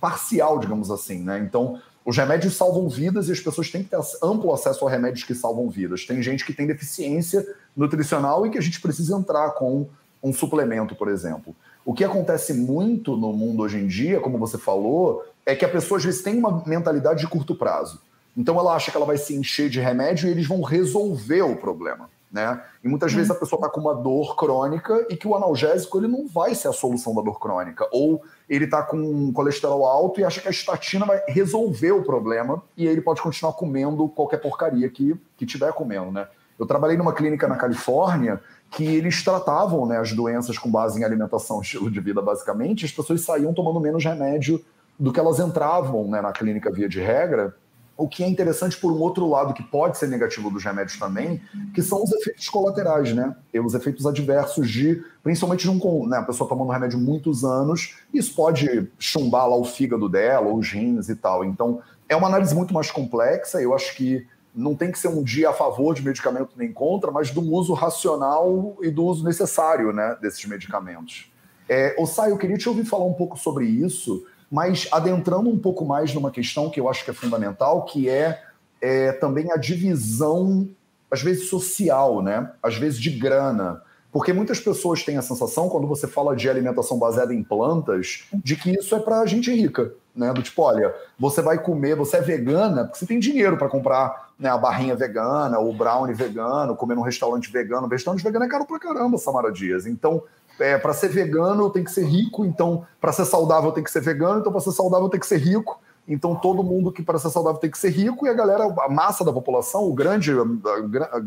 parcial, 0.00 0.58
digamos 0.58 0.90
assim, 0.90 1.22
né? 1.22 1.38
Então, 1.38 1.80
os 2.04 2.16
remédios 2.16 2.54
salvam 2.54 2.88
vidas 2.88 3.28
e 3.28 3.32
as 3.32 3.40
pessoas 3.40 3.70
têm 3.70 3.82
que 3.82 3.90
ter 3.90 3.98
amplo 4.22 4.52
acesso 4.52 4.86
a 4.86 4.90
remédios 4.90 5.24
que 5.24 5.34
salvam 5.34 5.68
vidas. 5.68 6.06
Tem 6.06 6.22
gente 6.22 6.44
que 6.44 6.52
tem 6.52 6.66
deficiência 6.66 7.44
nutricional 7.76 8.46
e 8.46 8.50
que 8.50 8.58
a 8.58 8.60
gente 8.60 8.80
precisa 8.80 9.16
entrar 9.16 9.50
com 9.52 9.88
um 10.22 10.32
suplemento, 10.32 10.94
por 10.94 11.08
exemplo. 11.08 11.54
O 11.84 11.92
que 11.92 12.04
acontece 12.04 12.52
muito 12.52 13.16
no 13.16 13.32
mundo 13.32 13.62
hoje 13.62 13.78
em 13.78 13.86
dia, 13.86 14.20
como 14.20 14.38
você 14.38 14.58
falou, 14.58 15.24
é 15.44 15.54
que 15.54 15.64
a 15.64 15.68
pessoa 15.68 15.98
às 15.98 16.04
vezes 16.04 16.22
tem 16.22 16.38
uma 16.38 16.62
mentalidade 16.66 17.20
de 17.20 17.26
curto 17.26 17.54
prazo. 17.54 18.00
Então 18.36 18.58
ela 18.58 18.74
acha 18.74 18.90
que 18.90 18.96
ela 18.96 19.06
vai 19.06 19.16
se 19.16 19.34
encher 19.34 19.70
de 19.70 19.80
remédio 19.80 20.28
e 20.28 20.30
eles 20.30 20.46
vão 20.46 20.60
resolver 20.62 21.42
o 21.42 21.56
problema. 21.56 22.10
Né? 22.30 22.60
E 22.82 22.88
muitas 22.88 23.12
vezes 23.12 23.30
a 23.30 23.34
uhum. 23.34 23.40
pessoa 23.40 23.60
está 23.60 23.70
com 23.70 23.80
uma 23.80 23.94
dor 23.94 24.36
crônica 24.36 25.06
e 25.08 25.16
que 25.16 25.28
o 25.28 25.34
analgésico 25.34 25.98
ele 25.98 26.08
não 26.08 26.26
vai 26.26 26.54
ser 26.54 26.68
a 26.68 26.72
solução 26.72 27.14
da 27.14 27.22
dor 27.22 27.38
crônica. 27.38 27.86
Ou 27.92 28.22
ele 28.48 28.64
está 28.64 28.82
com 28.82 28.96
um 28.96 29.32
colesterol 29.32 29.86
alto 29.86 30.20
e 30.20 30.24
acha 30.24 30.40
que 30.40 30.48
a 30.48 30.50
estatina 30.50 31.06
vai 31.06 31.22
resolver 31.28 31.92
o 31.92 32.02
problema 32.02 32.62
e 32.76 32.86
aí 32.86 32.92
ele 32.92 33.00
pode 33.00 33.22
continuar 33.22 33.52
comendo 33.52 34.08
qualquer 34.08 34.38
porcaria 34.38 34.88
que, 34.88 35.14
que 35.36 35.46
tiver 35.46 35.72
comendo. 35.72 36.10
Né? 36.10 36.26
Eu 36.58 36.66
trabalhei 36.66 36.96
numa 36.96 37.12
clínica 37.12 37.46
na 37.46 37.56
Califórnia 37.56 38.40
que 38.70 38.84
eles 38.84 39.22
tratavam 39.22 39.86
né, 39.86 39.98
as 39.98 40.12
doenças 40.12 40.58
com 40.58 40.70
base 40.70 41.00
em 41.00 41.04
alimentação, 41.04 41.60
estilo 41.62 41.90
de 41.90 42.00
vida, 42.00 42.20
basicamente, 42.20 42.82
e 42.82 42.86
as 42.86 42.92
pessoas 42.92 43.20
saíam 43.20 43.54
tomando 43.54 43.80
menos 43.80 44.04
remédio 44.04 44.62
do 44.98 45.12
que 45.12 45.20
elas 45.20 45.38
entravam 45.38 46.08
né, 46.08 46.20
na 46.20 46.32
clínica 46.32 46.70
via 46.70 46.88
de 46.88 47.00
regra, 47.00 47.54
o 47.96 48.06
que 48.06 48.22
é 48.22 48.28
interessante 48.28 48.76
por 48.76 48.92
um 48.92 49.00
outro 49.00 49.28
lado 49.28 49.54
que 49.54 49.62
pode 49.62 49.96
ser 49.96 50.08
negativo 50.08 50.50
dos 50.50 50.62
remédios 50.62 50.98
também, 50.98 51.40
que 51.74 51.82
são 51.82 52.02
os 52.02 52.12
efeitos 52.12 52.48
colaterais, 52.48 53.14
né? 53.14 53.34
E 53.52 53.58
os 53.58 53.74
efeitos 53.74 54.06
adversos 54.06 54.68
de, 54.68 55.02
principalmente 55.22 55.62
de 55.62 55.70
um, 55.70 56.06
né, 56.06 56.18
a 56.18 56.22
pessoa 56.22 56.48
tomando 56.48 56.70
remédio 56.70 56.98
muitos 56.98 57.42
anos, 57.42 57.96
isso 58.12 58.34
pode 58.34 58.90
chumbar 58.98 59.48
lá 59.48 59.56
o 59.56 59.64
fígado 59.64 60.08
dela, 60.08 60.46
ou 60.46 60.58
os 60.58 60.70
rins 60.70 61.08
e 61.08 61.16
tal. 61.16 61.44
Então, 61.44 61.80
é 62.08 62.14
uma 62.14 62.28
análise 62.28 62.54
muito 62.54 62.74
mais 62.74 62.90
complexa, 62.90 63.62
eu 63.62 63.74
acho 63.74 63.96
que 63.96 64.26
não 64.54 64.74
tem 64.74 64.90
que 64.90 64.98
ser 64.98 65.08
um 65.08 65.22
dia 65.22 65.50
a 65.50 65.52
favor 65.52 65.94
de 65.94 66.02
medicamento 66.02 66.50
nem 66.56 66.72
contra, 66.72 67.10
mas 67.10 67.30
do 67.30 67.42
uso 67.42 67.74
racional 67.74 68.76
e 68.80 68.90
do 68.90 69.04
uso 69.04 69.24
necessário 69.24 69.92
né, 69.92 70.16
desses 70.20 70.44
medicamentos. 70.46 71.30
É, 71.68 71.94
Osai, 71.98 72.30
eu 72.30 72.38
queria 72.38 72.56
te 72.56 72.68
ouvir 72.68 72.84
falar 72.84 73.04
um 73.04 73.12
pouco 73.12 73.38
sobre 73.38 73.66
isso, 73.66 74.24
mas 74.50 74.88
adentrando 74.92 75.48
um 75.48 75.58
pouco 75.58 75.84
mais 75.84 76.14
numa 76.14 76.30
questão 76.30 76.70
que 76.70 76.80
eu 76.80 76.88
acho 76.88 77.04
que 77.04 77.10
é 77.10 77.14
fundamental, 77.14 77.84
que 77.84 78.08
é, 78.08 78.42
é 78.80 79.12
também 79.12 79.50
a 79.50 79.56
divisão, 79.56 80.68
às 81.10 81.22
vezes 81.22 81.48
social, 81.48 82.22
né? 82.22 82.50
às 82.62 82.76
vezes 82.76 82.98
de 83.00 83.10
grana. 83.10 83.82
Porque 84.12 84.32
muitas 84.32 84.60
pessoas 84.60 85.02
têm 85.02 85.18
a 85.18 85.22
sensação, 85.22 85.68
quando 85.68 85.86
você 85.86 86.06
fala 86.06 86.34
de 86.34 86.48
alimentação 86.48 86.98
baseada 86.98 87.34
em 87.34 87.42
plantas, 87.42 88.24
de 88.32 88.56
que 88.56 88.70
isso 88.70 88.94
é 88.94 88.98
para 88.98 89.26
gente 89.26 89.52
rica. 89.52 89.92
Né? 90.14 90.32
Do 90.32 90.42
tipo, 90.42 90.62
olha, 90.62 90.94
você 91.18 91.42
vai 91.42 91.58
comer, 91.58 91.94
você 91.94 92.16
é 92.16 92.20
vegana, 92.22 92.84
porque 92.84 92.98
você 92.98 93.04
tem 93.04 93.18
dinheiro 93.18 93.58
para 93.58 93.68
comprar 93.68 94.30
né, 94.38 94.48
a 94.48 94.56
barrinha 94.56 94.96
vegana, 94.96 95.58
o 95.58 95.70
brownie 95.72 96.14
vegano, 96.14 96.74
comer 96.74 96.94
num 96.94 97.02
restaurante 97.02 97.52
vegano. 97.52 97.86
Restaurante 97.86 98.22
vegano 98.22 98.46
é 98.46 98.48
caro 98.48 98.64
pra 98.64 98.78
caramba, 98.78 99.18
Samara 99.18 99.52
Dias. 99.52 99.86
Então, 99.86 100.22
é, 100.58 100.78
para 100.78 100.92
ser 100.92 101.08
vegano 101.08 101.64
eu 101.64 101.70
tenho 101.70 101.84
que 101.84 101.90
ser 101.92 102.04
rico, 102.04 102.44
então 102.44 102.86
para 103.00 103.12
ser 103.12 103.24
saudável 103.24 103.70
eu 103.70 103.72
tenho 103.72 103.84
que 103.84 103.90
ser 103.90 104.00
vegano, 104.00 104.40
então 104.40 104.52
para 104.52 104.60
ser 104.60 104.72
saudável 104.72 105.06
eu 105.06 105.10
tenho 105.10 105.20
que 105.20 105.26
ser 105.26 105.38
rico. 105.38 105.80
Então 106.08 106.36
todo 106.36 106.62
mundo 106.62 106.92
que 106.92 107.02
para 107.02 107.18
ser 107.18 107.30
saudável 107.30 107.58
tem 107.58 107.70
que 107.70 107.78
ser 107.78 107.90
rico 107.90 108.26
e 108.26 108.28
a 108.28 108.32
galera, 108.32 108.64
a 108.64 108.88
massa 108.88 109.24
da 109.24 109.32
população, 109.32 109.88
o 109.88 109.92
grande, 109.92 110.30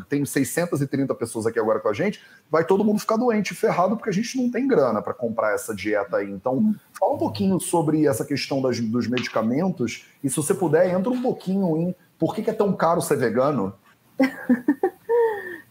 tem 0.08 0.24
630 0.24 1.14
pessoas 1.16 1.46
aqui 1.46 1.60
agora 1.60 1.80
com 1.82 1.90
a 1.90 1.94
gente, 1.94 2.22
vai 2.50 2.64
todo 2.64 2.84
mundo 2.84 3.00
ficar 3.00 3.18
doente, 3.18 3.54
ferrado, 3.54 3.98
porque 3.98 4.10
a 4.10 4.14
gente 4.14 4.38
não 4.42 4.50
tem 4.50 4.66
grana 4.68 5.02
para 5.02 5.14
comprar 5.14 5.54
essa 5.54 5.76
dieta 5.76 6.18
aí. 6.18 6.32
Então, 6.32 6.74
fala 6.98 7.14
um 7.14 7.18
pouquinho 7.18 7.60
sobre 7.60 8.06
essa 8.08 8.24
questão 8.24 8.62
das, 8.62 8.80
dos 8.80 9.08
medicamentos 9.08 10.06
e 10.24 10.30
se 10.30 10.38
você 10.38 10.54
puder, 10.54 10.90
entra 10.90 11.12
um 11.12 11.22
pouquinho 11.22 11.76
em 11.76 11.96
por 12.18 12.34
que, 12.34 12.42
que 12.42 12.50
é 12.50 12.54
tão 12.54 12.72
caro 12.72 13.02
ser 13.02 13.18
vegano. 13.18 13.74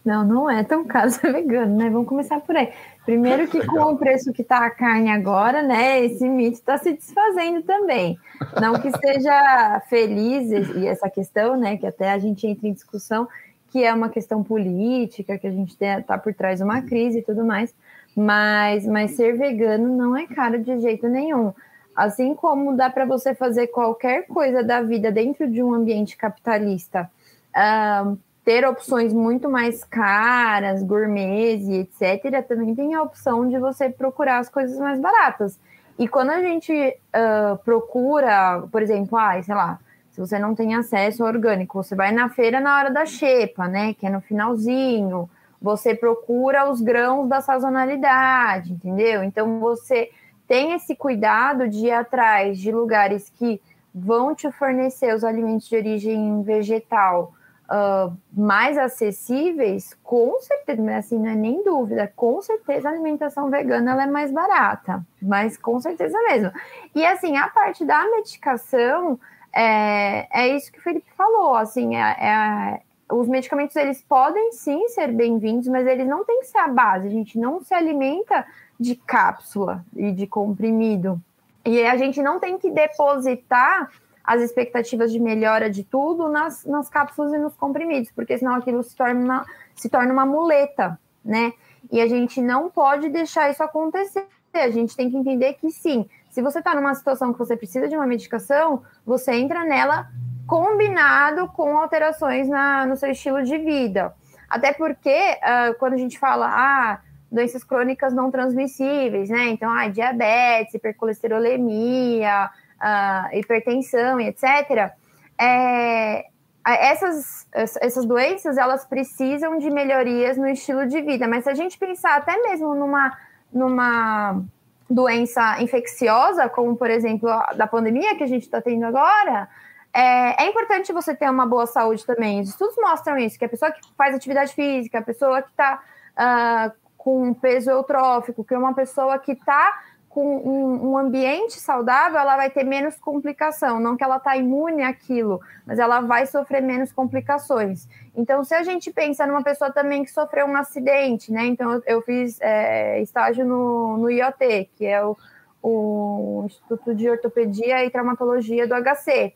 Não, 0.09 0.25
não 0.25 0.51
é 0.51 0.65
tão 0.65 0.87
caro 0.87 1.11
ser 1.13 1.31
vegano, 1.31 1.77
né? 1.77 1.91
Vamos 1.91 2.09
começar 2.09 2.41
por 2.41 2.57
aí. 2.57 2.73
Primeiro 3.05 3.47
que 3.47 3.65
com 3.67 3.93
o 3.93 3.99
preço 3.99 4.33
que 4.33 4.41
está 4.41 4.65
a 4.65 4.71
carne 4.71 5.11
agora, 5.11 5.63
né? 5.63 6.03
Esse 6.03 6.27
mito 6.27 6.55
está 6.55 6.79
se 6.79 6.95
desfazendo 6.95 7.63
também. 7.63 8.19
Não 8.59 8.73
que 8.81 8.91
seja 8.91 9.83
feliz 9.91 10.51
e 10.51 10.87
essa 10.87 11.11
questão, 11.11 11.59
né? 11.59 11.77
Que 11.77 11.87
até 11.87 12.11
a 12.11 12.19
gente 12.19 12.47
entra 12.47 12.67
em 12.67 12.73
discussão, 12.73 13.29
que 13.71 13.85
é 13.85 13.93
uma 13.93 14.09
questão 14.09 14.43
política, 14.43 15.37
que 15.37 15.47
a 15.47 15.51
gente 15.51 15.77
está 15.79 16.17
por 16.17 16.33
trás 16.33 16.59
de 16.59 16.65
uma 16.65 16.81
crise 16.81 17.19
e 17.19 17.23
tudo 17.23 17.45
mais. 17.45 17.75
Mas, 18.17 18.87
mas 18.87 19.11
ser 19.11 19.37
vegano 19.37 19.95
não 19.95 20.17
é 20.17 20.27
caro 20.27 20.59
de 20.59 20.81
jeito 20.81 21.07
nenhum. 21.07 21.53
Assim 21.95 22.35
como 22.35 22.75
dá 22.75 22.89
para 22.89 23.05
você 23.05 23.35
fazer 23.35 23.67
qualquer 23.67 24.27
coisa 24.27 24.65
da 24.65 24.81
vida 24.81 25.13
dentro 25.13 25.47
de 25.47 25.63
um 25.63 25.75
ambiente 25.75 26.17
capitalista. 26.17 27.11
Uh, 27.55 28.19
ter 28.49 28.67
opções 28.67 29.13
muito 29.13 29.47
mais 29.47 29.85
caras, 29.85 30.83
gourmets 30.83 31.69
e 31.69 31.81
etc., 31.81 32.43
também 32.49 32.75
tem 32.75 32.95
a 32.95 33.03
opção 33.03 33.47
de 33.47 33.59
você 33.59 33.91
procurar 33.91 34.39
as 34.39 34.49
coisas 34.49 34.79
mais 34.79 34.99
baratas. 34.99 35.61
E 35.99 36.09
quando 36.09 36.31
a 36.31 36.41
gente 36.41 36.73
uh, 36.73 37.59
procura, 37.63 38.67
por 38.73 38.81
exemplo, 38.81 39.19
ah, 39.19 39.39
sei 39.43 39.55
lá, 39.55 39.79
se 40.11 40.19
você 40.19 40.39
não 40.39 40.55
tem 40.55 40.75
acesso 40.75 41.23
ao 41.23 41.29
orgânico, 41.29 41.83
você 41.83 41.95
vai 41.95 42.11
na 42.11 42.31
feira 42.31 42.59
na 42.59 42.75
hora 42.79 42.91
da 42.91 43.05
xepa, 43.05 43.69
né? 43.69 43.93
Que 43.93 44.07
é 44.07 44.11
no 44.11 44.23
finalzinho. 44.23 45.29
Você 45.61 45.95
procura 45.95 46.71
os 46.71 46.81
grãos 46.81 47.29
da 47.29 47.43
sazonalidade, 47.43 48.73
entendeu? 48.73 49.23
Então 49.25 49.61
você 49.61 50.09
tem 50.47 50.73
esse 50.73 50.97
cuidado 50.97 51.69
de 51.69 51.89
ir 51.89 51.93
atrás 51.93 52.59
de 52.59 52.73
lugares 52.73 53.29
que 53.29 53.61
vão 53.95 54.35
te 54.35 54.51
fornecer 54.53 55.15
os 55.15 55.23
alimentos 55.23 55.69
de 55.69 55.77
origem 55.77 56.43
vegetal 56.43 57.35
uh, 57.69 58.17
mais 58.33 58.79
acessíveis, 58.79 59.97
com 60.03 60.41
certeza, 60.41 60.97
assim, 60.97 61.19
não 61.19 61.31
é 61.31 61.35
nem 61.35 61.63
dúvida, 61.63 62.13
com 62.17 62.41
certeza 62.41 62.89
a 62.89 62.93
alimentação 62.93 63.51
vegana 63.51 63.93
ela 63.93 64.05
é 64.05 64.07
mais 64.07 64.33
barata, 64.33 65.05
mas 65.21 65.57
com 65.57 65.79
certeza 65.81 66.19
mesmo. 66.23 66.51
E 66.95 67.05
assim, 67.05 67.37
a 67.37 67.49
parte 67.49 67.85
da 67.85 68.03
medicação, 68.11 69.19
é, 69.53 70.29
é 70.33 70.49
isso 70.49 70.73
que 70.73 70.79
o 70.79 70.83
Felipe 70.83 71.11
falou, 71.17 71.55
assim, 71.55 71.97
é, 71.97 72.01
é 72.01 72.81
os 73.11 73.27
medicamentos 73.27 73.75
eles 73.75 74.03
podem 74.03 74.53
sim 74.53 74.87
ser 74.89 75.11
bem-vindos, 75.13 75.67
mas 75.69 75.87
eles 75.87 76.07
não 76.07 76.25
têm 76.25 76.41
que 76.41 76.47
ser 76.47 76.59
a 76.59 76.69
base. 76.69 77.07
A 77.07 77.11
gente 77.11 77.39
não 77.39 77.59
se 77.59 77.73
alimenta 77.73 78.47
de 78.79 78.95
cápsula 78.95 79.83
e 79.97 80.13
de 80.13 80.27
comprimido. 80.27 81.19
E 81.65 81.87
a 81.87 81.97
gente 81.97 82.23
não 82.23 82.39
tem 82.39 82.59
que 82.59 82.71
depositar 82.71 83.91
as 84.29 84.43
expectativas 84.43 85.11
de 85.11 85.19
melhora 85.19 85.71
de 85.71 85.83
tudo 85.83 86.29
nas, 86.29 86.63
nas 86.67 86.91
cápsulas 86.91 87.33
e 87.33 87.39
nos 87.39 87.55
comprimidos, 87.55 88.11
porque 88.11 88.37
senão 88.37 88.57
aquilo 88.57 88.83
se 88.83 88.95
torna, 88.95 89.19
uma, 89.19 89.47
se 89.75 89.89
torna 89.89 90.13
uma 90.13 90.27
muleta, 90.27 91.01
né? 91.25 91.55
E 91.91 91.99
a 91.99 92.07
gente 92.07 92.43
não 92.43 92.69
pode 92.69 93.09
deixar 93.09 93.51
isso 93.51 93.63
acontecer. 93.63 94.27
A 94.53 94.69
gente 94.69 94.95
tem 94.95 95.11
que 95.11 95.17
entender 95.17 95.55
que 95.55 95.71
sim, 95.71 96.07
se 96.29 96.43
você 96.43 96.59
está 96.59 96.75
numa 96.75 96.95
situação 96.95 97.33
que 97.33 97.39
você 97.39 97.57
precisa 97.57 97.89
de 97.89 97.97
uma 97.97 98.07
medicação, 98.07 98.83
você 99.07 99.33
entra 99.33 99.65
nela 99.65 100.11
combinado 100.47 101.49
com 101.49 101.79
alterações 101.79 102.51
na, 102.51 102.85
no 102.85 102.97
seu 102.97 103.11
estilo 103.11 103.43
de 103.43 103.57
vida. 103.57 104.15
Até 104.47 104.75
porque 104.75 105.39
uh, 105.39 105.75
quando 105.79 105.95
a 105.95 105.99
gente 105.99 106.19
fala, 106.19 106.51
ah, 106.51 107.01
doenças 107.33 107.65
crônicas 107.65 108.13
não 108.13 108.31
transmissíveis, 108.31 109.31
né? 109.31 109.49
Então, 109.49 109.71
ah, 109.71 109.89
diabetes, 109.89 110.75
hipercolesterolemia, 110.75 112.51
uh, 112.81 113.37
hipertensão 113.37 114.21
e 114.21 114.29
etc., 114.29 114.93
é, 115.41 116.25
essas, 116.65 117.47
essas 117.53 118.05
doenças 118.05 118.59
elas 118.59 118.85
precisam 118.85 119.59
de 119.59 119.71
melhorias 119.71 120.37
no 120.37 120.49
estilo 120.49 120.87
de 120.87 121.01
vida. 121.01 121.27
Mas 121.27 121.45
se 121.45 121.51
a 121.51 121.55
gente 121.55 121.79
pensar 121.79 122.17
até 122.17 122.37
mesmo 122.43 122.75
numa, 122.75 123.17
numa 123.53 124.43
doença 124.91 125.63
infecciosa, 125.63 126.49
como 126.49 126.77
por 126.77 126.91
exemplo 126.91 127.29
a 127.29 127.53
da 127.55 127.67
pandemia 127.67 128.17
que 128.17 128.25
a 128.25 128.27
gente 128.27 128.43
está 128.43 128.61
tendo 128.61 128.85
agora, 128.85 129.49
é, 129.93 130.45
é, 130.45 130.49
importante 130.49 130.93
você 130.93 131.15
ter 131.15 131.31
uma 131.31 131.47
boa 131.47 131.67
saúde 131.67 132.05
também. 132.05 132.41
Os 132.41 132.51
estudos 132.51 132.77
mostram 132.77 133.17
isso, 133.17 133.39
que 133.39 133.45
a 133.45 133.49
pessoa 133.49 133.73
que 133.73 133.81
faz 133.97 134.15
atividade 134.15 134.53
física, 134.55 134.99
a 134.99 135.03
pessoa 135.03 135.43
que 135.43 135.51
está 135.51 135.77
uh, 135.77 135.81
ah, 136.17 136.73
com 136.97 137.33
peso 137.33 137.71
eutrófico, 137.71 138.45
que 138.45 138.55
é 138.55 138.59
uma 138.59 138.75
pessoa 138.75 139.19
que 139.19 139.33
está 139.33 139.81
com 140.09 140.39
um, 140.39 140.91
um, 140.91 140.99
ambiente 140.99 141.61
saudável, 141.61 142.19
ela 142.19 142.37
vai 142.37 142.51
ter 142.51 142.65
menos 142.65 142.97
complicação. 142.97 143.79
Não 143.79 143.97
que 143.97 144.03
ela 144.03 144.17
está 144.17 144.37
imune 144.37 144.83
àquilo, 144.83 145.41
mas 145.67 145.79
ela 145.79 146.01
vai 146.01 146.27
sofrer 146.27 146.63
menos 146.63 146.91
complicações. 146.91 147.87
Então, 148.17 148.43
se 148.43 148.55
a 148.55 148.63
gente 148.63 148.91
pensa 148.91 149.27
numa 149.27 149.43
pessoa 149.43 149.71
também 149.71 150.03
que 150.03 150.11
sofreu 150.11 150.47
um 150.47 150.57
acidente, 150.57 151.31
né? 151.31 151.47
Então, 151.47 151.73
eu, 151.73 151.83
eu 151.87 152.03
fiz 152.03 152.41
é, 152.41 153.01
estágio 153.03 153.45
no, 153.45 153.99
no 153.99 154.11
IOT, 154.11 154.71
que 154.77 154.87
é 154.87 155.05
o, 155.05 155.17
o 155.63 156.43
Instituto 156.47 156.95
de 156.95 157.09
Ortopedia 157.09 157.85
e 157.85 157.91
Traumatologia 157.91 158.67
do 158.67 158.75
HC. 158.75 159.35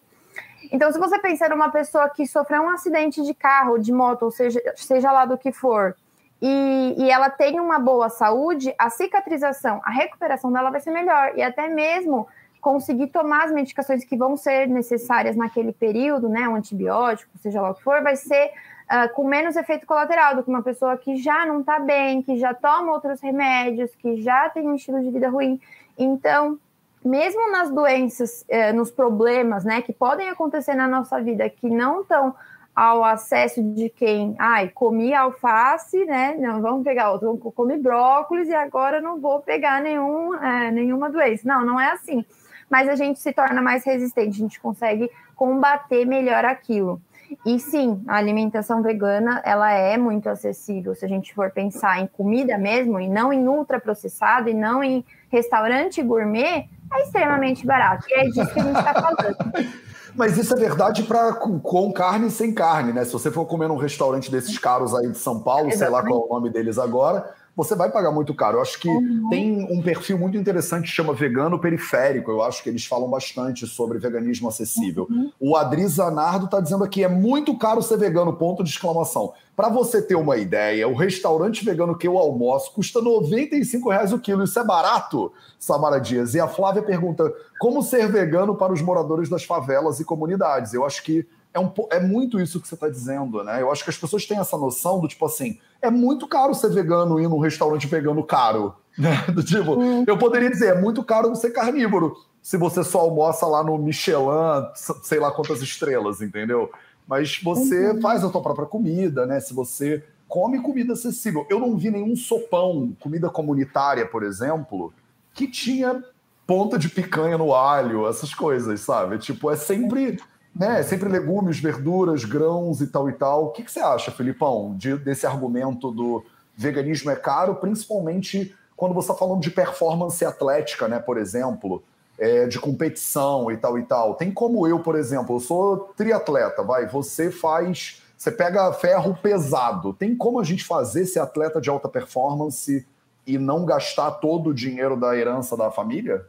Então, 0.73 0.91
se 0.93 0.99
você 0.99 1.19
pensar 1.19 1.51
numa 1.51 1.71
pessoa 1.71 2.09
que 2.09 2.27
sofreu 2.27 2.63
um 2.63 2.71
acidente 2.71 3.23
de 3.23 3.35
carro, 3.35 3.79
de 3.79 3.93
moto, 3.93 4.23
ou 4.23 4.31
seja, 4.31 4.61
seja 4.77 5.13
lá 5.13 5.25
do 5.25 5.37
que 5.37 5.53
for, 5.53 5.97
e, 6.45 6.95
e, 6.99 7.09
ela 7.09 7.31
tem 7.31 7.61
uma 7.61 7.79
boa 7.79 8.09
saúde, 8.09 8.75
a 8.77 8.91
cicatrização, 8.91 9.81
a 9.85 9.91
recuperação 9.93 10.51
dela 10.51 10.71
vai 10.71 10.81
ser 10.81 10.91
melhor. 10.91 11.33
E 11.37 11.43
até 11.43 11.69
mesmo 11.69 12.27
conseguir 12.61 13.07
tomar 13.09 13.45
as 13.45 13.53
medicações 13.53 14.05
que 14.05 14.17
vão 14.17 14.37
ser 14.37 14.67
necessárias 14.67 15.37
naquele 15.37 15.73
período, 15.73 16.29
né? 16.29 16.49
Um 16.49 16.57
antibiótico, 16.57 17.31
seja 17.39 17.61
lá 17.61 17.71
o 17.71 17.75
que 17.75 17.83
for, 17.85 18.03
vai 18.03 18.17
ser 18.17 18.51
uh, 18.91 19.15
com 19.15 19.23
menos 19.23 19.55
efeito 19.55 19.87
colateral 19.87 20.35
do 20.35 20.43
que 20.43 20.51
uma 20.51 20.63
pessoa 20.63 20.97
que 20.97 21.17
já 21.17 21.47
não 21.47 21.61
está 21.61 21.79
bem, 21.79 22.21
que 22.23 22.37
já 22.37 22.53
toma 22.53 22.91
outros 22.91 23.21
remédios, 23.21 23.95
que 23.95 24.21
já 24.21 24.51
tem 24.51 24.67
um 24.67 24.75
estilo 24.75 25.01
de 25.01 25.11
vida 25.13 25.29
ruim. 25.29 25.61
Então, 25.97 26.59
mesmo 27.05 27.53
nas 27.53 27.71
doenças, 27.71 28.45
eh, 28.49 28.73
nos 28.73 28.91
problemas, 28.91 29.65
né, 29.65 29.83
que 29.83 29.93
podem 29.93 30.29
acontecer 30.29 30.75
na 30.75 30.87
nossa 30.89 31.21
vida, 31.21 31.49
que 31.49 31.69
não 31.69 32.03
estão 32.03 32.35
ao 32.75 33.05
acesso 33.05 33.63
de 33.63 33.91
quem, 33.91 34.35
ai, 34.39 34.69
comi 34.69 35.13
alface, 35.13 36.05
né? 36.07 36.37
Não, 36.39 36.63
vamos 36.63 36.85
pegar 36.85 37.13
outro, 37.13 37.37
comi 37.55 37.77
brócolis 37.77 38.49
e 38.49 38.55
agora 38.55 39.01
não 39.01 39.21
vou 39.21 39.41
pegar 39.41 39.83
nenhum, 39.83 40.35
é, 40.35 40.71
nenhuma 40.71 41.11
doença. 41.11 41.47
Não, 41.47 41.65
não 41.65 41.79
é 41.79 41.91
assim. 41.91 42.25
Mas 42.71 42.89
a 42.89 42.95
gente 42.95 43.21
se 43.21 43.33
torna 43.33 43.61
mais 43.61 43.85
resistente, 43.85 44.37
a 44.37 44.43
gente 44.43 44.61
consegue 44.61 45.11
combater 45.37 46.07
melhor 46.07 46.45
aquilo. 46.45 47.01
E 47.45 47.59
sim, 47.59 48.03
a 48.07 48.17
alimentação 48.17 48.83
vegana, 48.83 49.43
ela 49.45 49.73
é 49.73 49.97
muito 49.97 50.29
acessível, 50.29 50.95
se 50.95 51.05
a 51.05 51.09
gente 51.09 51.35
for 51.35 51.51
pensar 51.51 52.01
em 52.01 52.07
comida 52.07 52.59
mesmo, 52.59 53.01
e 53.01 53.09
não 53.09 53.33
em 53.33 53.47
ultraprocessado, 53.49 54.49
e 54.49 54.55
não 54.55 54.83
em 54.83 55.05
restaurante 55.31 56.03
gourmet, 56.03 56.69
é 56.93 57.03
extremamente 57.03 57.67
barato. 57.67 58.07
E 58.09 58.15
é 58.15 58.25
disso 58.25 58.53
que 58.53 58.61
a 58.61 58.63
gente 58.63 58.79
está 58.79 58.95
falando. 58.95 59.83
Mas 60.15 60.37
isso 60.37 60.55
é 60.55 60.57
verdade 60.57 61.03
para 61.05 61.33
com, 61.35 61.93
carne 61.93 62.29
e 62.29 62.31
sem 62.31 62.53
carne, 62.53 62.93
né? 62.93 63.05
Se 63.05 63.13
você 63.13 63.31
for 63.31 63.47
comer 63.47 63.69
num 63.69 63.77
restaurante 63.77 64.31
desses 64.31 64.59
caros 64.59 64.95
aí 64.95 65.11
de 65.11 65.19
São 65.19 65.41
Paulo, 65.41 65.69
Exatamente. 65.69 65.79
sei 65.79 65.89
lá 65.89 66.03
qual 66.03 66.23
é 66.23 66.27
o 66.27 66.35
nome 66.35 66.51
deles 66.51 66.79
agora, 66.79 67.33
você 67.55 67.75
vai 67.75 67.91
pagar 67.91 68.11
muito 68.11 68.35
caro. 68.35 68.59
Eu 68.59 68.63
acho 68.63 68.79
que 68.79 68.89
uhum. 68.89 69.29
tem 69.29 69.63
um 69.71 69.83
perfil 69.83 70.19
muito 70.19 70.37
interessante 70.39 70.85
que 70.85 70.89
chama 70.89 71.13
Vegano 71.13 71.59
Periférico. 71.59 72.31
Eu 72.31 72.43
acho 72.43 72.63
que 72.63 72.69
eles 72.69 72.87
falam 72.87 73.11
bastante 73.11 73.67
sobre 73.67 73.99
veganismo 73.99 74.49
acessível. 74.49 75.07
Uhum. 75.11 75.31
O 75.39 75.57
Adri 75.57 75.87
Zanardo 75.87 76.47
está 76.47 76.61
dizendo 76.61 76.83
aqui: 76.85 77.05
é 77.05 77.09
muito 77.09 77.57
caro 77.59 77.83
ser 77.83 77.99
vegano, 77.99 78.33
ponto 78.33 78.65
de 78.65 78.71
exclamação. 78.71 79.35
Para 79.55 79.69
você 79.69 80.01
ter 80.01 80.15
uma 80.15 80.39
ideia, 80.39 80.89
o 80.89 80.97
restaurante 80.97 81.63
vegano 81.63 81.97
que 81.97 82.09
eu 82.09 82.17
almoço 82.17 82.73
custa 82.73 83.03
95 83.03 83.91
reais 83.91 84.13
o 84.13 84.19
quilo. 84.19 84.45
Isso 84.45 84.59
é 84.59 84.65
barato, 84.65 85.31
Samara 85.59 85.99
Dias. 85.99 86.35
E 86.35 86.41
a 86.41 86.49
Flávia 86.49 86.83
pergunta: 86.83 87.31
como 87.61 87.83
ser 87.83 88.11
vegano 88.11 88.55
para 88.57 88.73
os 88.73 88.81
moradores 88.81 89.29
das 89.29 89.45
favelas 89.45 90.01
e 90.01 90.05
comunidades? 90.05 90.73
Eu 90.73 90.87
acho 90.87 91.03
que 91.03 91.27
é, 91.55 91.61
um, 91.61 91.73
é 91.91 92.01
muito 92.01 92.41
isso 92.41 92.61
que 92.61 92.69
você 92.69 92.75
está 92.75 92.89
dizendo, 92.89 93.43
né? 93.45 93.61
Eu 93.61 93.71
acho 93.71 93.85
que 93.85 93.91
as 93.91 93.97
pessoas 93.97 94.27
têm 94.27 94.39
essa 94.39 94.57
noção 94.57 95.01
do 95.01 95.09
tipo 95.09 95.25
assim, 95.27 95.59
é 95.81 95.91
muito 95.91 96.27
caro 96.27 96.55
ser 96.55 96.71
vegano 96.71 97.21
ir 97.21 97.29
num 97.29 97.39
restaurante 97.39 97.87
vegano 97.87 98.23
caro. 98.25 98.75
Né? 98.99 99.25
Do 99.33 99.43
tipo, 99.43 99.73
hum. 99.73 100.05
eu 100.07 100.19
poderia 100.19 100.51
dizer, 100.51 100.77
é 100.77 100.79
muito 100.79 101.03
caro 101.03 101.35
ser 101.35 101.49
carnívoro 101.49 102.15
se 102.43 102.59
você 102.59 102.85
só 102.85 102.99
almoça 102.99 103.47
lá 103.47 103.65
no 103.65 103.79
Michelin, 103.79 104.67
sei 105.03 105.19
lá 105.19 105.31
quantas 105.31 105.63
estrelas, 105.63 106.21
entendeu? 106.21 106.71
Mas 107.09 107.41
você 107.43 107.93
uhum. 107.93 108.03
faz 108.03 108.23
a 108.23 108.31
sua 108.31 108.43
própria 108.43 108.67
comida, 108.67 109.25
né? 109.25 109.41
Se 109.41 109.55
você 109.55 110.05
come 110.33 110.61
comida 110.61 110.95
acessível. 110.95 111.47
Eu 111.51 111.61
não 111.61 111.77
vi 111.77 111.91
nenhum 111.91 112.17
sopão, 112.17 112.97
comida 112.99 113.29
comunitária, 113.29 114.07
por 114.07 114.23
exemplo, 114.23 114.91
que 115.35 115.47
tinha 115.47 116.03
ponta 116.47 116.79
de 116.79 116.89
picanha 116.89 117.37
no 117.37 117.55
alho, 117.55 118.09
essas 118.09 118.33
coisas, 118.33 118.81
sabe? 118.81 119.19
Tipo, 119.19 119.51
é 119.51 119.57
sempre 119.57 120.19
né? 120.55 120.83
Sempre 120.83 121.09
legumes, 121.09 121.59
verduras, 121.59 122.25
grãos 122.25 122.81
e 122.81 122.87
tal 122.87 123.09
e 123.09 123.13
tal. 123.13 123.47
O 123.47 123.51
que, 123.51 123.63
que 123.63 123.73
você 123.73 123.81
acha, 123.81 124.11
Felipão, 124.11 124.75
de, 124.77 124.97
desse 124.97 125.27
argumento 125.27 125.91
do 125.91 126.25
veganismo 126.57 127.11
é 127.11 127.17
caro, 127.17 127.55
principalmente 127.57 128.55
quando 128.77 128.95
você 128.95 129.11
está 129.11 129.19
falando 129.19 129.41
de 129.41 129.51
performance 129.51 130.25
atlética, 130.25 130.89
né? 130.89 130.99
Por 130.99 131.17
exemplo, 131.17 131.83
é, 132.19 132.47
de 132.47 132.59
competição 132.59 133.51
e 133.51 133.57
tal 133.57 133.79
e 133.79 133.83
tal. 133.83 134.15
Tem 134.15 134.31
como 134.31 134.67
eu, 134.67 134.81
por 134.81 134.97
exemplo, 134.97 135.37
eu 135.37 135.41
sou 135.41 135.93
triatleta, 135.97 136.63
vai, 136.63 136.87
você 136.87 137.31
faz. 137.31 138.03
Você 138.17 138.31
pega 138.31 138.73
ferro 138.73 139.19
pesado. 139.21 139.93
Tem 139.93 140.15
como 140.15 140.39
a 140.39 140.45
gente 140.45 140.65
fazer 140.65 141.07
ser 141.07 141.19
atleta 141.19 141.61
de 141.61 141.69
alta 141.69 141.89
performance 141.89 142.87
e 143.27 143.39
não 143.39 143.65
gastar 143.65 144.13
todo 144.13 144.51
o 144.51 144.55
dinheiro 144.55 144.97
da 144.97 145.17
herança 145.17 145.57
da 145.57 145.73
família? 145.73 146.25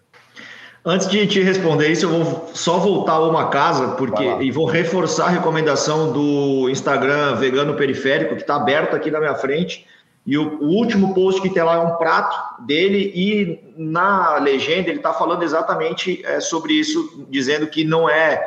Antes 0.85 1.07
de 1.07 1.25
te 1.25 1.41
responder 1.41 1.89
isso, 1.89 2.05
eu 2.05 2.09
vou 2.09 2.51
só 2.53 2.77
voltar 2.77 3.13
a 3.13 3.25
uma 3.25 3.47
casa, 3.47 3.95
porque 3.95 4.23
e 4.41 4.51
vou 4.51 4.65
reforçar 4.65 5.27
a 5.27 5.29
recomendação 5.29 6.11
do 6.11 6.69
Instagram 6.69 7.35
Vegano 7.35 7.73
Periférico, 7.75 8.35
que 8.35 8.41
está 8.41 8.55
aberto 8.57 8.93
aqui 8.93 9.09
na 9.09 9.19
minha 9.19 9.35
frente. 9.35 9.85
E 10.25 10.37
o, 10.37 10.61
o, 10.61 10.67
último 10.67 11.13
post 11.13 11.41
que 11.41 11.49
tem 11.49 11.63
lá 11.63 11.75
é 11.75 11.79
um 11.79 11.95
prato 11.95 12.63
dele, 12.63 13.11
e 13.15 13.59
na 13.77 14.37
legenda 14.39 14.89
ele 14.89 14.97
está 14.97 15.13
falando 15.13 15.43
exatamente 15.43 16.21
é, 16.25 16.41
sobre 16.41 16.73
isso, 16.73 17.25
dizendo 17.29 17.65
que 17.67 17.85
não 17.85 18.09
é 18.09 18.41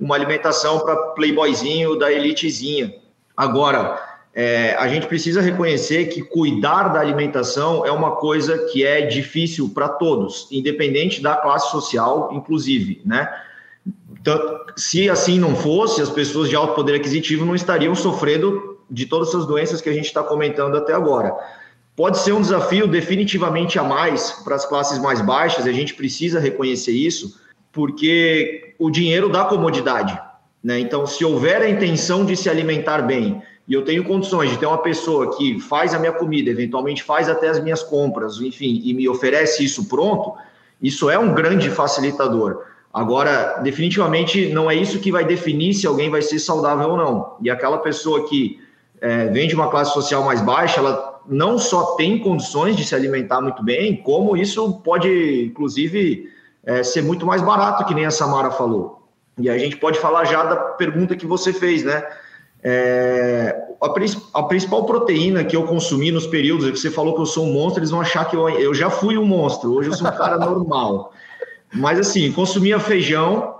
uma 0.00 0.14
alimentação 0.14 0.80
para 0.80 0.96
playboyzinho 0.96 1.98
da 1.98 2.10
elitezinha. 2.10 2.94
Agora, 3.36 4.11
é, 4.34 4.74
a 4.78 4.88
gente 4.88 5.06
precisa 5.06 5.42
reconhecer 5.42 6.06
que 6.06 6.22
cuidar 6.22 6.88
da 6.88 7.00
alimentação 7.00 7.84
é 7.84 7.92
uma 7.92 8.12
coisa 8.12 8.58
que 8.70 8.84
é 8.84 9.02
difícil 9.02 9.68
para 9.68 9.88
todos, 9.88 10.48
independente 10.50 11.22
da 11.22 11.36
classe 11.36 11.70
social, 11.70 12.30
inclusive, 12.32 13.02
né? 13.04 13.28
Então, 14.18 14.60
se 14.76 15.10
assim 15.10 15.38
não 15.38 15.54
fosse, 15.54 16.00
as 16.00 16.08
pessoas 16.08 16.48
de 16.48 16.56
alto 16.56 16.74
poder 16.74 16.94
aquisitivo 16.94 17.44
não 17.44 17.54
estariam 17.54 17.94
sofrendo 17.94 18.78
de 18.90 19.04
todas 19.04 19.28
essas 19.28 19.46
doenças 19.46 19.80
que 19.80 19.88
a 19.88 19.92
gente 19.92 20.06
está 20.06 20.22
comentando 20.22 20.76
até 20.76 20.94
agora. 20.94 21.34
Pode 21.94 22.18
ser 22.18 22.32
um 22.32 22.40
desafio 22.40 22.86
definitivamente 22.86 23.78
a 23.78 23.82
mais 23.82 24.30
para 24.44 24.54
as 24.54 24.64
classes 24.64 24.98
mais 24.98 25.20
baixas, 25.20 25.66
a 25.66 25.72
gente 25.72 25.92
precisa 25.92 26.40
reconhecer 26.40 26.92
isso, 26.92 27.38
porque 27.70 28.74
o 28.78 28.90
dinheiro 28.90 29.28
dá 29.28 29.44
comodidade. 29.44 30.18
Né? 30.62 30.78
Então, 30.78 31.06
se 31.06 31.24
houver 31.24 31.60
a 31.60 31.68
intenção 31.68 32.24
de 32.24 32.36
se 32.36 32.48
alimentar 32.48 33.02
bem, 33.02 33.42
e 33.72 33.74
eu 33.74 33.80
tenho 33.80 34.04
condições 34.04 34.50
de 34.50 34.58
ter 34.58 34.66
uma 34.66 34.82
pessoa 34.82 35.34
que 35.34 35.58
faz 35.58 35.94
a 35.94 35.98
minha 35.98 36.12
comida, 36.12 36.50
eventualmente 36.50 37.02
faz 37.02 37.26
até 37.26 37.48
as 37.48 37.58
minhas 37.58 37.82
compras, 37.82 38.38
enfim, 38.38 38.82
e 38.84 38.92
me 38.92 39.08
oferece 39.08 39.64
isso 39.64 39.88
pronto, 39.88 40.34
isso 40.82 41.08
é 41.08 41.18
um 41.18 41.32
grande 41.32 41.70
facilitador. 41.70 42.64
Agora, 42.92 43.60
definitivamente 43.62 44.50
não 44.50 44.70
é 44.70 44.74
isso 44.74 45.00
que 45.00 45.10
vai 45.10 45.24
definir 45.24 45.72
se 45.72 45.86
alguém 45.86 46.10
vai 46.10 46.20
ser 46.20 46.38
saudável 46.38 46.90
ou 46.90 46.96
não. 46.98 47.36
E 47.40 47.48
aquela 47.48 47.78
pessoa 47.78 48.28
que 48.28 48.60
é, 49.00 49.28
vem 49.28 49.48
de 49.48 49.54
uma 49.54 49.70
classe 49.70 49.94
social 49.94 50.22
mais 50.22 50.42
baixa, 50.42 50.78
ela 50.78 51.22
não 51.26 51.56
só 51.56 51.94
tem 51.94 52.18
condições 52.18 52.76
de 52.76 52.84
se 52.84 52.94
alimentar 52.94 53.40
muito 53.40 53.64
bem, 53.64 53.96
como 53.96 54.36
isso 54.36 54.80
pode, 54.84 55.46
inclusive, 55.46 56.28
é, 56.62 56.82
ser 56.82 57.00
muito 57.00 57.24
mais 57.24 57.40
barato, 57.40 57.86
que 57.86 57.94
nem 57.94 58.04
a 58.04 58.10
Samara 58.10 58.50
falou. 58.50 59.08
E 59.38 59.48
a 59.48 59.56
gente 59.56 59.78
pode 59.78 59.98
falar 59.98 60.26
já 60.26 60.44
da 60.44 60.56
pergunta 60.56 61.16
que 61.16 61.24
você 61.24 61.54
fez, 61.54 61.82
né? 61.82 62.04
É, 62.64 63.56
a, 63.80 64.38
a, 64.38 64.42
principal 64.44 64.84
proteína 64.84 65.42
que 65.42 65.56
eu 65.56 65.64
consumi 65.64 66.12
nos 66.12 66.26
períodos 66.26 66.70
que 66.70 66.78
você 66.78 66.90
falou 66.90 67.14
que 67.14 67.20
eu 67.20 67.26
sou 67.26 67.46
um 67.46 67.52
monstro, 67.52 67.80
eles 67.80 67.90
vão 67.90 68.00
achar 68.00 68.24
que 68.24 68.36
eu, 68.36 68.48
eu 68.48 68.72
já 68.72 68.88
fui 68.88 69.18
um 69.18 69.24
monstro, 69.24 69.72
hoje 69.72 69.90
eu 69.90 69.94
sou 69.94 70.06
um 70.06 70.12
cara 70.12 70.38
normal. 70.44 71.12
Mas 71.74 71.98
assim, 71.98 72.30
consumia 72.30 72.78
feijão, 72.78 73.54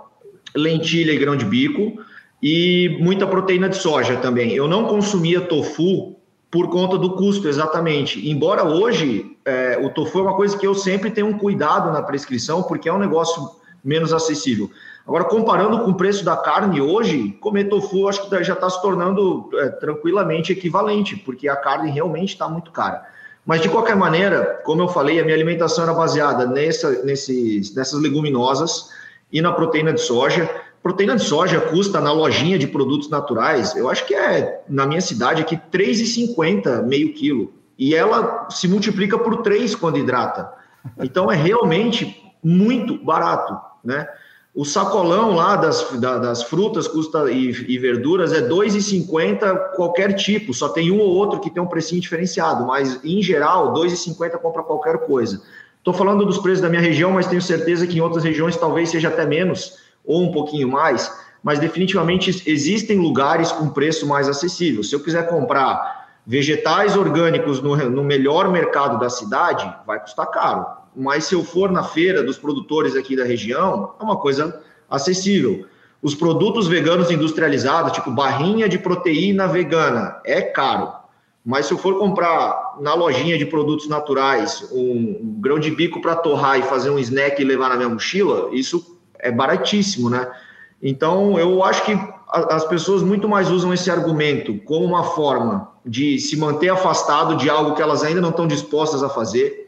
lentilha 0.55 1.11
e 1.11 1.17
grão 1.17 1.35
de 1.35 1.43
bico 1.43 2.01
e 2.41 2.97
muita 3.01 3.27
proteína 3.27 3.67
de 3.67 3.75
soja 3.75 4.15
também. 4.17 4.53
Eu 4.53 4.67
não 4.67 4.85
consumia 4.85 5.41
tofu 5.41 6.15
por 6.49 6.69
conta 6.69 6.97
do 6.97 7.15
custo, 7.15 7.47
exatamente. 7.47 8.29
Embora 8.29 8.63
hoje 8.63 9.35
é, 9.43 9.77
o 9.83 9.89
tofu 9.89 10.19
é 10.19 10.21
uma 10.21 10.35
coisa 10.35 10.57
que 10.57 10.65
eu 10.65 10.75
sempre 10.75 11.09
tenho 11.09 11.27
um 11.27 11.37
cuidado 11.37 11.91
na 11.91 12.01
prescrição, 12.01 12.63
porque 12.63 12.87
é 12.87 12.93
um 12.93 12.99
negócio 12.99 13.49
menos 13.83 14.13
acessível. 14.13 14.69
Agora, 15.05 15.25
comparando 15.25 15.79
com 15.79 15.91
o 15.91 15.95
preço 15.95 16.23
da 16.23 16.37
carne 16.37 16.79
hoje, 16.79 17.37
comer 17.41 17.65
tofu 17.65 18.07
acho 18.07 18.29
que 18.29 18.43
já 18.43 18.53
está 18.53 18.69
se 18.69 18.81
tornando 18.81 19.49
é, 19.55 19.67
tranquilamente 19.67 20.53
equivalente, 20.53 21.17
porque 21.17 21.49
a 21.49 21.57
carne 21.57 21.91
realmente 21.91 22.29
está 22.29 22.47
muito 22.47 22.71
cara. 22.71 23.05
Mas, 23.45 23.61
de 23.61 23.67
qualquer 23.67 23.97
maneira, 23.97 24.61
como 24.63 24.81
eu 24.81 24.87
falei, 24.87 25.19
a 25.19 25.23
minha 25.23 25.35
alimentação 25.35 25.83
era 25.83 25.93
baseada 25.93 26.45
nessa, 26.45 27.03
nesses, 27.03 27.75
nessas 27.75 28.01
leguminosas 28.01 28.89
e 29.29 29.41
na 29.41 29.51
proteína 29.51 29.91
de 29.91 29.99
soja. 29.99 30.49
Proteína 30.81 31.17
de 31.17 31.23
soja 31.23 31.59
custa 31.59 31.99
na 31.99 32.13
lojinha 32.13 32.57
de 32.57 32.67
produtos 32.67 33.09
naturais, 33.09 33.75
eu 33.75 33.89
acho 33.89 34.05
que 34.05 34.15
é, 34.15 34.63
na 34.69 34.85
minha 34.85 35.01
cidade 35.01 35.41
aqui, 35.41 35.55
R$ 35.55 35.61
3,50 35.71 36.83
meio 36.83 37.13
quilo. 37.13 37.53
E 37.77 37.93
ela 37.93 38.47
se 38.49 38.67
multiplica 38.67 39.17
por 39.17 39.41
3 39.41 39.75
quando 39.75 39.97
hidrata. 39.97 40.53
Então, 40.99 41.29
é 41.29 41.35
realmente 41.35 42.21
muito 42.41 42.97
barato, 43.03 43.57
né? 43.83 44.07
O 44.55 44.63
sacolão 44.63 45.33
lá 45.33 45.55
das, 45.55 45.89
da, 45.93 46.19
das 46.19 46.43
frutas 46.43 46.87
custa 46.87 47.31
e, 47.31 47.49
e 47.67 47.79
verduras 47.79 48.31
é 48.31 48.37
R$ 48.37 48.49
2,50 48.49 49.71
qualquer 49.75 50.13
tipo, 50.13 50.53
só 50.53 50.69
tem 50.69 50.91
um 50.91 50.99
ou 50.99 51.09
outro 51.09 51.39
que 51.39 51.49
tem 51.49 51.61
um 51.61 51.65
precinho 51.65 51.99
diferenciado, 51.99 52.63
mas 52.63 53.03
em 53.03 53.19
geral, 53.19 53.73
R$ 53.73 53.87
2,50 53.87 54.37
compra 54.37 54.61
qualquer 54.61 55.07
coisa. 55.07 55.41
Estou 55.79 55.91
falando 55.91 56.23
dos 56.23 56.37
preços 56.37 56.61
da 56.61 56.69
minha 56.69 56.81
região, 56.83 57.11
mas 57.11 57.25
tenho 57.25 57.41
certeza 57.41 57.87
que 57.87 57.97
em 57.97 58.01
outras 58.01 58.23
regiões 58.23 58.55
talvez 58.55 58.89
seja 58.89 59.07
até 59.07 59.25
menos 59.25 59.79
ou 60.05 60.21
um 60.21 60.31
pouquinho 60.31 60.69
mais, 60.69 61.11
mas 61.41 61.57
definitivamente 61.57 62.43
existem 62.45 62.99
lugares 62.99 63.51
com 63.51 63.69
preço 63.69 64.05
mais 64.05 64.29
acessível. 64.29 64.83
Se 64.83 64.93
eu 64.93 64.99
quiser 64.99 65.27
comprar 65.27 66.09
vegetais 66.27 66.95
orgânicos 66.95 67.59
no, 67.59 67.75
no 67.75 68.03
melhor 68.03 68.51
mercado 68.51 68.99
da 68.99 69.09
cidade, 69.09 69.67
vai 69.87 69.99
custar 69.99 70.27
caro 70.27 70.82
mas 70.95 71.25
se 71.25 71.35
eu 71.35 71.43
for 71.43 71.71
na 71.71 71.83
feira 71.83 72.23
dos 72.23 72.37
produtores 72.37 72.95
aqui 72.95 73.15
da 73.15 73.23
região, 73.23 73.93
é 73.99 74.03
uma 74.03 74.17
coisa 74.17 74.61
acessível. 74.89 75.65
Os 76.01 76.13
produtos 76.13 76.67
veganos 76.67 77.09
industrializados, 77.09 77.93
tipo 77.93 78.11
barrinha 78.11 78.67
de 78.67 78.77
proteína 78.77 79.47
vegana, 79.47 80.19
é 80.25 80.41
caro. 80.41 80.91
Mas 81.45 81.65
se 81.65 81.73
eu 81.73 81.77
for 81.77 81.97
comprar 81.97 82.75
na 82.79 82.93
lojinha 82.93 83.37
de 83.37 83.45
produtos 83.45 83.87
naturais 83.87 84.69
um, 84.71 85.37
grão 85.39 85.59
de 85.59 85.71
bico 85.71 86.01
para 86.01 86.15
torrar 86.15 86.59
e 86.59 86.63
fazer 86.63 86.89
um 86.89 86.99
snack 86.99 87.41
e 87.41 87.45
levar 87.45 87.69
na 87.69 87.75
minha 87.75 87.89
mochila, 87.89 88.49
isso 88.53 88.97
é 89.19 89.31
baratíssimo, 89.31 90.09
né? 90.09 90.29
Então, 90.81 91.37
eu 91.39 91.63
acho 91.63 91.83
que 91.85 91.97
as 92.29 92.65
pessoas 92.65 93.03
muito 93.03 93.27
mais 93.29 93.49
usam 93.51 93.73
esse 93.73 93.91
argumento 93.91 94.57
como 94.65 94.85
uma 94.85 95.03
forma 95.03 95.71
de 95.85 96.19
se 96.19 96.35
manter 96.35 96.69
afastado 96.69 97.35
de 97.35 97.49
algo 97.49 97.75
que 97.75 97.81
elas 97.81 98.03
ainda 98.03 98.21
não 98.21 98.29
estão 98.29 98.47
dispostas 98.47 99.03
a 99.03 99.09
fazer 99.09 99.62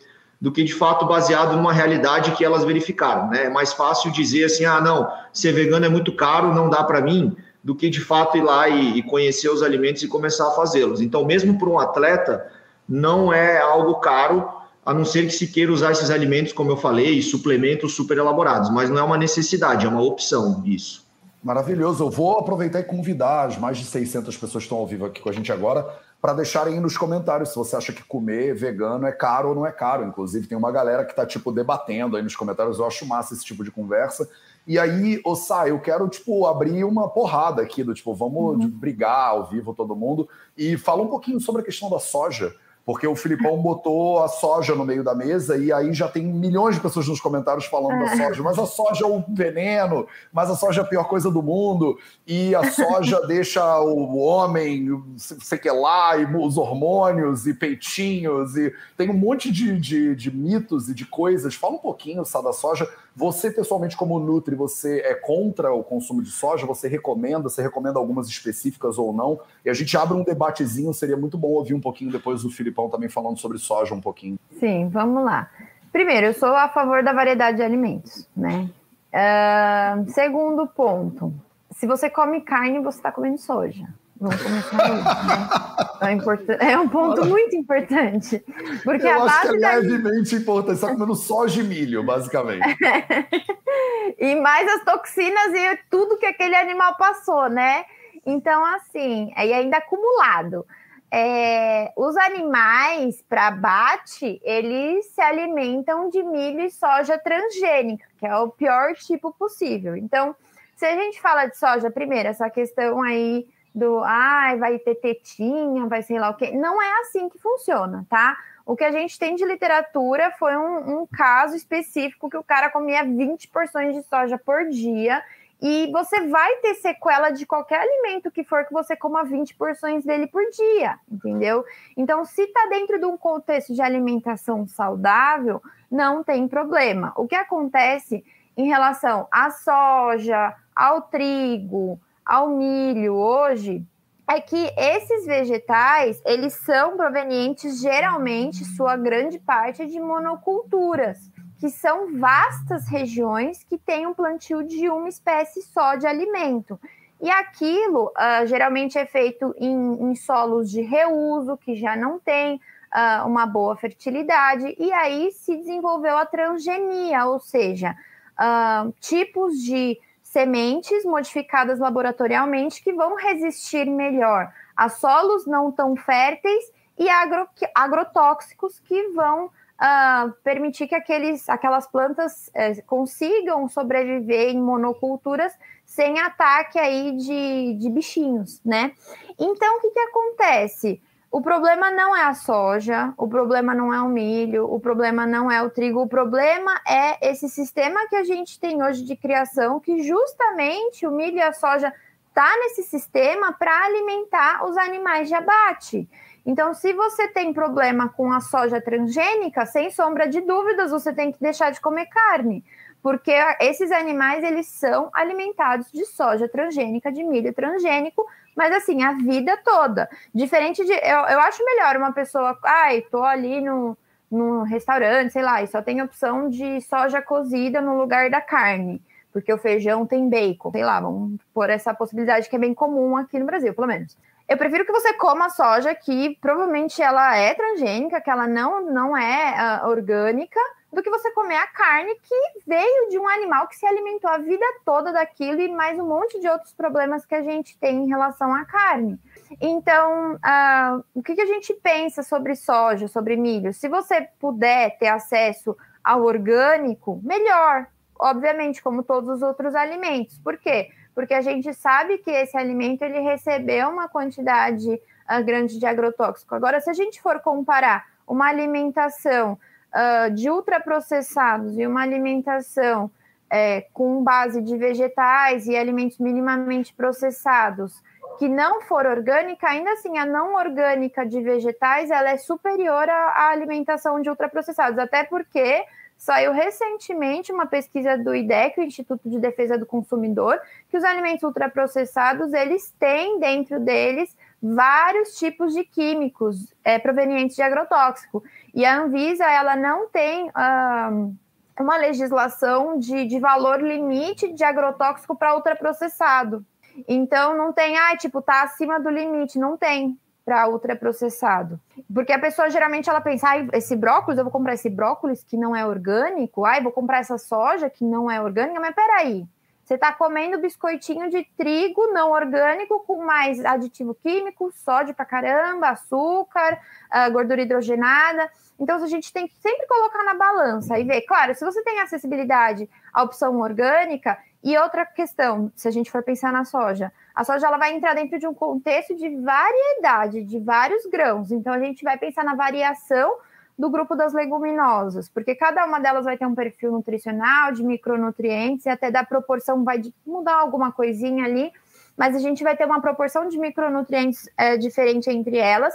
do 0.46 0.52
que 0.52 0.64
de 0.64 0.76
fato 0.76 1.08
baseado 1.08 1.56
numa 1.56 1.74
realidade 1.74 2.34
que 2.34 2.46
elas 2.46 2.64
verificaram. 2.64 3.32
Né? 3.32 3.46
É 3.46 3.50
mais 3.50 3.74
fácil 3.74 4.12
dizer 4.12 4.44
assim, 4.44 4.64
ah, 4.64 4.80
não, 4.80 5.12
ser 5.34 5.52
vegano 5.52 5.88
é 5.88 5.90
muito 5.90 6.12
caro, 6.12 6.54
não 6.54 6.70
dá 6.70 6.84
para 6.84 7.02
mim, 7.02 7.36
do 7.64 7.74
que 7.74 7.90
de 7.90 8.00
fato 8.00 8.38
ir 8.38 8.44
lá 8.44 8.70
e, 8.70 9.00
e 9.00 9.02
conhecer 9.02 9.50
os 9.50 9.64
alimentos 9.64 10.04
e 10.04 10.08
começar 10.08 10.48
a 10.48 10.52
fazê-los. 10.52 11.02
Então, 11.02 11.26
mesmo 11.26 11.58
para 11.58 11.68
um 11.68 11.80
atleta, 11.80 12.46
não 12.88 13.34
é 13.34 13.60
algo 13.60 13.96
caro, 13.96 14.48
a 14.86 14.94
não 14.94 15.04
ser 15.04 15.26
que 15.26 15.32
se 15.32 15.48
queira 15.48 15.72
usar 15.72 15.94
esses 15.94 16.12
alimentos, 16.12 16.54
como 16.54 16.70
eu 16.70 16.78
falei, 16.78 17.24
suplementos 17.24 17.96
super 17.96 18.16
elaborados, 18.16 18.70
mas 18.70 18.88
não 18.88 19.00
é 19.00 19.04
uma 19.04 19.18
necessidade, 19.18 19.88
é 19.88 19.90
uma 19.90 20.04
opção 20.04 20.62
isso. 20.64 21.04
Maravilhoso. 21.44 22.04
Eu 22.04 22.12
vou 22.12 22.38
aproveitar 22.38 22.82
e 22.82 22.84
convidar 22.84 23.48
as 23.48 23.58
mais 23.58 23.80
de 23.80 23.86
600 23.86 24.38
pessoas 24.38 24.64
que 24.64 24.68
estão 24.68 24.78
ao 24.78 24.86
vivo 24.86 25.08
aqui 25.08 25.22
com 25.22 25.30
a 25.30 25.34
gente 25.34 25.52
agora 25.52 26.05
para 26.22 26.34
deixarem 26.34 26.74
aí 26.74 26.80
nos 26.80 26.98
comentários 26.98 27.50
se 27.50 27.56
você 27.56 27.76
acha 27.76 27.94
que 27.94 28.04
comer 28.04 28.56
vegano 28.56 29.06
é 29.06 29.12
caro 29.12 29.50
ou 29.50 29.56
não 29.56 29.66
é 29.66 29.72
caro. 29.72 30.04
Inclusive, 30.04 30.48
tem 30.48 30.58
uma 30.58 30.72
galera 30.72 31.06
que 31.06 31.12
está 31.12 31.26
tipo 31.26 31.52
debatendo 31.52 32.18
aí 32.18 32.24
nos 32.24 32.36
comentários. 32.36 32.80
Eu 32.80 32.88
acho 32.88 33.06
massa 33.06 33.34
esse 33.34 33.46
tipo 33.46 33.64
de 33.64 33.72
conversa. 33.72 34.28
E 34.68 34.80
aí, 34.80 35.22
Ossá, 35.24 35.68
eu 35.68 35.80
quero, 35.80 36.08
tipo, 36.10 36.48
abrir 36.48 36.84
uma 36.84 37.08
porrada 37.08 37.62
aqui 37.62 37.84
do 37.84 37.94
tipo, 37.94 38.16
vamos 38.16 38.58
uhum. 38.58 38.70
brigar 38.70 39.30
ao 39.30 39.48
vivo 39.48 39.76
todo 39.76 39.96
mundo. 39.96 40.28
E 40.58 40.76
fala 40.78 41.04
um 41.04 41.08
pouquinho 41.08 41.40
sobre 41.40 41.62
a 41.62 41.66
questão 41.66 41.90
da 41.90 42.00
soja 42.00 42.56
porque 42.86 43.08
o 43.08 43.16
Filipão 43.16 43.60
botou 43.60 44.24
a 44.24 44.28
soja 44.28 44.76
no 44.76 44.86
meio 44.86 45.04
da 45.04 45.16
mesa 45.16 45.58
e 45.58 45.74
aí 45.74 45.92
já 45.92 46.08
tem 46.08 46.24
milhões 46.24 46.76
de 46.76 46.82
pessoas 46.82 47.08
nos 47.08 47.20
comentários 47.20 47.66
falando 47.66 48.00
da 48.00 48.12
é. 48.12 48.16
soja. 48.16 48.44
Mas 48.44 48.60
a 48.60 48.66
soja 48.68 49.06
é 49.06 49.08
um 49.08 49.24
veneno, 49.28 50.08
mas 50.32 50.52
a 50.52 50.56
soja 50.56 50.82
é 50.82 50.84
a 50.84 50.88
pior 50.88 51.06
coisa 51.06 51.32
do 51.32 51.42
mundo, 51.42 51.98
e 52.28 52.54
a 52.54 52.72
soja 52.72 53.20
deixa 53.26 53.80
o 53.80 54.18
homem, 54.18 55.04
sei 55.18 55.58
que 55.58 55.72
lá, 55.72 56.16
e 56.16 56.26
os 56.26 56.58
hormônios, 56.58 57.48
e 57.48 57.56
peitinhos, 57.56 58.56
e 58.56 58.72
tem 58.96 59.10
um 59.10 59.18
monte 59.18 59.52
de, 59.52 59.80
de, 59.80 60.16
de 60.16 60.30
mitos 60.30 60.88
e 60.88 60.94
de 60.94 61.06
coisas. 61.06 61.56
Fala 61.56 61.74
um 61.74 61.80
pouquinho, 61.80 62.24
Sá, 62.24 62.40
da 62.40 62.54
soja. 62.54 62.88
Você, 63.16 63.50
pessoalmente, 63.50 63.96
como 63.96 64.20
Nutri, 64.20 64.56
você 64.56 65.00
é 65.00 65.14
contra 65.14 65.74
o 65.74 65.84
consumo 65.84 66.22
de 66.22 66.30
soja? 66.30 66.66
Você 66.66 66.90
recomenda? 66.90 67.44
Você 67.44 67.62
recomenda 67.62 67.98
algumas 67.98 68.28
específicas 68.28 68.98
ou 68.98 69.14
não? 69.14 69.40
E 69.64 69.70
a 69.70 69.74
gente 69.74 69.96
abre 69.96 70.18
um 70.18 70.24
debatezinho, 70.24 70.94
seria 70.94 71.16
muito 71.16 71.38
bom 71.38 71.50
ouvir 71.50 71.74
um 71.74 71.80
pouquinho 71.80 72.12
depois 72.12 72.44
o 72.44 72.50
Filipão 72.50 72.90
também 72.90 73.08
falando 73.08 73.38
sobre 73.38 73.58
soja 73.58 73.96
um 73.96 74.02
pouquinho. 74.02 74.38
Sim, 74.60 74.90
vamos 74.90 75.24
lá. 75.24 75.50
Primeiro, 75.94 76.28
eu 76.28 76.34
sou 76.34 76.50
a 76.50 76.68
favor 76.68 77.02
da 77.04 77.14
variedade 77.14 77.58
de 77.58 77.64
alimentos, 77.64 78.28
né? 78.36 78.70
Uh, 79.14 80.12
segundo 80.12 80.68
ponto, 80.68 81.34
se 81.72 81.88
você 81.88 82.10
come 82.10 82.42
carne, 82.42 82.80
você 82.80 83.00
está 83.00 83.14
comendo 83.14 83.38
soja. 83.38 83.88
Vamos 84.20 84.42
começar 84.42 84.78
né? 84.78 86.18
É, 86.60 86.72
é 86.72 86.80
um 86.80 86.88
ponto 86.88 87.26
muito 87.26 87.56
importante. 87.56 88.44
Porque 88.84 89.06
Eu 89.06 89.24
a 89.24 89.26
acho 89.26 89.48
base 89.48 89.58
que 89.58 89.66
é 89.66 89.76
levemente 89.76 90.36
da... 90.36 90.42
importante, 90.42 90.80
só 90.80 90.88
comendo 90.88 91.16
soja 91.16 91.62
e 91.62 91.64
milho, 91.64 92.04
basicamente. 92.04 92.78
e 94.18 94.36
mais 94.36 94.68
as 94.70 94.84
toxinas 94.84 95.54
e 95.54 95.80
tudo 95.90 96.18
que 96.18 96.26
aquele 96.26 96.56
animal 96.56 96.96
passou, 96.98 97.50
né? 97.50 97.86
Então, 98.26 98.64
assim, 98.66 99.32
e 99.36 99.54
ainda 99.54 99.78
acumulado. 99.78 100.66
É, 101.12 101.94
os 101.96 102.18
animais 102.18 103.24
para 103.30 103.48
abate, 103.48 104.42
eles 104.44 105.06
se 105.08 105.22
alimentam 105.22 106.10
de 106.10 106.22
milho 106.24 106.62
e 106.62 106.72
soja 106.72 107.18
transgênica, 107.18 108.06
que 108.18 108.26
é 108.26 108.36
o 108.36 108.50
pior 108.50 108.94
tipo 108.96 109.32
possível. 109.34 109.96
Então, 109.96 110.36
se 110.76 110.86
a 110.86 110.96
gente 110.96 111.22
fala 111.22 111.46
de 111.46 111.58
soja, 111.58 111.92
primeiro, 111.92 112.30
essa 112.30 112.50
questão 112.50 113.02
aí 113.02 113.48
do 113.76 114.02
ai, 114.06 114.58
vai 114.58 114.80
ter 114.80 114.96
tetinha, 114.96 115.86
vai 115.86 116.02
sei 116.02 116.18
lá 116.18 116.30
o 116.30 116.36
quê. 116.36 116.52
Não 116.52 116.82
é 116.82 117.02
assim 117.02 117.28
que 117.28 117.38
funciona, 117.38 118.08
tá? 118.10 118.38
O 118.66 118.76
que 118.76 118.86
a 118.86 118.92
gente 118.92 119.20
tem 119.20 119.36
de 119.36 119.46
literatura 119.46 120.32
foi 120.40 120.56
um, 120.56 121.02
um, 121.02 121.06
caso 121.06 121.56
específico 121.56 122.30
que 122.30 122.38
o 122.38 122.44
cara 122.44 122.70
comia 122.70 123.04
20 123.04 123.50
porções 123.50 123.94
de 123.94 124.02
soja 124.04 124.38
por 124.38 124.70
dia. 124.70 125.22
E 125.62 125.90
você 125.92 126.28
vai 126.28 126.56
ter 126.58 126.76
sequela 126.76 127.30
de 127.30 127.46
qualquer 127.46 127.82
alimento 127.82 128.32
que 128.32 128.44
for 128.44 128.66
que 128.66 128.74
você 128.74 128.96
coma 128.96 129.24
20 129.24 129.56
porções 129.56 130.04
dele 130.04 130.28
por 130.28 130.44
dia, 130.50 130.98
entendeu? 131.12 131.64
Então, 131.98 132.24
se 132.24 132.48
tá 132.48 132.68
dentro 132.70 132.98
de 132.98 133.06
um 133.06 133.18
contexto 133.18 133.74
de 133.74 133.82
alimentação 133.82 134.68
saudável, 134.68 135.62
não 135.92 136.24
tem 136.24 136.48
problema. 136.48 137.14
O 137.16 137.28
que 137.28 137.36
acontece 137.36 138.24
em 138.58 138.68
relação 138.68 139.28
à 139.32 139.50
soja, 139.52 140.56
ao 140.76 141.02
trigo, 141.04 142.00
ao 142.26 142.50
milho 142.50 143.14
hoje 143.14 143.86
é 144.28 144.42
que 144.42 144.72
esses 144.76 145.26
vegetais, 145.26 146.22
eles 146.26 146.54
são 146.54 146.98
provenientes 146.98 147.80
geralmente, 147.80 148.66
sua 148.66 148.98
grande 148.98 149.38
parte 149.38 149.86
de 149.86 150.00
monoculturas, 150.00 151.20
que 151.60 151.70
são 151.70 152.18
vastas 152.20 152.88
regiões 152.88 153.64
que 153.64 153.78
têm 153.78 154.08
um 154.08 154.14
plantio 154.14 154.64
de 154.64 154.90
uma 154.90 155.08
espécie 155.08 155.62
só 155.62 155.96
de 155.96 156.08
alimento. 156.08 156.80
E 157.22 157.30
aquilo 157.30 158.08
uh, 158.08 158.46
geralmente 158.46 158.98
é 158.98 159.06
feito 159.06 159.54
em, 159.58 160.10
em, 160.10 160.16
solos 160.16 160.70
de 160.70 160.82
reuso, 160.82 161.56
que 161.58 161.76
já 161.76 161.96
não 161.96 162.20
tem 162.20 162.56
uh, 162.56 163.26
uma 163.26 163.46
boa 163.46 163.76
fertilidade, 163.78 164.76
e 164.78 164.92
aí 164.92 165.32
se 165.32 165.56
desenvolveu 165.56 166.18
a 166.18 166.26
transgenia, 166.26 167.26
ou 167.26 167.40
seja, 167.40 167.96
uh, 168.34 168.92
tipos 169.00 169.54
de 169.62 169.98
sementes 170.36 171.06
modificadas 171.06 171.80
laboratorialmente 171.80 172.84
que 172.84 172.92
vão 172.92 173.16
resistir 173.16 173.86
melhor 173.86 174.52
a 174.76 174.90
solos 174.90 175.48
não 175.48 175.72
tão 175.72 175.96
férteis 175.96 176.62
e 177.00 177.10
agro, 177.10 177.48
agrotóxicos 177.74 178.78
que 178.82 179.12
vão 179.12 179.46
uh, 179.46 180.34
permitir 180.44 180.90
que 180.90 180.96
aqueles, 180.96 181.48
aquelas 181.48 181.88
plantas 181.88 182.50
uh, 182.50 182.86
consigam 182.86 183.70
sobreviver 183.70 184.50
em 184.50 184.62
monoculturas 184.62 185.54
sem 185.86 186.20
ataque 186.20 186.78
aí 186.78 187.16
de, 187.16 187.76
de 187.76 187.90
bichinhos, 187.90 188.62
né? 188.66 188.92
Então, 189.40 189.78
o 189.78 189.80
que, 189.80 189.90
que 189.90 190.00
acontece? 190.00 191.02
O 191.36 191.42
problema 191.42 191.92
não 191.92 192.16
é 192.16 192.24
a 192.24 192.34
soja, 192.34 193.14
o 193.18 193.28
problema 193.28 193.76
não 193.76 193.94
é 193.94 194.02
o 194.02 194.08
milho, 194.08 194.74
o 194.74 194.80
problema 194.80 195.28
não 195.28 195.52
é 195.52 195.62
o 195.62 195.70
trigo, 195.70 196.02
o 196.02 196.08
problema 196.08 196.80
é 196.88 197.30
esse 197.30 197.50
sistema 197.50 198.08
que 198.08 198.16
a 198.16 198.24
gente 198.24 198.58
tem 198.58 198.82
hoje 198.82 199.04
de 199.04 199.18
criação, 199.18 199.78
que 199.82 200.02
justamente 200.02 201.06
o 201.06 201.12
milho 201.12 201.36
e 201.36 201.42
a 201.42 201.52
soja 201.52 201.94
tá 202.34 202.50
nesse 202.62 202.84
sistema 202.84 203.52
para 203.52 203.84
alimentar 203.84 204.66
os 204.66 204.78
animais 204.78 205.28
de 205.28 205.36
abate. 205.36 206.10
Então, 206.46 206.74
se 206.74 206.94
você 206.94 207.28
tem 207.28 207.52
problema 207.52 208.08
com 208.08 208.32
a 208.32 208.40
soja 208.40 208.80
transgênica, 208.80 209.66
sem 209.66 209.92
sombra 209.92 210.30
de 210.30 210.40
dúvidas, 210.40 210.90
você 210.90 211.12
tem 211.12 211.34
que 211.34 211.42
deixar 211.42 211.70
de 211.70 211.82
comer 211.82 212.06
carne, 212.06 212.64
porque 213.04 213.34
esses 213.60 213.92
animais 213.92 214.42
eles 214.42 214.68
são 214.68 215.10
alimentados 215.14 215.92
de 215.92 216.06
soja 216.06 216.48
transgênica, 216.48 217.12
de 217.12 217.26
milho 217.26 217.54
transgênico, 217.54 218.26
mas 218.56 218.74
assim, 218.74 219.04
a 219.04 219.14
vida 219.14 219.58
toda. 219.64 220.10
Diferente 220.34 220.84
de. 220.86 220.94
Eu, 220.94 221.20
eu 221.28 221.40
acho 221.42 221.64
melhor 221.64 221.98
uma 221.98 222.12
pessoa. 222.12 222.58
Ai, 222.64 223.02
tô 223.02 223.24
ali 223.24 223.62
no, 223.62 223.98
no 224.32 224.64
restaurante, 224.64 225.34
sei 225.34 225.44
lá, 225.44 225.62
e 225.62 225.68
só 225.68 225.82
tem 225.82 226.02
opção 226.02 226.50
de 226.50 226.82
soja 226.82 227.22
cozida 227.22 227.82
no 227.82 227.98
lugar 227.98 228.30
da 228.30 228.42
carne, 228.42 229.02
porque 229.32 229.54
o 229.54 229.58
feijão 229.58 230.06
tem 230.06 230.30
bacon, 230.30 230.72
sei 230.72 230.84
lá, 230.84 231.00
vamos 231.00 231.40
por 231.54 231.70
essa 231.70 231.94
possibilidade 231.94 232.50
que 232.50 232.56
é 232.56 232.60
bem 232.60 232.74
comum 232.74 233.18
aqui 233.18 233.38
no 233.38 233.46
Brasil, 233.46 233.74
pelo 233.74 233.88
menos. 233.88 234.18
Eu 234.48 234.58
prefiro 234.58 234.86
que 234.86 234.92
você 234.92 235.14
coma 235.14 235.50
soja 235.50 235.96
que 235.96 236.38
provavelmente 236.40 237.02
ela 237.02 237.36
é 237.36 237.56
transgênica, 237.56 238.22
que 238.22 238.30
ela 238.30 238.48
não, 238.48 238.86
não 238.92 239.18
é 239.18 239.82
uh, 239.84 239.90
orgânica, 239.90 240.60
do 240.96 241.04
que 241.04 241.10
você 241.10 241.30
comer 241.32 241.58
a 241.58 241.68
carne 241.68 242.16
que 242.24 242.36
veio 242.66 243.10
de 243.10 243.20
um 243.20 243.28
animal 243.28 243.68
que 243.68 243.76
se 243.76 243.86
alimentou 243.86 244.30
a 244.30 244.38
vida 244.38 244.66
toda 244.86 245.12
daquilo 245.12 245.60
e 245.60 245.68
mais 245.68 246.00
um 246.00 246.08
monte 246.08 246.40
de 246.40 246.48
outros 246.48 246.74
problemas 246.74 247.26
que 247.26 247.36
a 247.36 247.44
gente 247.44 247.78
tem 247.78 248.06
em 248.06 248.08
relação 248.08 248.56
à 248.56 248.64
carne. 248.64 249.20
Então, 249.60 250.36
uh, 250.36 251.04
o 251.14 251.22
que, 251.22 251.36
que 251.36 251.42
a 251.42 251.46
gente 251.46 251.74
pensa 251.74 252.24
sobre 252.24 252.56
soja, 252.56 253.10
sobre 253.10 253.36
milho? 253.36 253.74
Se 253.74 253.90
você 253.90 254.22
puder 254.40 254.98
ter 254.98 255.10
acesso 255.10 255.78
ao 256.02 256.24
orgânico, 256.24 257.20
melhor, 257.22 257.88
obviamente, 258.18 258.82
como 258.82 259.04
todos 259.04 259.30
os 259.30 259.42
outros 259.42 259.76
alimentos. 259.76 260.38
Por 260.38 260.58
quê? 260.58 260.90
Porque 261.14 261.34
a 261.34 261.42
gente 261.42 261.74
sabe 261.74 262.20
que 262.20 262.32
esse 262.32 262.58
alimento 262.58 263.02
ele 263.02 263.20
recebeu 263.20 263.90
uma 263.90 264.08
quantidade 264.08 264.90
uh, 264.90 265.44
grande 265.44 265.78
de 265.78 265.86
agrotóxico. 265.86 266.56
Agora, 266.56 266.80
se 266.80 266.90
a 266.90 266.94
gente 266.94 267.22
for 267.22 267.42
comparar 267.42 268.06
uma 268.26 268.48
alimentação 268.48 269.60
uh, 269.96 270.32
de 270.32 270.50
ultraprocessados 270.50 271.78
e 271.78 271.88
uma 271.88 272.02
alimentação 272.02 273.10
é, 273.50 273.86
com 273.94 274.24
base 274.24 274.62
de 274.62 274.78
vegetais 274.78 275.66
e 275.68 275.76
alimentos 275.76 276.18
minimamente 276.20 276.94
processados 276.94 278.04
que 278.38 278.50
não 278.50 278.82
for 278.82 279.06
orgânica, 279.06 279.70
ainda 279.70 279.92
assim 279.94 280.18
a 280.18 280.26
não 280.26 280.56
orgânica 280.56 281.26
de 281.26 281.42
vegetais 281.42 282.12
ela 282.12 282.32
é 282.32 282.38
superior 282.38 283.08
à, 283.10 283.50
alimentação 283.50 284.22
de 284.22 284.30
ultraprocessados, 284.30 285.00
até 285.00 285.24
porque 285.24 285.86
saiu 286.18 286.52
recentemente 286.52 287.52
uma 287.52 287.66
pesquisa 287.66 288.18
do 288.18 288.36
IDEC, 288.36 288.80
o 288.80 288.84
Instituto 288.84 289.30
de 289.30 289.40
Defesa 289.40 289.78
do 289.78 289.86
Consumidor, 289.86 290.60
que 290.90 290.98
os 290.98 291.04
alimentos 291.04 291.44
ultraprocessados 291.44 292.54
eles 292.54 292.94
têm 293.00 293.40
dentro 293.40 293.80
deles 293.80 294.36
vários 294.74 295.38
tipos 295.38 295.74
de 295.74 295.84
químicos 295.84 296.74
é, 296.84 296.98
provenientes 296.98 297.56
de 297.56 297.62
agrotóxico. 297.62 298.44
E 298.74 298.84
a 298.84 298.98
Anvisa 298.98 299.46
ela 299.46 299.76
não 299.76 300.08
tem 300.10 300.50
um, 300.50 301.36
uma 301.80 301.98
legislação 301.98 302.98
de, 302.98 303.26
de 303.26 303.40
valor 303.40 303.82
limite 303.82 304.52
de 304.54 304.64
agrotóxico 304.64 305.36
para 305.36 305.56
ultraprocessado. 305.56 306.66
Então 307.08 307.56
não 307.56 307.72
tem, 307.72 307.98
ah, 307.98 308.16
tipo, 308.18 308.42
tá 308.42 308.64
acima 308.64 309.00
do 309.00 309.10
limite, 309.10 309.60
não 309.60 309.78
tem. 309.78 310.18
para 310.44 310.68
ultraprocessado. 310.70 311.80
Porque 312.14 312.32
a 312.32 312.40
pessoa 312.40 312.70
geralmente 312.70 313.10
ela 313.10 313.22
pensa, 313.22 313.50
ah, 313.50 313.68
esse 313.74 313.96
brócolis, 313.96 314.38
eu 314.38 314.46
vou 314.46 314.52
comprar 314.52 314.74
esse 314.74 314.90
brócolis 314.90 315.44
que 315.44 315.58
não 315.58 315.76
é 315.76 315.86
orgânico, 315.86 316.66
ai, 316.66 316.82
vou 316.82 316.92
comprar 316.92 317.20
essa 317.20 317.38
soja 317.38 317.90
que 317.90 318.04
não 318.04 318.30
é 318.32 318.42
orgânica, 318.42 318.80
mas 318.80 318.96
peraí, 318.96 319.46
você 319.86 319.94
está 319.94 320.12
comendo 320.12 320.60
biscoitinho 320.60 321.30
de 321.30 321.44
trigo 321.56 322.08
não 322.08 322.32
orgânico 322.32 323.02
com 323.02 323.24
mais 323.24 323.64
aditivo 323.64 324.16
químico, 324.16 324.72
sódio 324.72 325.14
pra 325.14 325.26
caramba, 325.26 325.90
açúcar, 325.90 326.80
uh, 327.14 327.32
gordura 327.32 327.62
hidrogenada. 327.62 328.50
Então, 328.80 329.02
a 329.02 329.08
gente 329.08 329.32
tem 329.32 329.48
que 329.48 329.56
sempre 329.58 329.86
colocar 329.86 330.24
na 330.24 330.34
balança 330.34 330.98
e 330.98 331.04
ver. 331.04 331.22
Claro, 331.22 331.54
se 331.54 331.64
você 331.64 331.84
tem 331.84 332.00
acessibilidade 332.00 332.90
à 333.14 333.22
opção 333.22 333.60
orgânica, 333.60 334.38
e 334.64 334.76
outra 334.80 335.06
questão, 335.06 335.72
se 335.76 335.88
a 335.88 335.92
gente 335.92 336.10
for 336.10 336.24
pensar 336.24 336.52
na 336.52 336.66
soja, 336.66 337.14
a 337.36 337.44
soja 337.44 337.68
ela 337.68 337.78
vai 337.78 337.94
entrar 337.94 338.16
dentro 338.16 338.40
de 338.40 338.48
um 338.48 338.54
contexto 338.56 339.16
de 339.16 339.30
variedade, 339.36 340.44
de 340.44 340.60
vários 340.60 341.06
grãos. 341.06 341.52
Então, 341.52 341.72
a 341.72 341.78
gente 341.78 342.04
vai 342.04 342.18
pensar 342.18 342.44
na 342.44 342.56
variação 342.56 343.38
do 343.78 343.90
grupo 343.90 344.16
das 344.16 344.34
leguminosas, 344.34 345.28
porque 345.30 345.54
cada 345.54 345.86
uma 345.86 346.00
delas 346.00 346.26
vai 346.26 346.38
ter 346.38 346.46
um 346.46 346.56
perfil 346.56 346.92
nutricional, 346.92 347.74
de 347.74 347.84
micronutrientes, 347.84 348.86
e 348.86 348.90
até 348.90 349.12
da 349.12 349.24
proporção 349.24 349.84
vai 349.84 350.02
mudar 350.26 350.56
alguma 350.56 350.92
coisinha 350.92 351.46
ali, 351.46 351.72
mas 352.18 352.34
a 352.36 352.40
gente 352.40 352.64
vai 352.64 352.76
ter 352.78 352.86
uma 352.86 353.02
proporção 353.02 353.48
de 353.48 353.60
micronutrientes 353.60 354.50
é, 354.58 354.78
diferente 354.78 355.30
entre 355.30 355.58
elas 355.58 355.94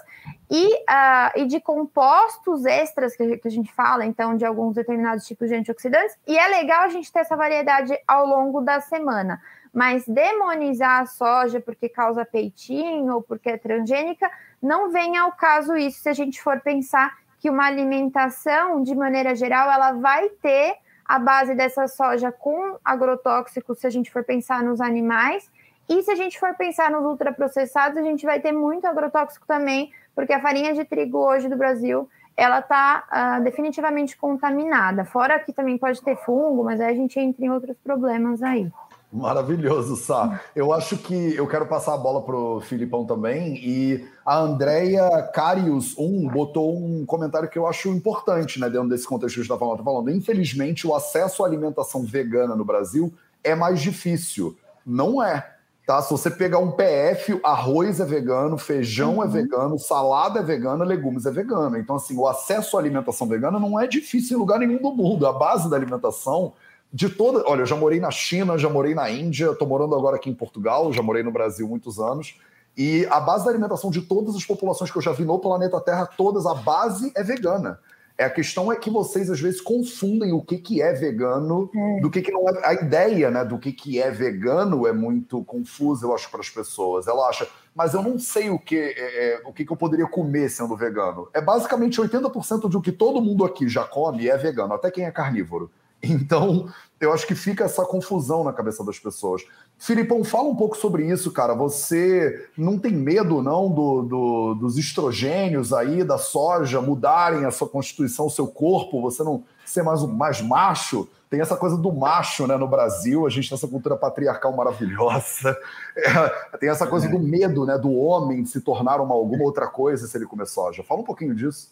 e, 0.51 0.75
uh, 0.75 1.33
e 1.37 1.47
de 1.47 1.61
compostos 1.61 2.67
extras 2.67 3.17
que, 3.17 3.39
que 3.39 3.49
a 3.49 3.51
gente 3.51 3.73
fala, 3.73 4.05
então, 4.05 4.37
de 4.37 4.45
alguns 4.45 4.75
determinados 4.75 5.27
tipos 5.27 5.49
de 5.49 5.55
antioxidantes, 5.55 6.19
e 6.27 6.37
é 6.37 6.47
legal 6.49 6.83
a 6.83 6.89
gente 6.89 7.11
ter 7.11 7.21
essa 7.21 7.37
variedade 7.37 7.99
ao 8.07 8.27
longo 8.27 8.61
da 8.61 8.81
semana. 8.81 9.41
Mas 9.73 10.05
demonizar 10.07 11.03
a 11.03 11.07
soja 11.07 11.61
porque 11.61 11.89
causa 11.89 12.25
peitinho 12.25 13.15
ou 13.15 13.23
porque 13.23 13.51
é 13.51 13.57
transgênica, 13.57 14.29
não 14.61 14.91
vem 14.91 15.17
ao 15.17 15.33
caso 15.33 15.77
isso 15.77 16.03
se 16.03 16.09
a 16.09 16.13
gente 16.13 16.43
for 16.43 16.61
pensar 16.61 17.20
que 17.41 17.51
uma 17.51 17.67
alimentação, 17.67 18.83
de 18.83 18.95
maneira 18.95 19.35
geral, 19.35 19.71
ela 19.71 19.93
vai 19.93 20.29
ter 20.29 20.77
a 21.05 21.19
base 21.19 21.55
dessa 21.55 21.89
soja 21.89 22.31
com 22.31 22.77
agrotóxicos, 22.85 23.81
se 23.81 23.87
a 23.87 23.91
gente 23.91 24.13
for 24.13 24.23
pensar 24.23 24.63
nos 24.63 24.81
animais, 24.81 25.51
e 25.89 26.03
se 26.03 26.11
a 26.13 26.15
gente 26.15 26.39
for 26.39 26.55
pensar 26.55 26.89
nos 26.91 27.05
ultraprocessados, 27.05 27.99
a 27.99 28.03
gente 28.03 28.25
vai 28.25 28.39
ter 28.39 28.53
muito 28.53 28.87
agrotóxico 28.87 29.45
também, 29.47 29.91
porque 30.15 30.33
a 30.33 30.41
farinha 30.41 30.73
de 30.73 30.85
trigo 30.85 31.19
hoje 31.19 31.49
do 31.49 31.57
Brasil, 31.57 32.09
ela 32.37 32.61
está 32.61 33.05
uh, 33.07 33.11
ah, 33.11 33.41
definitivamente 33.41 34.17
contaminada. 34.17 35.05
Fora 35.05 35.39
que 35.41 35.53
também 35.53 35.77
pode 35.77 36.01
ter 36.01 36.17
fungo, 36.19 36.63
mas 36.63 36.81
aí 36.81 36.93
a 36.93 36.95
gente 36.95 37.19
entra 37.19 37.45
em 37.45 37.51
outros 37.51 37.77
problemas 37.79 38.41
aí. 38.41 38.71
Maravilhoso, 39.13 39.97
Sá. 39.97 40.41
Eu 40.55 40.73
acho 40.73 40.97
que 40.97 41.35
eu 41.35 41.47
quero 41.49 41.67
passar 41.67 41.95
a 41.95 41.99
bola 41.99 42.23
para 42.23 42.37
o 42.37 42.61
Filipão 42.61 43.05
também. 43.05 43.57
E 43.57 44.07
a 44.25 44.39
Andrea 44.39 45.29
Carius 45.35 45.97
1 45.99 46.29
botou 46.29 46.77
um 46.77 47.05
comentário 47.05 47.49
que 47.49 47.59
eu 47.59 47.67
acho 47.67 47.89
importante, 47.89 48.61
né, 48.61 48.71
dentro 48.71 48.89
desse 48.89 49.07
contexto 49.07 49.35
que 49.35 49.41
a 49.41 49.43
gente 49.43 49.53
está 49.53 49.59
falando. 49.59 49.79
Tá 49.79 49.85
falando. 49.85 50.11
Infelizmente, 50.11 50.87
o 50.87 50.95
acesso 50.95 51.43
à 51.43 51.47
alimentação 51.47 52.05
vegana 52.05 52.55
no 52.55 52.65
Brasil 52.65 53.13
é 53.43 53.55
mais 53.55 53.81
difícil. 53.81 54.57
Não 54.87 55.21
é. 55.21 55.55
Tá? 55.85 56.01
Se 56.03 56.13
você 56.13 56.31
pegar 56.31 56.59
um 56.59 56.71
PF, 56.71 57.41
arroz 57.43 57.99
é 57.99 58.05
vegano, 58.05 58.57
feijão 58.57 59.15
é 59.15 59.17
uhum. 59.17 59.25
é 59.25 59.27
vegano, 59.27 59.77
salada 59.77 60.39
é 60.39 60.43
vegana, 60.43 60.85
legumes 60.85 61.27
é 61.27 61.33
vegano. 61.33 61.77
Então, 61.77 61.97
assim, 61.97 62.17
o 62.17 62.29
acesso 62.29 62.77
à 62.77 62.81
alimentação 62.81 63.27
vegana 63.27 63.59
não 63.59 63.79
é 63.81 63.89
difícil 63.89 64.37
em 64.37 64.41
lugar 64.41 64.61
nenhum 64.61 64.81
do 64.81 64.93
mundo. 64.93 65.27
A 65.27 65.33
base 65.33 65.69
da 65.69 65.75
alimentação 65.75 66.53
de 66.93 67.09
toda. 67.09 67.43
Olha, 67.47 67.63
eu 67.63 67.67
já 67.67 67.77
morei 67.77 68.01
na 68.01 68.11
China, 68.11 68.59
já 68.59 68.69
morei 68.69 68.95
na 68.95 69.11
Índia, 69.11 69.51
estou 69.51 69.67
morando 69.67 69.95
agora 69.95 70.17
aqui 70.17 70.29
em 70.29 70.35
Portugal, 70.35 70.93
já 70.93 71.03
morei 71.03 71.23
no 71.23 71.31
Brasil 71.31 71.67
muitos 71.69 71.99
anos. 71.99 72.37
E 72.77 73.07
a 73.11 73.21
base 73.21 73.45
da 73.45 73.51
alimentação 73.51 73.91
de 73.91 74.03
todas 74.03 74.35
as 74.35 74.45
populações 74.45 74.91
que 74.91 74.97
eu 74.97 75.03
já 75.03 75.13
vi 75.13 75.25
no 75.25 75.39
planeta 75.39 75.81
Terra, 75.81 76.07
todas, 76.07 76.47
a 76.47 76.55
base 76.55 77.13
é 77.17 77.23
vegana. 77.23 77.79
É, 78.17 78.25
a 78.25 78.31
questão 78.31 78.71
é 78.71 78.77
que 78.77 78.91
vocês 78.91 79.31
às 79.31 79.41
vezes 79.41 79.63
confundem 79.63 80.31
o 80.33 80.43
que, 80.43 80.59
que 80.59 80.83
é 80.83 80.93
vegano 80.93 81.71
é. 81.75 82.01
do 82.01 82.11
que, 82.11 82.21
que 82.21 82.31
não 82.31 82.47
é. 82.49 82.67
A 82.67 82.75
ideia 82.75 83.31
né, 83.31 83.43
do 83.45 83.59
que, 83.59 83.73
que 83.73 83.99
é 83.99 84.11
vegano 84.11 84.87
é 84.87 84.93
muito 84.93 85.43
confusa, 85.45 86.05
eu 86.05 86.15
acho, 86.15 86.31
para 86.31 86.41
as 86.41 86.51
pessoas. 86.51 87.07
Ela 87.07 87.29
acha, 87.29 87.49
mas 87.75 87.95
eu 87.95 88.03
não 88.03 88.19
sei 88.19 88.51
o 88.51 88.59
que, 88.59 88.77
é, 88.77 89.37
é 89.37 89.43
o 89.47 89.55
que, 89.55 89.65
que 89.65 89.73
eu 89.73 89.77
poderia 89.77 90.07
comer 90.07 90.51
sendo 90.51 90.77
vegano. 90.77 91.29
É 91.33 91.41
basicamente 91.41 91.99
80% 91.99 92.69
do 92.69 92.83
que 92.83 92.93
todo 92.93 93.23
mundo 93.23 93.43
aqui 93.43 93.67
já 93.67 93.85
come 93.85 94.29
é 94.29 94.37
vegano, 94.37 94.75
até 94.75 94.91
quem 94.91 95.07
é 95.07 95.11
carnívoro. 95.11 95.71
Então, 96.03 96.69
eu 97.01 97.13
acho 97.13 97.27
que 97.27 97.35
fica 97.35 97.65
essa 97.65 97.85
confusão 97.85 98.45
na 98.45 98.53
cabeça 98.53 98.85
das 98.85 98.99
pessoas. 98.99 99.43
Filipão, 99.79 100.23
fala 100.23 100.49
um 100.49 100.57
pouco 100.57 100.77
sobre 100.77 101.07
isso, 101.07 101.31
cara. 101.31 101.55
Você 101.55 102.49
não 102.57 102.79
tem 102.79 102.93
medo, 102.93 103.43
não, 103.43 103.71
do, 103.71 104.03
do, 104.03 104.55
dos 104.55 104.77
estrogênios 104.77 105.73
aí, 105.73 106.05
da 106.05 106.19
soja, 106.19 106.83
mudarem 106.83 107.47
a 107.47 107.51
sua 107.51 107.69
constituição, 107.69 108.27
o 108.27 108.31
seu 108.31 108.47
corpo, 108.47 109.01
você 109.01 109.23
não 109.23 109.43
ser 109.65 109.83
mais, 109.83 110.03
mais 110.03 110.43
macho? 110.43 111.09
Tem 111.31 111.41
essa 111.41 111.57
coisa 111.57 111.77
do 111.79 111.93
macho, 111.93 112.47
né, 112.47 112.57
no 112.57 112.67
Brasil, 112.67 113.25
a 113.25 113.31
gente 113.31 113.49
tem 113.49 113.57
essa 113.57 113.69
cultura 113.69 113.97
patriarcal 113.97 114.55
maravilhosa. 114.55 115.57
É, 115.97 116.57
tem 116.57 116.69
essa 116.71 116.87
coisa 116.87 117.09
do 117.09 117.19
medo, 117.19 117.67
né, 117.67 117.77
do 117.77 117.93
homem 117.93 118.47
se 118.47 118.61
tornar 118.61 119.01
uma 119.01 119.15
alguma 119.15 119.45
outra 119.45 119.67
coisa 119.67 120.07
se 120.07 120.17
ele 120.17 120.25
comer 120.25 120.47
soja. 120.47 120.83
Fala 120.83 121.01
um 121.01 121.05
pouquinho 121.05 121.35
disso. 121.35 121.69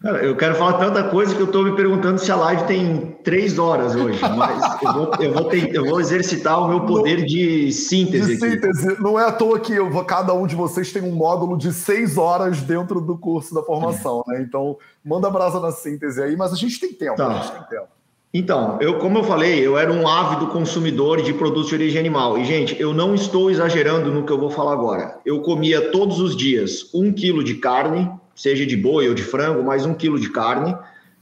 Cara, 0.00 0.24
eu 0.24 0.36
quero 0.36 0.54
falar 0.54 0.74
tanta 0.74 1.02
coisa 1.08 1.34
que 1.34 1.40
eu 1.40 1.46
estou 1.46 1.64
me 1.64 1.74
perguntando 1.74 2.20
se 2.20 2.30
a 2.30 2.36
live 2.36 2.64
tem 2.68 3.18
três 3.24 3.58
horas 3.58 3.96
hoje, 3.96 4.20
mas 4.36 4.80
eu 4.80 4.92
vou, 4.92 5.10
eu 5.18 5.32
vou, 5.32 5.44
ter, 5.44 5.74
eu 5.74 5.84
vou 5.86 6.00
exercitar 6.00 6.62
o 6.62 6.68
meu 6.68 6.82
poder 6.82 7.24
de 7.24 7.72
síntese. 7.72 8.36
De 8.36 8.50
síntese. 8.50 8.92
Aqui. 8.92 9.02
Não 9.02 9.18
é 9.18 9.24
à 9.24 9.32
toa 9.32 9.58
que 9.58 9.74
cada 10.06 10.32
um 10.34 10.46
de 10.46 10.54
vocês 10.54 10.92
tem 10.92 11.02
um 11.02 11.10
módulo 11.10 11.58
de 11.58 11.72
seis 11.72 12.16
horas 12.16 12.60
dentro 12.62 13.00
do 13.00 13.18
curso 13.18 13.52
da 13.52 13.60
formação, 13.60 14.22
né? 14.28 14.40
Então, 14.40 14.76
manda 15.04 15.28
brasa 15.28 15.58
na 15.58 15.72
síntese 15.72 16.22
aí, 16.22 16.36
mas 16.36 16.52
a 16.52 16.56
gente 16.56 16.78
tem 16.78 16.92
tempo, 16.92 17.16
tá. 17.16 17.26
a 17.26 17.34
gente 17.34 17.50
tem 17.50 17.62
tempo. 17.64 17.88
Então, 18.32 18.78
eu, 18.80 18.98
como 18.98 19.18
eu 19.18 19.24
falei, 19.24 19.66
eu 19.66 19.76
era 19.76 19.90
um 19.92 20.06
ávido 20.06 20.46
consumidor 20.48 21.22
de 21.22 21.32
produtos 21.32 21.70
de 21.70 21.74
origem 21.74 21.98
animal. 21.98 22.38
E, 22.38 22.44
gente, 22.44 22.80
eu 22.80 22.94
não 22.94 23.16
estou 23.16 23.50
exagerando 23.50 24.12
no 24.12 24.24
que 24.24 24.30
eu 24.30 24.38
vou 24.38 24.50
falar 24.50 24.74
agora. 24.74 25.18
Eu 25.26 25.40
comia 25.40 25.90
todos 25.90 26.20
os 26.20 26.36
dias 26.36 26.88
um 26.94 27.12
quilo 27.12 27.42
de 27.42 27.54
carne, 27.54 28.08
seja 28.38 28.64
de 28.64 28.76
boi 28.76 29.08
ou 29.08 29.14
de 29.14 29.24
frango, 29.24 29.64
mais 29.64 29.84
um 29.84 29.92
quilo 29.92 30.18
de 30.18 30.30
carne, 30.30 30.74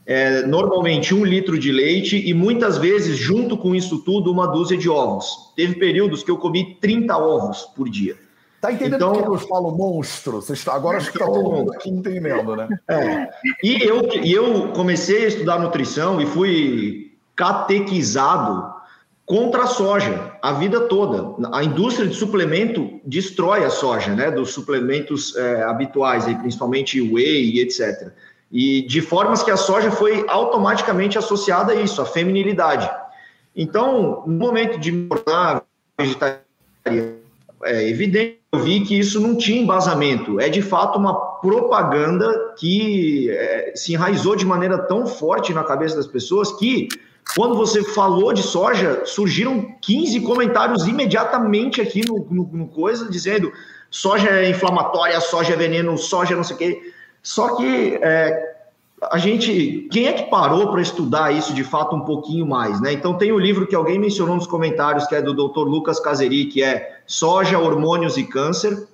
é, 0.05 0.43
normalmente 0.43 1.13
um 1.13 1.25
litro 1.25 1.57
de 1.57 1.71
leite 1.71 2.15
e 2.25 2.33
muitas 2.33 2.77
vezes, 2.77 3.17
junto 3.17 3.57
com 3.57 3.75
isso 3.75 3.99
tudo, 3.99 4.31
uma 4.31 4.45
dúzia 4.45 4.77
de 4.77 4.87
ovos. 4.87 5.51
Teve 5.55 5.75
períodos 5.75 6.23
que 6.23 6.31
eu 6.31 6.37
comi 6.37 6.77
30 6.79 7.17
ovos 7.17 7.63
por 7.75 7.89
dia. 7.89 8.15
Tá 8.61 8.71
entendendo 8.71 8.95
então, 8.95 9.21
que 9.21 9.27
eu 9.27 9.37
falo 9.37 9.75
monstro? 9.75 10.41
Agora 10.67 10.97
acho 10.97 11.11
que 11.11 11.19
tá 11.19 11.25
todo 11.25 11.51
mundo 11.51 11.73
aqui 11.73 11.89
entendendo, 11.89 12.55
né? 12.55 12.67
É. 12.87 13.29
E, 13.63 13.83
eu, 13.83 14.07
e 14.23 14.31
eu 14.31 14.69
comecei 14.69 15.25
a 15.25 15.27
estudar 15.27 15.59
nutrição 15.59 16.21
e 16.21 16.25
fui 16.25 17.11
catequizado 17.35 18.76
contra 19.27 19.63
a 19.63 19.67
soja 19.67 20.31
a 20.41 20.53
vida 20.53 20.79
toda. 20.87 21.35
A 21.51 21.61
indústria 21.61 22.07
de 22.07 22.15
suplemento 22.15 22.89
destrói 23.03 23.65
a 23.65 23.69
soja, 23.69 24.15
né? 24.15 24.31
Dos 24.31 24.53
suplementos 24.53 25.35
é, 25.35 25.63
habituais, 25.63 26.25
aí, 26.25 26.35
principalmente 26.35 27.01
whey 27.01 27.51
e 27.51 27.59
etc. 27.59 28.13
E 28.49 28.83
de 28.83 29.01
formas 29.01 29.43
que 29.43 29.51
a 29.51 29.57
soja 29.57 29.91
foi 29.91 30.25
automaticamente 30.29 31.17
associada 31.17 31.73
a 31.73 31.75
isso, 31.75 32.01
a 32.01 32.05
feminilidade. 32.05 32.89
Então, 33.53 34.23
no 34.25 34.37
momento 34.37 34.79
de 34.79 34.93
me 34.93 35.09
vegetariano, 35.99 37.17
é 37.63 37.89
evidente, 37.89 38.39
eu 38.53 38.59
vi 38.59 38.79
que 38.81 38.97
isso 38.97 39.19
não 39.19 39.35
tinha 39.35 39.61
embasamento. 39.61 40.39
É 40.39 40.47
de 40.47 40.61
fato 40.61 40.97
uma 40.97 41.13
propaganda 41.41 42.53
que 42.57 43.29
é, 43.29 43.73
se 43.75 43.93
enraizou 43.93 44.37
de 44.37 44.45
maneira 44.45 44.77
tão 44.77 45.05
forte 45.05 45.53
na 45.53 45.65
cabeça 45.65 45.97
das 45.97 46.07
pessoas 46.07 46.53
que 46.53 46.87
quando 47.35 47.55
você 47.55 47.83
falou 47.83 48.33
de 48.33 48.41
soja, 48.41 49.03
surgiram 49.05 49.75
15 49.81 50.21
comentários 50.21 50.87
imediatamente 50.87 51.81
aqui 51.81 52.01
no, 52.07 52.25
no, 52.29 52.49
no 52.51 52.67
coisa, 52.67 53.09
dizendo 53.09 53.51
soja 53.89 54.29
é 54.29 54.49
inflamatória, 54.49 55.19
soja 55.21 55.53
é 55.53 55.57
veneno, 55.57 55.97
soja 55.97 56.35
não 56.35 56.43
sei 56.43 56.55
o 56.55 56.59
quê. 56.59 56.93
Só 57.21 57.55
que 57.55 57.99
é, 58.01 58.55
a 59.11 59.17
gente, 59.17 59.87
quem 59.91 60.07
é 60.07 60.13
que 60.13 60.29
parou 60.29 60.71
para 60.71 60.81
estudar 60.81 61.31
isso 61.31 61.53
de 61.53 61.63
fato 61.63 61.95
um 61.95 62.01
pouquinho 62.01 62.45
mais, 62.45 62.81
né? 62.81 62.93
Então 62.93 63.17
tem 63.17 63.31
o 63.31 63.39
livro 63.39 63.67
que 63.67 63.75
alguém 63.75 63.99
mencionou 63.99 64.35
nos 64.35 64.47
comentários, 64.47 65.05
que 65.05 65.15
é 65.15 65.21
do 65.21 65.33
Dr. 65.33 65.67
Lucas 65.67 65.99
Caseri, 65.99 66.45
que 66.45 66.63
é 66.63 67.01
Soja, 67.05 67.59
Hormônios 67.59 68.17
e 68.17 68.23
Câncer, 68.23 68.87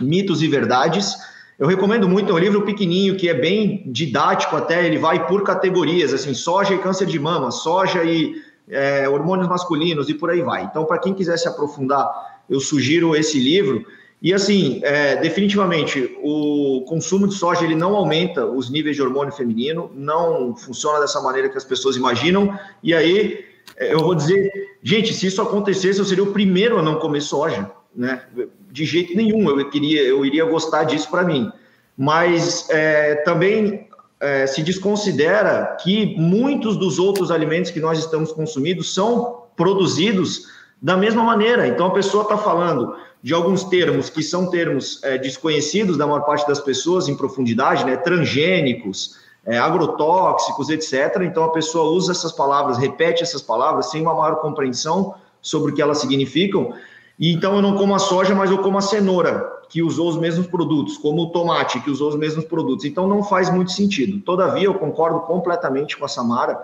Mitos 0.00 0.42
e 0.42 0.48
Verdades. 0.48 1.14
Eu 1.60 1.66
recomendo 1.66 2.08
muito, 2.08 2.32
é 2.32 2.34
um 2.34 2.38
livro 2.38 2.62
pequenininho 2.62 3.16
que 3.16 3.28
é 3.28 3.34
bem 3.34 3.82
didático 3.84 4.56
até, 4.56 4.86
ele 4.86 4.96
vai 4.96 5.26
por 5.26 5.42
categorias, 5.44 6.14
assim, 6.14 6.32
soja 6.32 6.72
e 6.72 6.78
câncer 6.78 7.06
de 7.06 7.18
mama, 7.18 7.50
soja 7.50 8.02
e 8.02 8.34
é, 8.66 9.06
hormônios 9.06 9.46
masculinos 9.46 10.08
e 10.08 10.14
por 10.14 10.30
aí 10.30 10.40
vai. 10.40 10.64
Então, 10.64 10.86
para 10.86 10.96
quem 10.98 11.12
quiser 11.12 11.36
se 11.36 11.46
aprofundar, 11.46 12.08
eu 12.48 12.60
sugiro 12.60 13.14
esse 13.14 13.38
livro. 13.38 13.84
E 14.22 14.32
assim, 14.32 14.80
é, 14.82 15.16
definitivamente, 15.16 16.16
o 16.22 16.82
consumo 16.88 17.28
de 17.28 17.34
soja 17.34 17.62
ele 17.62 17.74
não 17.74 17.94
aumenta 17.94 18.46
os 18.46 18.70
níveis 18.70 18.96
de 18.96 19.02
hormônio 19.02 19.30
feminino, 19.30 19.90
não 19.94 20.56
funciona 20.56 20.98
dessa 21.00 21.20
maneira 21.20 21.50
que 21.50 21.58
as 21.58 21.64
pessoas 21.64 21.94
imaginam. 21.94 22.58
E 22.82 22.94
aí, 22.94 23.44
é, 23.76 23.92
eu 23.92 24.00
vou 24.00 24.14
dizer, 24.14 24.50
gente, 24.82 25.12
se 25.12 25.26
isso 25.26 25.42
acontecesse, 25.42 25.98
eu 25.98 26.06
seria 26.06 26.24
o 26.24 26.32
primeiro 26.32 26.78
a 26.78 26.82
não 26.82 26.94
comer 26.94 27.20
soja, 27.20 27.70
né? 27.94 28.22
De 28.70 28.84
jeito 28.84 29.16
nenhum 29.16 29.48
eu 29.48 29.68
queria, 29.70 30.02
eu 30.02 30.24
iria 30.24 30.44
gostar 30.44 30.84
disso 30.84 31.10
para 31.10 31.24
mim. 31.24 31.50
Mas 31.96 32.68
é, 32.70 33.16
também 33.16 33.88
é, 34.20 34.46
se 34.46 34.62
desconsidera 34.62 35.76
que 35.82 36.14
muitos 36.16 36.76
dos 36.76 36.98
outros 36.98 37.30
alimentos 37.30 37.70
que 37.70 37.80
nós 37.80 37.98
estamos 37.98 38.32
consumindo 38.32 38.82
são 38.82 39.44
produzidos 39.56 40.46
da 40.80 40.96
mesma 40.96 41.22
maneira. 41.22 41.66
Então 41.66 41.86
a 41.86 41.90
pessoa 41.90 42.22
está 42.22 42.38
falando 42.38 42.94
de 43.22 43.34
alguns 43.34 43.64
termos 43.64 44.08
que 44.08 44.22
são 44.22 44.48
termos 44.50 45.02
é, 45.02 45.18
desconhecidos 45.18 45.96
da 45.96 46.06
maior 46.06 46.24
parte 46.24 46.46
das 46.46 46.60
pessoas 46.60 47.08
em 47.08 47.16
profundidade, 47.16 47.84
né? 47.84 47.96
Transgênicos, 47.96 49.18
é, 49.44 49.58
agrotóxicos, 49.58 50.70
etc. 50.70 51.22
Então 51.22 51.44
a 51.44 51.52
pessoa 51.52 51.90
usa 51.90 52.12
essas 52.12 52.32
palavras, 52.32 52.78
repete 52.78 53.22
essas 53.22 53.42
palavras 53.42 53.90
sem 53.90 54.00
uma 54.00 54.14
maior 54.14 54.36
compreensão 54.36 55.14
sobre 55.42 55.72
o 55.72 55.74
que 55.74 55.82
elas 55.82 55.98
significam. 55.98 56.74
E 57.20 57.32
então 57.32 57.54
eu 57.54 57.62
não 57.62 57.76
como 57.76 57.94
a 57.94 57.98
soja, 57.98 58.34
mas 58.34 58.50
eu 58.50 58.58
como 58.58 58.78
a 58.78 58.80
cenoura, 58.80 59.60
que 59.68 59.82
usou 59.82 60.08
os 60.08 60.16
mesmos 60.16 60.46
produtos, 60.46 60.96
como 60.96 61.22
o 61.22 61.30
tomate, 61.30 61.78
que 61.80 61.90
usou 61.90 62.08
os 62.08 62.16
mesmos 62.16 62.46
produtos. 62.46 62.84
Então 62.86 63.06
não 63.06 63.22
faz 63.22 63.50
muito 63.50 63.70
sentido. 63.70 64.20
Todavia, 64.22 64.64
eu 64.64 64.74
concordo 64.74 65.20
completamente 65.20 65.96
com 65.96 66.04
a 66.04 66.08
Samara 66.08 66.60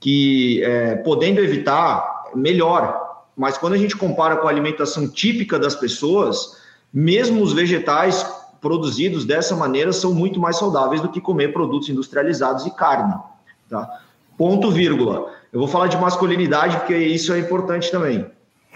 que 0.00 0.62
é, 0.64 0.96
podendo 0.96 1.40
evitar, 1.40 2.30
melhor 2.34 3.08
mas 3.38 3.56
quando 3.56 3.74
a 3.74 3.78
gente 3.78 3.96
compara 3.96 4.36
com 4.36 4.48
a 4.48 4.50
alimentação 4.50 5.08
típica 5.08 5.60
das 5.60 5.76
pessoas, 5.76 6.60
mesmo 6.92 7.40
os 7.40 7.52
vegetais 7.52 8.26
produzidos 8.60 9.24
dessa 9.24 9.54
maneira 9.54 9.92
são 9.92 10.12
muito 10.12 10.40
mais 10.40 10.58
saudáveis 10.58 11.00
do 11.00 11.08
que 11.08 11.20
comer 11.20 11.52
produtos 11.52 11.88
industrializados 11.88 12.66
e 12.66 12.70
carne. 12.72 13.14
Tá? 13.70 14.00
Ponto 14.36 14.72
vírgula. 14.72 15.32
Eu 15.52 15.60
vou 15.60 15.68
falar 15.68 15.86
de 15.86 15.96
masculinidade 15.96 16.78
porque 16.78 16.96
isso 16.96 17.32
é 17.32 17.38
importante 17.38 17.92
também. 17.92 18.26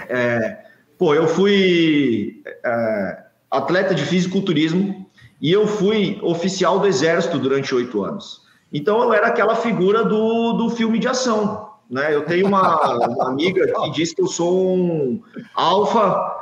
É, 0.08 0.64
pô, 1.02 1.12
eu 1.16 1.26
fui 1.26 2.40
é, 2.64 3.24
atleta 3.50 3.92
de 3.92 4.04
fisiculturismo 4.04 5.04
e 5.40 5.50
eu 5.50 5.66
fui 5.66 6.20
oficial 6.22 6.78
do 6.78 6.86
exército 6.86 7.40
durante 7.40 7.74
oito 7.74 8.04
anos. 8.04 8.42
Então 8.72 9.02
eu 9.02 9.12
era 9.12 9.26
aquela 9.26 9.56
figura 9.56 10.04
do, 10.04 10.52
do 10.52 10.70
filme 10.70 11.00
de 11.00 11.08
ação. 11.08 11.70
Né? 11.90 12.14
Eu 12.14 12.24
tenho 12.24 12.46
uma, 12.46 13.08
uma 13.08 13.30
amiga 13.30 13.66
que 13.66 13.90
diz 13.90 14.14
que 14.14 14.22
eu 14.22 14.28
sou 14.28 14.76
um 14.76 15.20
alfa 15.56 16.38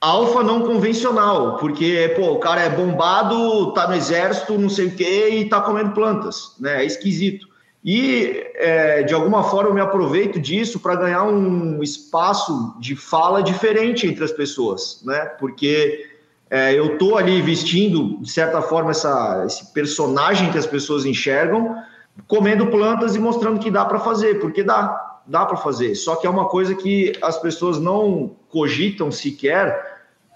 alfa 0.00 0.42
não 0.42 0.62
convencional, 0.62 1.58
porque 1.58 2.14
pô, 2.16 2.32
o 2.32 2.38
cara 2.38 2.62
é 2.62 2.70
bombado, 2.70 3.74
tá 3.74 3.88
no 3.88 3.94
exército, 3.94 4.56
não 4.56 4.70
sei 4.70 4.86
o 4.86 4.96
quê, 4.96 5.28
e 5.32 5.48
tá 5.50 5.60
comendo 5.60 5.90
plantas, 5.90 6.54
né? 6.58 6.82
É 6.82 6.86
esquisito. 6.86 7.46
E 7.84 8.44
é, 8.54 9.02
de 9.02 9.14
alguma 9.14 9.44
forma 9.44 9.70
eu 9.70 9.74
me 9.74 9.80
aproveito 9.80 10.40
disso 10.40 10.80
para 10.80 10.96
ganhar 10.96 11.24
um 11.24 11.82
espaço 11.82 12.76
de 12.80 12.96
fala 12.96 13.42
diferente 13.42 14.06
entre 14.06 14.24
as 14.24 14.32
pessoas, 14.32 15.00
né? 15.04 15.26
Porque 15.38 16.06
é, 16.50 16.74
eu 16.74 16.96
tô 16.98 17.16
ali 17.16 17.40
vestindo, 17.42 18.18
de 18.20 18.30
certa 18.30 18.62
forma, 18.62 18.90
essa, 18.90 19.44
esse 19.46 19.72
personagem 19.72 20.50
que 20.50 20.58
as 20.58 20.66
pessoas 20.66 21.04
enxergam, 21.04 21.76
comendo 22.26 22.66
plantas 22.66 23.14
e 23.14 23.18
mostrando 23.18 23.60
que 23.60 23.70
dá 23.70 23.84
para 23.84 24.00
fazer, 24.00 24.40
porque 24.40 24.62
dá, 24.62 25.20
dá 25.26 25.44
para 25.44 25.56
fazer. 25.58 25.94
Só 25.94 26.16
que 26.16 26.26
é 26.26 26.30
uma 26.30 26.46
coisa 26.46 26.74
que 26.74 27.12
as 27.22 27.38
pessoas 27.38 27.78
não 27.78 28.34
cogitam 28.48 29.10
sequer, 29.10 29.87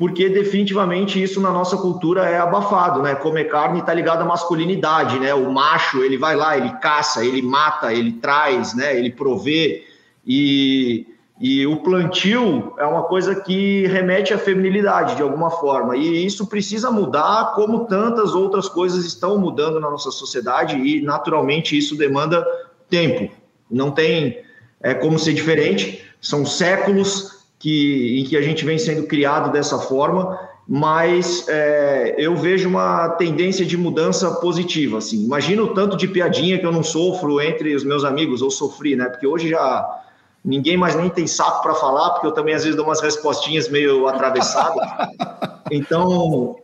porque 0.03 0.29
definitivamente 0.29 1.23
isso 1.23 1.41
na 1.41 1.53
nossa 1.53 1.77
cultura 1.77 2.29
é 2.29 2.37
abafado, 2.37 3.01
né? 3.01 3.15
Comer 3.15 3.45
carne 3.45 3.79
está 3.79 3.95
ligado 3.95 4.23
à 4.23 4.25
masculinidade, 4.25 5.17
né? 5.21 5.33
O 5.33 5.49
macho, 5.53 6.03
ele 6.03 6.19
vai 6.19 6.35
lá, 6.35 6.59
ele 6.59 6.71
caça, 6.79 7.25
ele 7.25 7.41
mata, 7.41 7.95
ele 7.95 8.15
traz, 8.15 8.75
né? 8.75 8.99
Ele 8.99 9.13
provê 9.13 9.85
e 10.27 11.07
e 11.41 11.65
o 11.69 11.77
plantio 11.85 12.75
é 12.79 12.85
uma 12.85 13.05
coisa 13.05 13.37
que 13.37 13.87
remete 13.87 14.35
à 14.35 14.39
feminilidade 14.39 15.15
de 15.15 15.23
alguma 15.23 15.53
forma, 15.53 15.97
e 15.97 16.27
isso 16.27 16.49
precisa 16.49 16.91
mudar, 16.91 17.53
como 17.55 17.85
tantas 17.85 18.35
outras 18.35 18.69
coisas 18.69 19.05
estão 19.05 19.39
mudando 19.39 19.79
na 19.79 19.89
nossa 19.89 20.11
sociedade, 20.11 20.77
e 20.77 21.01
naturalmente 21.01 21.79
isso 21.79 21.97
demanda 21.97 22.45
tempo. 22.91 23.33
Não 23.71 23.93
tem 23.93 24.43
é, 24.81 24.95
como 24.95 25.17
ser 25.17 25.33
diferente, 25.33 26.05
são 26.21 26.45
séculos 26.45 27.42
que, 27.63 28.21
em 28.21 28.25
que 28.25 28.37
a 28.37 28.43
gente 28.43 28.65
vem 28.65 28.77
sendo 28.77 29.07
criado 29.07 29.53
dessa 29.53 29.79
forma, 29.79 30.37
mas 30.69 31.47
é, 31.49 32.17
eu 32.19 32.35
vejo 32.35 32.69
uma 32.69 33.11
tendência 33.11 33.65
de 33.65 33.77
mudança 33.77 34.33
positiva. 34.33 34.99
Assim. 34.99 35.25
Imagina 35.25 35.63
o 35.63 35.73
tanto 35.73 35.97
de 35.97 36.09
piadinha 36.09 36.59
que 36.59 36.67
eu 36.67 36.73
não 36.73 36.83
sofro 36.83 37.41
entre 37.41 37.73
os 37.73 37.85
meus 37.85 38.05
amigos, 38.05 38.43
ou 38.43 38.51
sofri, 38.51 38.97
né? 38.97 39.09
Porque 39.09 39.29
hoje 39.29 39.51
já 39.51 40.03
ninguém 40.45 40.77
mais 40.77 40.97
nem 40.97 41.09
tem 41.09 41.25
saco 41.25 41.63
para 41.63 41.73
falar, 41.75 42.11
porque 42.11 42.27
eu 42.27 42.33
também 42.33 42.53
às 42.53 42.65
vezes 42.65 42.77
dou 42.77 42.85
umas 42.85 43.01
respostinhas 43.01 43.69
meio 43.69 44.07
atravessadas. 44.09 44.85
Então, 45.75 46.57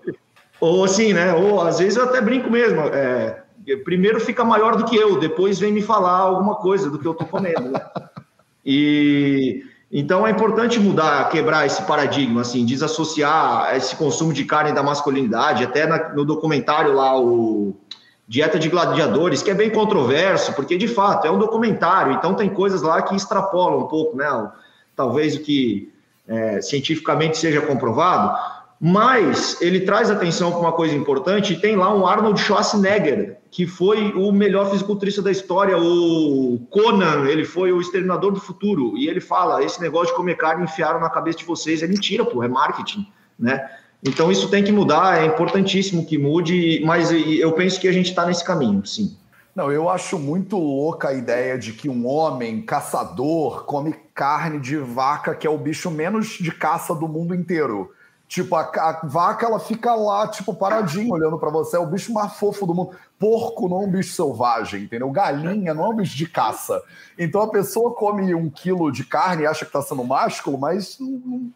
ou 0.61 0.85
assim, 0.85 1.15
né? 1.15 1.33
Ou 1.33 1.63
às 1.63 1.79
vezes 1.79 1.97
eu 1.97 2.05
até 2.05 2.21
brinco 2.21 2.51
mesmo. 2.51 2.81
É, 2.81 3.43
primeiro 3.83 4.21
fica 4.21 4.45
maior 4.45 4.77
do 4.77 4.85
que 4.85 4.95
eu, 4.95 5.19
depois 5.19 5.59
vem 5.59 5.73
me 5.73 5.81
falar 5.81 6.19
alguma 6.19 6.57
coisa 6.57 6.91
do 6.91 6.99
que 6.99 7.07
eu 7.07 7.13
estou 7.13 7.27
comendo. 7.27 7.71
Né? 7.71 7.81
E 8.67 9.63
então 9.91 10.27
é 10.27 10.31
importante 10.31 10.79
mudar, 10.79 11.29
quebrar 11.31 11.65
esse 11.65 11.83
paradigma, 11.83 12.43
assim, 12.43 12.65
desassociar 12.65 13.75
esse 13.75 13.97
consumo 13.97 14.33
de 14.33 14.45
carne 14.45 14.73
da 14.73 14.83
masculinidade. 14.83 15.65
Até 15.65 15.87
na, 15.87 16.11
no 16.11 16.27
documentário 16.27 16.93
lá, 16.93 17.19
o 17.19 17.75
Dieta 18.27 18.59
de 18.59 18.69
Gladiadores, 18.69 19.43
que 19.43 19.51
é 19.51 19.55
bem 19.55 19.71
controverso, 19.71 20.53
porque 20.53 20.77
de 20.77 20.87
fato 20.87 21.27
é 21.27 21.31
um 21.31 21.39
documentário, 21.39 22.13
então 22.13 22.35
tem 22.35 22.51
coisas 22.51 22.83
lá 22.83 23.01
que 23.01 23.17
extrapolam 23.17 23.81
um 23.81 23.87
pouco, 23.87 24.15
né? 24.15 24.27
Talvez 24.95 25.37
o 25.37 25.41
que 25.41 25.91
é, 26.27 26.61
cientificamente 26.61 27.39
seja 27.39 27.63
comprovado, 27.63 28.39
mas 28.81 29.61
ele 29.61 29.81
traz 29.81 30.11
atenção 30.11 30.53
para 30.53 30.61
uma 30.61 30.73
coisa 30.73 30.95
importante, 30.95 31.61
tem 31.61 31.75
lá 31.75 31.93
um 31.95 32.07
Arnold 32.07 32.41
Schwarzenegger, 32.41 33.39
que 33.51 33.67
foi 33.67 34.13
o 34.13 34.31
melhor 34.31 34.71
fisiculturista 34.71 35.21
da 35.21 35.33
história, 35.33 35.77
o 35.77 36.61
Conan, 36.71 37.27
ele 37.27 37.45
foi 37.45 37.73
o 37.73 37.81
exterminador 37.81 38.33
do 38.33 38.41
futuro, 38.41 38.97
e 38.97 39.09
ele 39.09 39.21
fala, 39.21 39.65
esse 39.65 39.81
negócio 39.81 40.09
de 40.09 40.15
comer 40.15 40.37
carne 40.37 40.65
enfiaram 40.65 41.01
na 41.01 41.11
cabeça 41.11 41.39
de 41.39 41.45
vocês, 41.45 41.83
é 41.83 41.87
mentira, 41.87 42.25
pô, 42.25 42.43
é 42.43 42.49
marketing, 42.49 43.07
né? 43.39 43.69
Então 44.05 44.31
isso 44.31 44.49
tem 44.49 44.63
que 44.63 44.71
mudar, 44.71 45.21
é 45.21 45.27
importantíssimo 45.27 46.07
que 46.07 46.17
mude, 46.17 46.81
mas 46.85 47.11
eu 47.11 47.51
penso 47.53 47.81
que 47.81 47.89
a 47.89 47.93
gente 47.93 48.11
está 48.11 48.25
nesse 48.25 48.45
caminho, 48.45 48.87
sim. 48.87 49.17
Não, 49.57 49.73
eu 49.73 49.89
acho 49.89 50.21
muito 50.21 50.57
louca 50.57 51.09
a 51.09 51.15
ideia 51.15 51.59
de 51.59 51.73
que 51.73 51.89
um 51.89 52.07
homem 52.07 52.63
caçador 52.63 53.65
come 53.65 53.93
carne 54.15 54.61
de 54.61 54.77
vaca, 54.77 55.35
que 55.35 55.49
é 55.49 55.51
o 55.51 55.59
bicho 55.59 55.91
menos 55.91 56.39
de 56.39 56.53
caça 56.53 56.95
do 56.95 57.09
mundo 57.09 57.35
inteiro. 57.35 57.91
Tipo, 58.29 58.57
a, 58.57 58.61
a 58.61 59.07
vaca 59.07 59.47
ela 59.47 59.59
fica 59.59 59.95
lá, 59.95 60.29
tipo, 60.29 60.53
paradinha, 60.53 61.11
olhando 61.11 61.39
para 61.39 61.49
você. 61.49 61.77
É 61.77 61.81
o 61.81 61.87
bicho 61.87 62.13
mais 62.13 62.35
fofo 62.35 62.67
do 62.67 62.75
mundo. 62.75 62.91
Porco 63.19 63.67
não 63.69 63.83
é 63.83 63.87
um 63.87 63.91
bicho 63.91 64.15
selvagem, 64.15 64.85
entendeu? 64.85 65.11
Galinha 65.11 65.73
não 65.73 65.87
é 65.87 65.89
um 65.89 65.97
bicho 65.97 66.15
de 66.15 66.29
caça. 66.29 66.83
Então 67.19 67.41
a 67.41 67.51
pessoa 67.51 67.95
come 67.95 68.35
um 68.35 68.51
quilo 68.51 68.93
de 68.93 69.03
carne 69.03 69.45
e 69.45 69.47
acha 69.47 69.65
que 69.65 69.71
está 69.71 69.81
sendo 69.81 70.05
másculo, 70.05 70.59
mas 70.59 70.99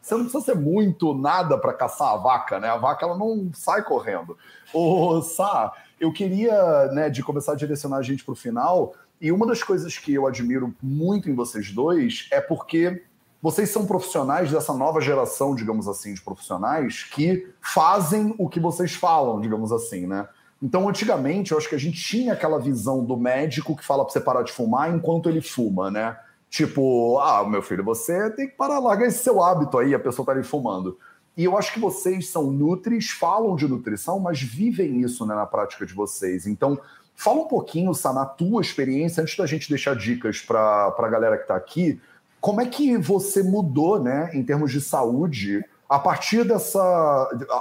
você 0.01 0.15
não 0.15 0.23
precisa 0.23 0.41
ser 0.41 0.57
muito 0.57 1.13
nada 1.13 1.59
para 1.59 1.75
caçar 1.75 2.09
a 2.09 2.17
vaca, 2.17 2.59
né? 2.59 2.71
A 2.71 2.79
vaca 2.79 3.05
ela 3.05 3.19
não 3.19 3.51
sai 3.53 3.83
correndo. 3.83 4.37
Ô, 4.73 5.21
Sá, 5.21 5.73
eu 6.01 6.11
queria, 6.11 6.87
né, 6.87 7.11
de 7.11 7.23
começar 7.23 7.53
a 7.53 7.57
direcionar 7.57 7.99
a 7.99 8.03
gente 8.03 8.25
para 8.25 8.33
o 8.33 8.37
final. 8.37 8.95
E 9.21 9.31
uma 9.31 9.47
das 9.47 9.63
coisas 9.63 9.99
que 9.99 10.15
eu 10.15 10.27
admiro 10.27 10.75
muito 10.83 11.29
em 11.29 11.35
vocês 11.35 11.71
dois 11.71 12.29
é 12.33 12.41
porque 12.41 13.05
vocês 13.43 13.71
são 13.71 13.85
profissionais 13.85 14.53
dessa 14.53 14.73
nova 14.73 15.01
geração, 15.01 15.53
digamos 15.53 15.89
assim, 15.89 16.15
de 16.15 16.23
profissionais 16.23 17.03
que 17.03 17.53
fazem 17.61 18.37
o 18.39 18.49
que 18.49 18.61
vocês 18.61 18.95
falam, 18.95 19.41
digamos 19.41 19.73
assim, 19.73 20.07
né? 20.07 20.29
Então, 20.63 20.89
antigamente, 20.89 21.51
eu 21.51 21.59
acho 21.59 21.69
que 21.69 21.75
a 21.75 21.79
gente 21.79 22.01
tinha 22.01 22.35
aquela 22.35 22.61
visão 22.61 23.05
do 23.05 23.17
médico 23.17 23.77
que 23.77 23.85
fala 23.85 24.05
para 24.05 24.13
você 24.13 24.21
parar 24.21 24.43
de 24.45 24.53
fumar 24.53 24.95
enquanto 24.95 25.29
ele 25.29 25.41
fuma, 25.41 25.91
né? 25.91 26.17
Tipo, 26.49 27.19
ah, 27.19 27.45
meu 27.49 27.61
filho, 27.63 27.83
você 27.83 28.31
tem 28.31 28.47
que 28.47 28.55
parar, 28.55 28.79
larga 28.79 29.07
esse 29.07 29.25
seu 29.25 29.43
hábito 29.43 29.77
aí, 29.77 29.93
a 29.93 29.99
pessoa 29.99 30.25
tá 30.25 30.31
ali 30.31 30.45
fumando. 30.45 30.97
E 31.37 31.43
eu 31.43 31.59
acho 31.59 31.73
que 31.73 31.81
vocês 31.81 32.29
são 32.29 32.53
nutris, 32.53 33.11
falam 33.11 33.57
de 33.57 33.67
nutrição, 33.67 34.21
mas 34.21 34.41
vivem 34.41 35.01
isso 35.01 35.27
né, 35.27 35.35
na 35.35 35.47
prática 35.47 35.85
de 35.85 35.95
vocês. 35.95 36.47
Então, 36.47 36.79
fala 37.17 37.41
um 37.41 37.49
pouquinho, 37.49 37.93
Sá, 37.93 38.13
na 38.13 38.25
tua 38.25 38.61
experiência, 38.61 39.21
antes 39.21 39.37
da 39.37 39.47
gente 39.47 39.69
deixar 39.69 39.97
dicas 39.97 40.41
para 40.43 40.95
a 40.97 41.09
galera 41.09 41.37
que 41.37 41.45
está 41.45 41.57
aqui, 41.57 42.01
como 42.43 42.61
é 42.61 42.67
que 42.67 42.99
você 42.99 43.41
mudou, 43.41 44.03
né, 44.03 44.31
em 44.35 44.43
termos 44.43 44.73
de 44.73 44.81
saúde, 44.81 45.65
a 45.89 45.97
partir 45.97 46.45
dessa. 46.45 46.81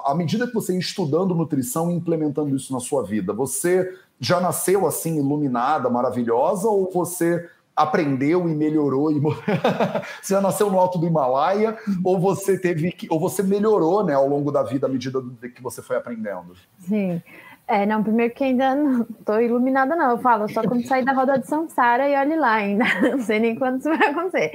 À 0.04 0.16
medida 0.16 0.48
que 0.48 0.54
você 0.56 0.74
ia 0.74 0.80
estudando 0.80 1.36
nutrição 1.36 1.92
e 1.92 1.94
implementando 1.94 2.56
isso 2.56 2.74
na 2.74 2.80
sua 2.80 3.04
vida? 3.04 3.32
Você 3.32 3.94
já 4.20 4.42
nasceu 4.42 4.88
assim, 4.88 5.20
iluminada, 5.20 5.88
maravilhosa, 5.88 6.68
ou 6.68 6.90
você 6.92 7.48
aprendeu 7.76 8.50
e 8.50 8.56
melhorou 8.56 9.12
e 9.12 9.20
você 10.22 10.34
já 10.34 10.42
nasceu 10.42 10.72
no 10.72 10.80
alto 10.80 10.98
do 10.98 11.06
Himalaia 11.06 11.78
ou 12.04 12.20
você 12.20 12.58
teve 12.58 12.92
que, 12.92 13.08
ou 13.10 13.20
você 13.20 13.42
melhorou 13.42 14.04
né 14.04 14.14
ao 14.14 14.28
longo 14.28 14.52
da 14.52 14.62
vida 14.62 14.88
à 14.88 14.90
medida 14.90 15.24
que 15.56 15.64
você 15.64 15.82
foi 15.82 15.96
aprendendo 15.96 16.54
sim 16.80 17.22
É, 17.68 17.86
não, 17.86 18.04
primeiro 18.04 18.34
que 18.34 18.44
ainda 18.44 18.76
não 18.76 19.06
tô 19.26 19.40
iluminada, 19.40 19.96
não. 19.96 20.12
Eu 20.12 20.18
falo 20.18 20.50
só 20.50 20.62
quando 20.62 20.86
sair 20.86 21.06
da 21.06 21.14
roda 21.14 21.40
de 21.40 21.48
Samsara 21.48 22.10
e 22.10 22.16
olhe 22.16 22.36
lá 22.36 22.56
ainda. 22.56 22.84
Não 23.02 23.20
sei 23.20 23.40
nem 23.40 23.56
quando 23.56 23.80
isso 23.80 23.90
vai 23.90 24.10
acontecer. 24.10 24.52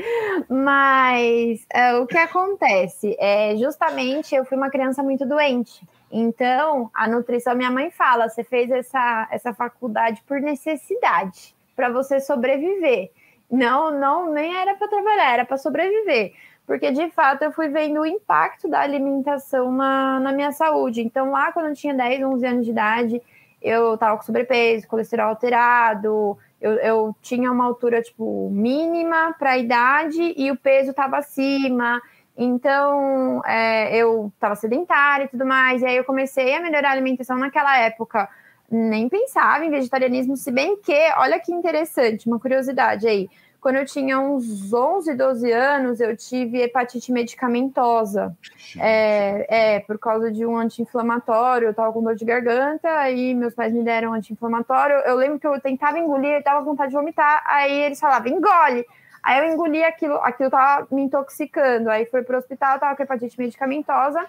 Mas 0.48 1.66
é, 1.72 1.94
o 1.94 2.06
que 2.06 2.18
acontece 2.18 3.16
é 3.18 3.56
justamente 3.56 4.34
eu 4.34 4.44
fui 4.44 4.56
uma 4.56 4.70
criança 4.70 5.02
muito 5.02 5.26
doente. 5.26 5.82
Então, 6.10 6.90
a 6.94 7.08
nutrição, 7.08 7.54
minha 7.54 7.70
mãe 7.70 7.90
fala, 7.90 8.28
você 8.28 8.44
fez 8.44 8.70
essa, 8.70 9.28
essa 9.30 9.52
faculdade 9.52 10.22
por 10.26 10.40
necessidade, 10.40 11.54
para 11.74 11.88
você 11.88 12.20
sobreviver. 12.20 13.10
Não, 13.50 13.90
não, 13.90 14.32
nem 14.32 14.56
era 14.56 14.74
para 14.74 14.88
trabalhar, 14.88 15.32
era 15.32 15.44
para 15.44 15.56
sobreviver 15.56 16.32
porque 16.66 16.90
de 16.90 17.08
fato 17.10 17.42
eu 17.42 17.52
fui 17.52 17.68
vendo 17.68 18.00
o 18.00 18.06
impacto 18.06 18.68
da 18.68 18.80
alimentação 18.80 19.70
na, 19.70 20.18
na 20.20 20.32
minha 20.32 20.52
saúde. 20.52 21.00
Então, 21.00 21.30
lá 21.30 21.52
quando 21.52 21.68
eu 21.68 21.74
tinha 21.74 21.94
10, 21.94 22.24
11 22.24 22.46
anos 22.46 22.64
de 22.64 22.70
idade, 22.72 23.22
eu 23.62 23.94
estava 23.94 24.16
com 24.16 24.22
sobrepeso, 24.22 24.88
colesterol 24.88 25.28
alterado, 25.28 26.36
eu, 26.60 26.72
eu 26.72 27.16
tinha 27.22 27.52
uma 27.52 27.64
altura 27.64 28.02
tipo 28.02 28.50
mínima 28.50 29.34
para 29.38 29.52
a 29.52 29.58
idade 29.58 30.34
e 30.36 30.50
o 30.50 30.56
peso 30.56 30.90
estava 30.90 31.18
acima. 31.18 32.02
Então, 32.36 33.40
é, 33.46 33.96
eu 33.96 34.30
estava 34.34 34.54
sedentária 34.56 35.24
e 35.24 35.28
tudo 35.28 35.46
mais. 35.46 35.82
E 35.82 35.86
aí 35.86 35.96
eu 35.96 36.04
comecei 36.04 36.54
a 36.54 36.60
melhorar 36.60 36.90
a 36.90 36.92
alimentação 36.92 37.38
naquela 37.38 37.78
época. 37.78 38.28
Nem 38.70 39.08
pensava 39.08 39.64
em 39.64 39.70
vegetarianismo, 39.70 40.36
se 40.36 40.50
bem 40.50 40.76
que, 40.78 41.12
olha 41.16 41.38
que 41.38 41.52
interessante, 41.52 42.26
uma 42.26 42.40
curiosidade 42.40 43.06
aí. 43.06 43.30
Quando 43.60 43.76
eu 43.76 43.84
tinha 43.84 44.18
uns 44.20 44.72
11, 44.72 45.14
12 45.14 45.52
anos, 45.52 46.00
eu 46.00 46.16
tive 46.16 46.62
hepatite 46.62 47.12
medicamentosa. 47.12 48.36
É, 48.78 49.76
é, 49.76 49.80
por 49.80 49.98
causa 49.98 50.30
de 50.30 50.44
um 50.44 50.56
anti-inflamatório. 50.56 51.68
Eu 51.68 51.74
tava 51.74 51.92
com 51.92 52.02
dor 52.02 52.14
de 52.14 52.24
garganta, 52.24 52.88
aí 52.88 53.34
meus 53.34 53.54
pais 53.54 53.72
me 53.72 53.82
deram 53.82 54.10
um 54.10 54.14
anti-inflamatório. 54.14 54.96
Eu 54.98 55.16
lembro 55.16 55.38
que 55.38 55.46
eu 55.46 55.60
tentava 55.60 55.98
engolir, 55.98 56.42
tava 56.42 56.60
com 56.60 56.70
vontade 56.70 56.90
de 56.90 56.96
vomitar. 56.96 57.42
Aí 57.46 57.72
eles 57.72 58.00
falavam, 58.00 58.32
engole. 58.32 58.84
Aí 59.22 59.40
eu 59.40 59.52
engoli 59.52 59.82
aquilo, 59.82 60.14
aquilo 60.16 60.50
tava 60.50 60.86
me 60.90 61.02
intoxicando. 61.02 61.90
Aí 61.90 62.06
fui 62.06 62.22
pro 62.22 62.38
hospital, 62.38 62.78
tava 62.78 62.94
com 62.94 63.02
hepatite 63.02 63.38
medicamentosa. 63.38 64.24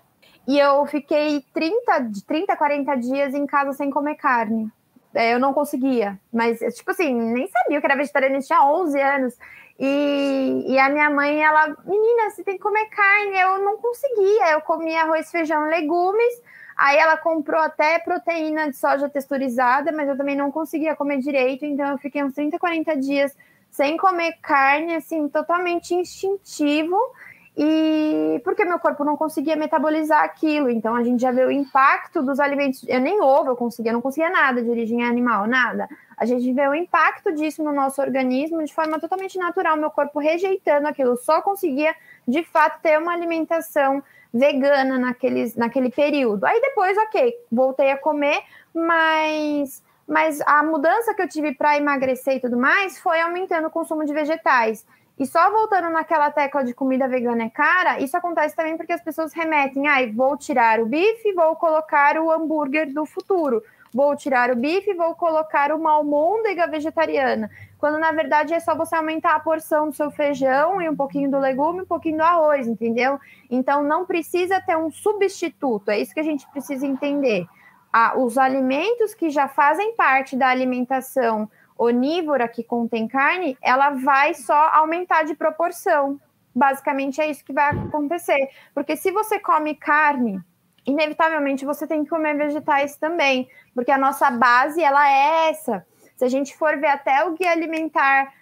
E 0.48 0.58
eu 0.58 0.86
fiquei 0.86 1.44
30, 1.54 2.12
30, 2.26 2.56
40 2.56 2.96
dias 2.96 3.34
em 3.34 3.46
casa 3.46 3.74
sem 3.74 3.90
comer 3.92 4.16
carne. 4.16 4.72
É, 5.18 5.34
eu 5.34 5.40
não 5.40 5.52
conseguia. 5.52 6.20
Mas, 6.32 6.60
tipo 6.76 6.92
assim, 6.92 7.12
nem 7.14 7.48
sabia 7.48 7.80
que 7.80 7.86
era 7.88 7.96
vegetariana, 7.96 8.40
tinha 8.40 8.64
11 8.64 9.02
anos. 9.02 9.38
E, 9.80 10.66
e 10.68 10.78
a 10.78 10.90
minha 10.90 11.10
mãe, 11.10 11.44
ela, 11.44 11.76
menina, 11.86 12.30
você 12.30 12.44
tem 12.44 12.56
que 12.56 12.62
comer 12.62 12.86
carne. 12.90 13.40
Eu 13.40 13.58
não 13.64 13.78
conseguia. 13.78 14.52
Eu 14.52 14.62
comia 14.62 15.02
arroz, 15.02 15.32
feijão, 15.32 15.68
legumes. 15.70 16.42
Aí 16.78 16.98
ela 16.98 17.18
comprou 17.18 17.60
até 17.60 17.98
proteína 17.98 18.70
de 18.70 18.78
soja 18.78 19.10
texturizada, 19.10 19.92
mas 19.92 20.08
eu 20.08 20.16
também 20.16 20.36
não 20.36 20.52
conseguia 20.52 20.96
comer 20.96 21.18
direito. 21.18 21.66
Então 21.66 21.88
eu 21.88 21.98
fiquei 21.98 22.24
uns 22.24 22.36
30, 22.36 22.60
40 22.60 22.96
dias 22.98 23.36
sem 23.72 23.98
comer 23.98 24.34
carne, 24.42 24.96
assim, 24.96 25.28
totalmente 25.30 25.96
instintivo 25.96 26.96
e 27.60 28.40
porque 28.44 28.64
meu 28.64 28.78
corpo 28.78 29.04
não 29.04 29.18
conseguia 29.18 29.56
metabolizar 29.56 30.24
aquilo. 30.24 30.70
Então 30.70 30.96
a 30.96 31.04
gente 31.04 31.20
já 31.20 31.32
vê 31.32 31.44
o 31.44 31.50
impacto 31.50 32.22
dos 32.22 32.40
alimentos. 32.40 32.86
Eu 32.88 33.02
nem 33.02 33.20
ovo 33.20 33.50
eu 33.50 33.56
conseguia, 33.56 33.92
não 33.92 34.02
conseguia 34.02 34.30
nada 34.30 34.62
de 34.62 34.70
origem 34.70 35.04
animal, 35.04 35.48
nada. 35.48 35.90
A 36.16 36.24
gente 36.24 36.54
vê 36.54 36.68
o 36.68 36.76
impacto 36.76 37.34
disso 37.34 37.64
no 37.64 37.74
nosso 37.74 38.00
organismo 38.00 38.64
de 38.64 38.72
forma 38.72 39.00
totalmente 39.00 39.40
natural, 39.40 39.76
meu 39.76 39.90
corpo 39.90 40.20
rejeitando 40.20 40.86
aquilo. 40.86 41.12
Eu 41.12 41.18
só 41.18 41.42
conseguia, 41.42 41.96
de 42.28 42.44
fato, 42.44 42.80
ter 42.80 43.00
uma 43.00 43.12
alimentação 43.12 44.04
vegana 44.32 45.00
naqueles, 45.00 45.56
naquele 45.56 45.90
período. 45.90 46.46
Aí 46.46 46.62
depois, 46.62 46.96
ok, 46.96 47.34
voltei 47.52 47.90
a 47.90 47.98
comer, 47.98 48.40
mas 48.72 49.84
mas 50.08 50.40
a 50.46 50.64
mudança 50.64 51.14
que 51.14 51.22
eu 51.22 51.28
tive 51.28 51.54
para 51.54 51.76
emagrecer 51.76 52.36
e 52.36 52.40
tudo 52.40 52.56
mais 52.56 52.98
foi 52.98 53.20
aumentando 53.20 53.68
o 53.68 53.72
consumo 53.72 54.06
de 54.06 54.14
vegetais. 54.14 54.86
E 55.20 55.26
só 55.26 55.50
voltando 55.50 55.90
naquela 55.90 56.30
tecla 56.30 56.64
de 56.64 56.76
comida 56.76 57.08
vegana 57.08 57.44
é 57.44 57.50
cara, 57.50 58.00
isso 58.00 58.16
acontece 58.16 58.56
também 58.56 58.78
porque 58.78 58.94
as 58.94 59.02
pessoas 59.02 59.34
remetem, 59.34 59.88
ai, 59.88 60.06
ah, 60.06 60.14
vou 60.14 60.38
tirar 60.38 60.80
o 60.80 60.86
bife, 60.86 61.34
vou 61.34 61.56
colocar 61.56 62.20
o 62.20 62.32
hambúrguer 62.32 62.94
do 62.94 63.06
futuro. 63.06 63.64
Vou 63.92 64.16
tirar 64.16 64.52
o 64.52 64.56
bife, 64.56 64.94
vou 64.94 65.16
colocar 65.16 65.72
uma 65.72 65.94
almôndega 65.94 66.68
vegetariana. 66.68 67.50
Quando 67.80 67.98
na 67.98 68.12
verdade 68.12 68.54
é 68.54 68.60
só 68.60 68.76
você 68.76 68.96
aumentar 68.96 69.36
a 69.36 69.40
porção 69.40 69.90
do 69.90 69.96
seu 69.96 70.12
feijão 70.12 70.80
e 70.80 70.88
um 70.88 70.96
pouquinho 70.96 71.32
do 71.32 71.40
legume, 71.40 71.82
um 71.82 71.86
pouquinho 71.86 72.18
do 72.18 72.24
arroz, 72.24 72.68
entendeu? 72.68 73.20
Então 73.50 73.82
não 73.82 74.06
precisa 74.06 74.62
ter 74.62 74.78
um 74.78 74.92
substituto, 74.92 75.90
é 75.90 76.00
isso 76.00 76.14
que 76.14 76.20
a 76.20 76.24
gente 76.24 76.48
precisa 76.52 76.86
entender. 76.86 77.48
Ah, 77.92 78.14
os 78.16 78.38
alimentos 78.38 79.16
que 79.16 79.32
já 79.32 79.48
fazem 79.48 79.96
parte 79.96 80.36
da 80.36 80.50
alimentação 80.50 81.50
onívora 81.78 82.48
que 82.48 82.64
contém 82.64 83.08
carne, 83.08 83.58
ela 83.62 83.92
vai 83.92 84.34
só 84.34 84.70
aumentar 84.74 85.24
de 85.24 85.36
proporção. 85.36 86.20
Basicamente 86.54 87.22
é 87.22 87.30
isso 87.30 87.46
que 87.46 87.54
vai 87.54 87.70
acontecer. 87.70 88.50
Porque 88.74 88.96
se 88.96 89.12
você 89.12 89.40
come 89.40 89.76
carne, 89.76 90.42
inevitavelmente 90.86 91.66
você 91.66 91.86
tem 91.86 92.04
que 92.04 92.10
comer 92.10 92.36
vegetais 92.36 92.98
também, 92.98 93.48
porque 93.76 93.92
a 93.92 93.98
nossa 93.98 94.32
base 94.32 94.82
ela 94.82 95.08
é 95.08 95.50
essa. 95.50 95.86
Se 96.16 96.26
a 96.26 96.30
gente 96.30 96.58
for 96.58 96.78
ver 96.80 96.88
até 96.88 97.24
o 97.26 97.34
guia 97.34 97.52
alimentar 97.52 98.34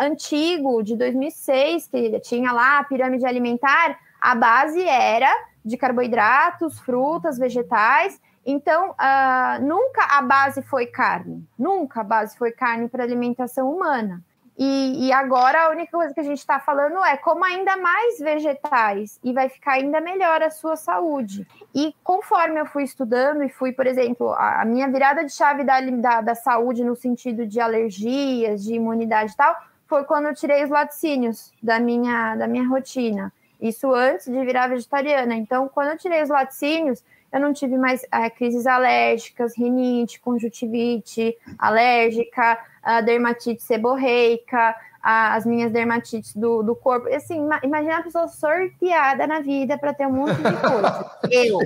antigo 0.00 0.82
de 0.82 0.96
2006, 0.96 1.88
que 1.88 2.20
tinha 2.20 2.52
lá 2.52 2.78
a 2.78 2.84
pirâmide 2.84 3.26
alimentar, 3.26 3.98
a 4.20 4.34
base 4.34 4.82
era 4.82 5.32
de 5.64 5.76
carboidratos, 5.76 6.80
frutas, 6.80 7.38
vegetais 7.38 8.20
então, 8.44 8.90
uh, 8.90 9.62
nunca 9.62 10.04
a 10.18 10.22
base 10.22 10.62
foi 10.62 10.86
carne, 10.86 11.46
nunca 11.58 12.00
a 12.00 12.04
base 12.04 12.36
foi 12.36 12.50
carne 12.50 12.88
para 12.88 13.04
alimentação 13.04 13.72
humana. 13.72 14.22
E, 14.58 15.06
e, 15.06 15.12
agora 15.12 15.62
a 15.62 15.70
única 15.70 15.90
coisa 15.92 16.12
que 16.12 16.20
a 16.20 16.24
gente 16.24 16.38
está 16.38 16.60
falando 16.60 17.02
é 17.04 17.16
como 17.16 17.42
ainda 17.42 17.74
mais 17.78 18.18
vegetais 18.18 19.18
e 19.24 19.32
vai 19.32 19.48
ficar 19.48 19.72
ainda 19.72 19.98
melhor 19.98 20.42
a 20.42 20.50
sua 20.50 20.76
saúde. 20.76 21.46
E 21.74 21.94
conforme 22.04 22.60
eu 22.60 22.66
fui 22.66 22.82
estudando 22.82 23.42
e 23.42 23.48
fui, 23.48 23.72
por 23.72 23.86
exemplo, 23.86 24.30
a, 24.34 24.62
minha 24.66 24.88
virada 24.88 25.24
de 25.24 25.32
chave 25.32 25.64
da, 25.64 25.80
da, 25.80 26.20
da, 26.20 26.34
saúde 26.34 26.84
no 26.84 26.94
sentido 26.94 27.46
de 27.46 27.60
alergias, 27.60 28.62
de 28.62 28.74
imunidade 28.74 29.32
e 29.32 29.36
tal, 29.36 29.56
foi 29.86 30.04
quando 30.04 30.26
eu 30.26 30.34
tirei 30.34 30.62
os 30.62 30.70
laticínios 30.70 31.50
da 31.62 31.80
minha, 31.80 32.36
da 32.36 32.46
minha 32.46 32.68
rotina. 32.68 33.32
Isso 33.60 33.92
antes 33.94 34.26
de 34.26 34.44
virar 34.44 34.66
vegetariana. 34.66 35.34
Então, 35.34 35.66
quando 35.68 35.88
eu 35.88 35.98
tirei 35.98 36.22
os 36.22 36.28
laticínios, 36.28 37.02
eu 37.32 37.40
não 37.40 37.52
tive 37.52 37.78
mais 37.78 38.04
é, 38.12 38.28
crises 38.28 38.66
alérgicas, 38.66 39.56
rinite, 39.56 40.20
conjuntivite 40.20 41.36
alérgica, 41.58 42.58
a 42.82 43.00
dermatite 43.00 43.62
seborreica, 43.62 44.74
a, 45.02 45.34
as 45.34 45.46
minhas 45.46 45.72
dermatites 45.72 46.36
do, 46.36 46.62
do 46.62 46.76
corpo. 46.76 47.08
E, 47.08 47.14
assim, 47.14 47.48
imagina 47.62 47.98
a 47.98 48.02
pessoa 48.02 48.28
sorteada 48.28 49.26
na 49.26 49.40
vida 49.40 49.78
para 49.78 49.94
ter 49.94 50.06
um 50.06 50.12
monte 50.12 50.36
de 50.36 50.42
coisa. 50.42 51.10
eu. 51.30 51.58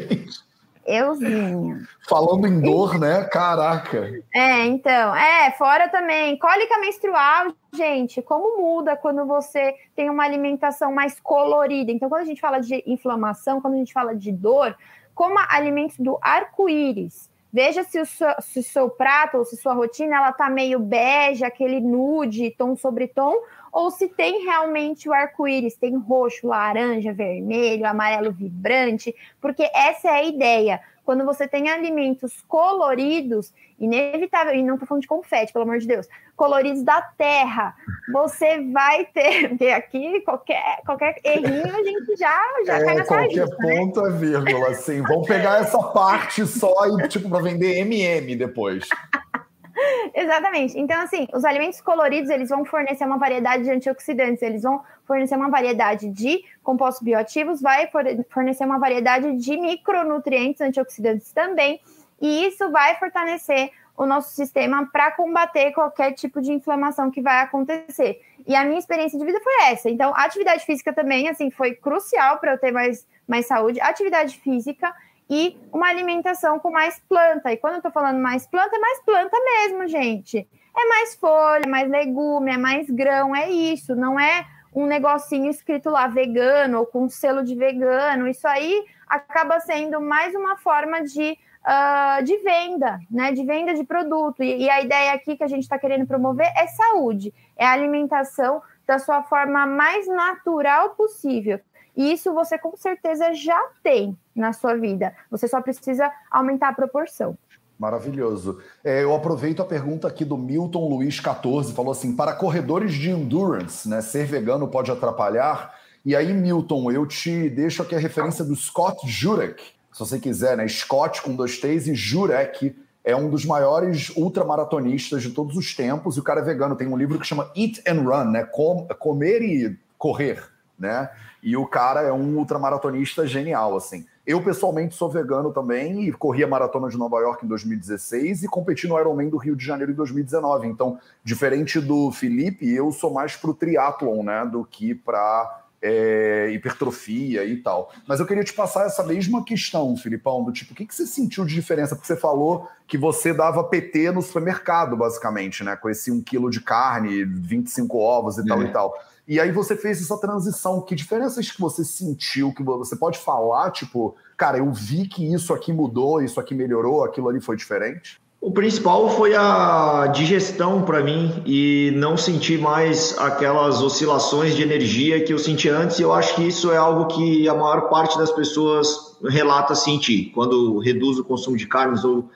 Euzinha. 0.86 1.80
Falando 2.08 2.46
em 2.46 2.60
dor, 2.60 2.98
né? 2.98 3.24
Caraca. 3.24 4.08
É, 4.32 4.64
então. 4.66 5.14
É, 5.16 5.50
fora 5.58 5.88
também. 5.88 6.38
Cólica 6.38 6.78
menstrual, 6.78 7.52
gente, 7.74 8.22
como 8.22 8.56
muda 8.56 8.96
quando 8.96 9.26
você 9.26 9.74
tem 9.96 10.08
uma 10.08 10.22
alimentação 10.22 10.92
mais 10.92 11.18
colorida. 11.18 11.90
Então, 11.90 12.08
quando 12.08 12.22
a 12.22 12.26
gente 12.26 12.40
fala 12.40 12.60
de 12.60 12.84
inflamação, 12.86 13.60
quando 13.60 13.74
a 13.74 13.78
gente 13.78 13.92
fala 13.92 14.14
de 14.14 14.30
dor, 14.30 14.76
coma 15.16 15.46
alimentos 15.48 15.96
do 15.98 16.18
arco-íris. 16.20 17.28
Veja 17.50 17.82
se 17.84 17.98
o, 17.98 18.04
seu, 18.04 18.28
se 18.40 18.58
o 18.60 18.62
seu 18.62 18.90
prato 18.90 19.38
ou 19.38 19.44
se 19.46 19.56
sua 19.56 19.72
rotina 19.72 20.16
ela 20.16 20.30
tá 20.30 20.50
meio 20.50 20.78
bege, 20.78 21.42
aquele 21.42 21.80
nude, 21.80 22.50
tom 22.50 22.76
sobre 22.76 23.08
tom, 23.08 23.34
ou 23.72 23.90
se 23.90 24.08
tem 24.08 24.44
realmente 24.44 25.08
o 25.08 25.12
arco-íris, 25.14 25.74
tem 25.74 25.96
roxo, 25.96 26.46
laranja, 26.46 27.14
vermelho, 27.14 27.86
amarelo 27.86 28.30
vibrante, 28.30 29.14
porque 29.40 29.70
essa 29.74 30.08
é 30.08 30.12
a 30.12 30.24
ideia. 30.24 30.80
Quando 31.06 31.24
você 31.24 31.46
tem 31.46 31.70
alimentos 31.70 32.42
coloridos, 32.48 33.54
inevitável, 33.78 34.52
e 34.52 34.62
não 34.62 34.74
estou 34.74 34.88
falando 34.88 35.02
de 35.02 35.08
confete, 35.08 35.52
pelo 35.52 35.62
amor 35.62 35.78
de 35.78 35.86
Deus, 35.86 36.08
coloridos 36.34 36.82
da 36.82 37.00
terra, 37.00 37.76
você 38.12 38.60
vai 38.72 39.04
ter, 39.06 39.48
porque 39.50 39.68
aqui 39.68 40.20
qualquer, 40.22 40.80
qualquer 40.84 41.14
errinho 41.22 41.76
a 41.76 41.84
gente 41.84 42.16
já, 42.18 42.38
já 42.66 42.78
é, 42.78 42.84
cai 42.84 42.94
na 42.96 43.04
Qualquer 43.04 43.46
né? 43.46 43.56
ponto 43.62 44.02
né? 44.02 44.08
é 44.08 44.12
vírgula, 44.18 44.68
assim. 44.70 45.00
Vamos 45.02 45.28
pegar 45.28 45.60
essa 45.60 45.78
parte 45.78 46.44
só 46.44 46.74
e, 46.98 47.06
tipo, 47.06 47.30
para 47.30 47.40
vender 47.40 47.78
MM 47.78 48.34
depois. 48.34 48.88
Exatamente. 50.14 50.78
Então, 50.78 51.00
assim, 51.00 51.26
os 51.32 51.44
alimentos 51.44 51.80
coloridos, 51.80 52.30
eles 52.30 52.48
vão 52.48 52.64
fornecer 52.64 53.04
uma 53.04 53.18
variedade 53.18 53.64
de 53.64 53.70
antioxidantes, 53.70 54.42
eles 54.42 54.62
vão 54.62 54.82
fornecer 55.04 55.36
uma 55.36 55.50
variedade 55.50 56.08
de 56.08 56.42
compostos 56.62 57.02
bioativos, 57.02 57.60
vai 57.60 57.88
fornecer 58.30 58.64
uma 58.64 58.78
variedade 58.78 59.36
de 59.36 59.56
micronutrientes 59.56 60.60
antioxidantes 60.60 61.30
também, 61.32 61.80
e 62.20 62.46
isso 62.46 62.70
vai 62.70 62.96
fortalecer 62.96 63.70
o 63.96 64.04
nosso 64.04 64.34
sistema 64.34 64.86
para 64.92 65.10
combater 65.10 65.72
qualquer 65.72 66.12
tipo 66.12 66.40
de 66.40 66.52
inflamação 66.52 67.10
que 67.10 67.22
vai 67.22 67.40
acontecer. 67.40 68.20
E 68.46 68.54
a 68.54 68.64
minha 68.64 68.78
experiência 68.78 69.18
de 69.18 69.24
vida 69.24 69.40
foi 69.40 69.70
essa. 69.70 69.88
Então, 69.88 70.12
a 70.14 70.24
atividade 70.24 70.64
física 70.64 70.92
também, 70.92 71.28
assim, 71.28 71.50
foi 71.50 71.74
crucial 71.74 72.38
para 72.38 72.52
eu 72.52 72.58
ter 72.58 72.72
mais, 72.72 73.06
mais 73.26 73.46
saúde. 73.46 73.80
A 73.80 73.88
atividade 73.88 74.36
física 74.38 74.94
e 75.28 75.58
uma 75.72 75.88
alimentação 75.88 76.58
com 76.58 76.70
mais 76.70 77.00
planta. 77.08 77.52
E 77.52 77.56
quando 77.56 77.74
eu 77.74 77.78
estou 77.78 77.92
falando 77.92 78.18
mais 78.18 78.46
planta, 78.46 78.76
é 78.76 78.78
mais 78.78 79.00
planta 79.00 79.36
mesmo, 79.44 79.86
gente. 79.88 80.48
É 80.76 80.88
mais 80.88 81.14
folha, 81.14 81.64
é 81.64 81.68
mais 81.68 81.90
legume, 81.90 82.52
é 82.52 82.56
mais 82.56 82.88
grão, 82.88 83.34
é 83.34 83.50
isso. 83.50 83.96
Não 83.96 84.18
é 84.20 84.46
um 84.74 84.86
negocinho 84.86 85.50
escrito 85.50 85.90
lá 85.90 86.06
vegano 86.06 86.80
ou 86.80 86.86
com 86.86 87.08
selo 87.08 87.42
de 87.42 87.54
vegano. 87.54 88.28
Isso 88.28 88.46
aí 88.46 88.84
acaba 89.08 89.58
sendo 89.58 90.00
mais 90.00 90.34
uma 90.34 90.56
forma 90.58 91.02
de, 91.02 91.36
uh, 91.62 92.22
de 92.22 92.36
venda, 92.38 93.00
né? 93.10 93.32
De 93.32 93.44
venda 93.44 93.74
de 93.74 93.84
produto. 93.84 94.42
E, 94.42 94.64
e 94.64 94.70
a 94.70 94.80
ideia 94.80 95.12
aqui 95.12 95.36
que 95.36 95.44
a 95.44 95.48
gente 95.48 95.62
está 95.62 95.78
querendo 95.78 96.06
promover 96.06 96.52
é 96.56 96.66
saúde, 96.68 97.34
é 97.56 97.66
alimentação 97.66 98.62
da 98.86 98.98
sua 99.00 99.22
forma 99.24 99.66
mais 99.66 100.06
natural 100.06 100.90
possível. 100.90 101.58
E 101.96 102.12
isso 102.12 102.32
você 102.32 102.58
com 102.58 102.76
certeza 102.76 103.32
já 103.32 103.60
tem 103.82 104.16
na 104.36 104.52
sua 104.52 104.74
vida. 104.74 105.14
Você 105.30 105.48
só 105.48 105.60
precisa 105.60 106.12
aumentar 106.30 106.68
a 106.68 106.74
proporção. 106.74 107.36
Maravilhoso. 107.78 108.60
É, 108.82 109.02
eu 109.02 109.14
aproveito 109.14 109.60
a 109.60 109.64
pergunta 109.64 110.08
aqui 110.08 110.24
do 110.24 110.36
Milton 110.36 110.88
Luiz 110.88 111.20
14, 111.20 111.74
falou 111.74 111.92
assim: 111.92 112.14
para 112.14 112.34
corredores 112.34 112.94
de 112.94 113.10
endurance, 113.10 113.88
né, 113.88 114.00
ser 114.00 114.26
vegano 114.26 114.68
pode 114.68 114.90
atrapalhar? 114.90 115.74
E 116.04 116.14
aí, 116.14 116.32
Milton, 116.32 116.90
eu 116.90 117.04
te 117.04 117.50
deixo 117.50 117.82
aqui 117.82 117.94
a 117.94 117.98
referência 117.98 118.44
do 118.44 118.54
Scott 118.54 119.08
Jurek, 119.08 119.62
se 119.92 119.98
você 119.98 120.18
quiser, 120.18 120.56
né? 120.56 120.68
Scott 120.68 121.20
com 121.20 121.34
dois 121.34 121.58
T's 121.58 121.88
e 121.88 121.94
Jurek 121.94 122.76
é 123.02 123.14
um 123.14 123.30
dos 123.30 123.44
maiores 123.44 124.10
ultramaratonistas 124.16 125.22
de 125.22 125.30
todos 125.30 125.56
os 125.56 125.74
tempos, 125.74 126.16
e 126.16 126.20
o 126.20 126.22
cara 126.22 126.40
é 126.40 126.44
vegano, 126.44 126.76
tem 126.76 126.86
um 126.86 126.96
livro 126.96 127.18
que 127.18 127.26
chama 127.26 127.50
Eat 127.56 127.82
and 127.88 128.02
Run, 128.02 128.30
né? 128.30 128.44
Com, 128.44 128.86
comer 128.98 129.42
e 129.42 129.78
correr, 129.98 130.42
né? 130.78 131.10
E 131.42 131.56
o 131.56 131.66
cara 131.66 132.02
é 132.02 132.12
um 132.12 132.36
ultramaratonista 132.36 133.26
genial, 133.26 133.76
assim. 133.76 134.06
Eu, 134.26 134.42
pessoalmente, 134.42 134.96
sou 134.96 135.08
vegano 135.08 135.52
também 135.52 136.08
e 136.08 136.12
corri 136.12 136.42
a 136.42 136.48
maratona 136.48 136.88
de 136.88 136.98
Nova 136.98 137.18
York 137.20 137.44
em 137.44 137.48
2016 137.48 138.42
e 138.42 138.48
competi 138.48 138.88
no 138.88 138.98
Ironman 138.98 139.28
do 139.28 139.36
Rio 139.36 139.54
de 139.54 139.64
Janeiro 139.64 139.92
em 139.92 139.94
2019. 139.94 140.66
Então, 140.66 140.98
diferente 141.22 141.78
do 141.80 142.10
Felipe, 142.10 142.68
eu 142.68 142.90
sou 142.90 143.12
mais 143.12 143.36
pro 143.36 143.54
triatlon, 143.54 144.24
né, 144.24 144.44
do 144.44 144.64
que 144.64 144.96
para 144.96 145.62
é, 145.80 146.50
hipertrofia 146.52 147.44
e 147.44 147.56
tal. 147.58 147.92
Mas 148.04 148.18
eu 148.18 148.26
queria 148.26 148.42
te 148.42 148.52
passar 148.52 148.86
essa 148.86 149.04
mesma 149.04 149.44
questão, 149.44 149.96
Filipão, 149.96 150.42
do 150.42 150.50
tipo, 150.50 150.72
o 150.72 150.74
que, 150.74 150.86
que 150.86 150.94
você 150.94 151.06
sentiu 151.06 151.44
de 151.44 151.54
diferença? 151.54 151.94
Porque 151.94 152.08
você 152.08 152.16
falou 152.16 152.68
que 152.88 152.98
você 152.98 153.32
dava 153.32 153.62
PT 153.62 154.10
no 154.10 154.22
supermercado, 154.22 154.96
basicamente, 154.96 155.62
né? 155.62 155.76
Com 155.76 155.88
esse 155.88 156.10
um 156.10 156.20
quilo 156.20 156.50
de 156.50 156.60
carne, 156.60 157.24
25 157.24 157.96
ovos 157.96 158.38
e 158.38 158.46
tal 158.46 158.62
e 158.62 158.72
tal. 158.72 158.94
E 159.26 159.40
aí 159.40 159.50
você 159.50 159.76
fez 159.76 160.00
essa 160.00 160.18
transição. 160.18 160.80
Que 160.80 160.94
diferenças 160.94 161.50
que 161.50 161.60
você 161.60 161.84
sentiu? 161.84 162.52
Que 162.52 162.62
você 162.62 162.94
pode 162.94 163.18
falar, 163.18 163.70
tipo, 163.72 164.14
cara, 164.36 164.58
eu 164.58 164.72
vi 164.72 165.08
que 165.08 165.32
isso 165.32 165.52
aqui 165.52 165.72
mudou, 165.72 166.22
isso 166.22 166.38
aqui 166.38 166.54
melhorou, 166.54 167.04
aquilo 167.04 167.28
ali 167.28 167.40
foi 167.40 167.56
diferente? 167.56 168.20
O 168.40 168.52
principal 168.52 169.10
foi 169.10 169.34
a 169.34 170.06
digestão 170.14 170.82
para 170.82 171.02
mim 171.02 171.42
e 171.44 171.92
não 171.96 172.16
sentir 172.16 172.60
mais 172.60 173.18
aquelas 173.18 173.82
oscilações 173.82 174.54
de 174.54 174.62
energia 174.62 175.24
que 175.24 175.32
eu 175.32 175.38
sentia 175.38 175.76
antes. 175.76 175.98
E 175.98 176.02
eu 176.02 176.12
acho 176.12 176.36
que 176.36 176.46
isso 176.46 176.70
é 176.70 176.76
algo 176.76 177.06
que 177.06 177.48
a 177.48 177.54
maior 177.54 177.88
parte 177.88 178.16
das 178.16 178.30
pessoas 178.30 179.16
relata 179.24 179.74
sentir 179.74 180.30
quando 180.32 180.78
reduz 180.78 181.18
o 181.18 181.24
consumo 181.24 181.56
de 181.56 181.66
carnes 181.66 182.04
ou 182.04 182.30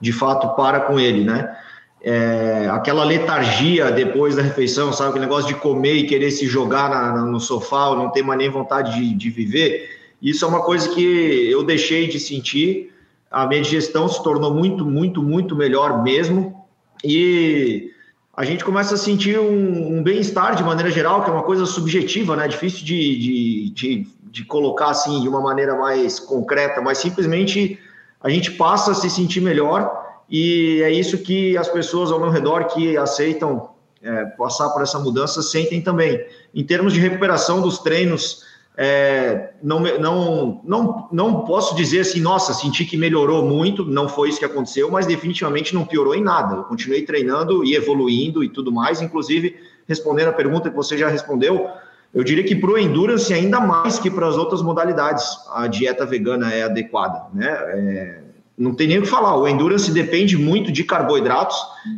de 0.00 0.12
fato 0.12 0.56
para 0.56 0.80
com 0.80 0.98
ele, 0.98 1.24
né? 1.24 1.54
É, 2.02 2.66
aquela 2.72 3.04
letargia 3.04 3.90
depois 3.90 4.36
da 4.36 4.42
refeição, 4.42 4.92
sabe? 4.92 5.10
Aquele 5.10 5.26
negócio 5.26 5.48
de 5.48 5.54
comer 5.54 5.94
e 5.94 6.06
querer 6.06 6.30
se 6.30 6.46
jogar 6.46 6.88
na, 6.88 7.12
na, 7.12 7.22
no 7.22 7.38
sofá, 7.38 7.94
não 7.94 8.10
ter 8.10 8.22
mais 8.22 8.38
nem 8.38 8.48
vontade 8.48 8.94
de, 8.94 9.14
de, 9.14 9.30
viver. 9.30 9.88
Isso 10.20 10.44
é 10.44 10.48
uma 10.48 10.62
coisa 10.62 10.88
que 10.88 11.50
eu 11.50 11.62
deixei 11.62 12.08
de 12.08 12.18
sentir. 12.18 12.92
A 13.30 13.46
minha 13.46 13.60
digestão 13.60 14.08
se 14.08 14.22
tornou 14.22 14.52
muito, 14.52 14.84
muito, 14.84 15.22
muito 15.22 15.54
melhor 15.54 16.02
mesmo. 16.02 16.64
E 17.04 17.90
a 18.34 18.44
gente 18.44 18.64
começa 18.64 18.94
a 18.94 18.98
sentir 18.98 19.38
um, 19.38 19.98
um 19.98 20.02
bem-estar 20.02 20.56
de 20.56 20.64
maneira 20.64 20.90
geral, 20.90 21.22
que 21.22 21.28
é 21.28 21.32
uma 21.32 21.42
coisa 21.42 21.66
subjetiva, 21.66 22.34
né? 22.34 22.48
Difícil 22.48 22.84
de, 22.84 23.18
de, 23.18 23.70
de, 23.70 24.08
de 24.22 24.44
colocar 24.44 24.88
assim 24.88 25.20
de 25.20 25.28
uma 25.28 25.40
maneira 25.40 25.76
mais 25.76 26.18
concreta, 26.18 26.80
mas 26.80 26.96
simplesmente 26.96 27.78
a 28.22 28.30
gente 28.30 28.52
passa 28.52 28.92
a 28.92 28.94
se 28.94 29.10
sentir 29.10 29.42
melhor 29.42 29.99
e 30.30 30.80
é 30.82 30.92
isso 30.92 31.18
que 31.18 31.56
as 31.56 31.68
pessoas 31.68 32.12
ao 32.12 32.20
meu 32.20 32.30
redor 32.30 32.66
que 32.66 32.96
aceitam 32.96 33.70
é, 34.02 34.24
passar 34.26 34.70
por 34.70 34.82
essa 34.82 34.98
mudança 34.98 35.42
sentem 35.42 35.82
também. 35.82 36.24
Em 36.54 36.64
termos 36.64 36.92
de 36.92 37.00
recuperação 37.00 37.60
dos 37.60 37.78
treinos, 37.78 38.44
é, 38.76 39.50
não, 39.62 39.80
não, 39.80 40.60
não, 40.64 41.08
não 41.12 41.40
posso 41.44 41.74
dizer 41.74 42.00
assim, 42.00 42.20
nossa, 42.20 42.54
senti 42.54 42.84
que 42.84 42.96
melhorou 42.96 43.44
muito, 43.44 43.84
não 43.84 44.08
foi 44.08 44.28
isso 44.28 44.38
que 44.38 44.44
aconteceu, 44.44 44.90
mas 44.90 45.06
definitivamente 45.06 45.74
não 45.74 45.84
piorou 45.84 46.14
em 46.14 46.22
nada. 46.22 46.56
Eu 46.56 46.64
continuei 46.64 47.02
treinando 47.02 47.64
e 47.64 47.74
evoluindo 47.74 48.44
e 48.44 48.48
tudo 48.48 48.70
mais, 48.70 49.02
inclusive 49.02 49.56
respondendo 49.86 50.28
a 50.28 50.32
pergunta 50.32 50.70
que 50.70 50.76
você 50.76 50.96
já 50.96 51.08
respondeu, 51.08 51.68
eu 52.14 52.22
diria 52.22 52.44
que 52.44 52.54
para 52.54 52.70
o 52.70 52.78
endurance, 52.78 53.34
ainda 53.34 53.60
mais 53.60 53.98
que 53.98 54.10
para 54.10 54.28
as 54.28 54.36
outras 54.36 54.62
modalidades, 54.62 55.24
a 55.52 55.66
dieta 55.66 56.06
vegana 56.06 56.52
é 56.52 56.62
adequada, 56.62 57.26
né? 57.34 57.48
É, 57.48 58.29
não 58.60 58.72
tem 58.74 58.86
nem 58.86 58.98
o 58.98 59.02
que 59.02 59.08
falar. 59.08 59.36
O 59.38 59.48
endurance 59.48 59.90
depende 59.90 60.36
muito 60.36 60.70
de 60.70 60.84
carboidratos, 60.84 61.56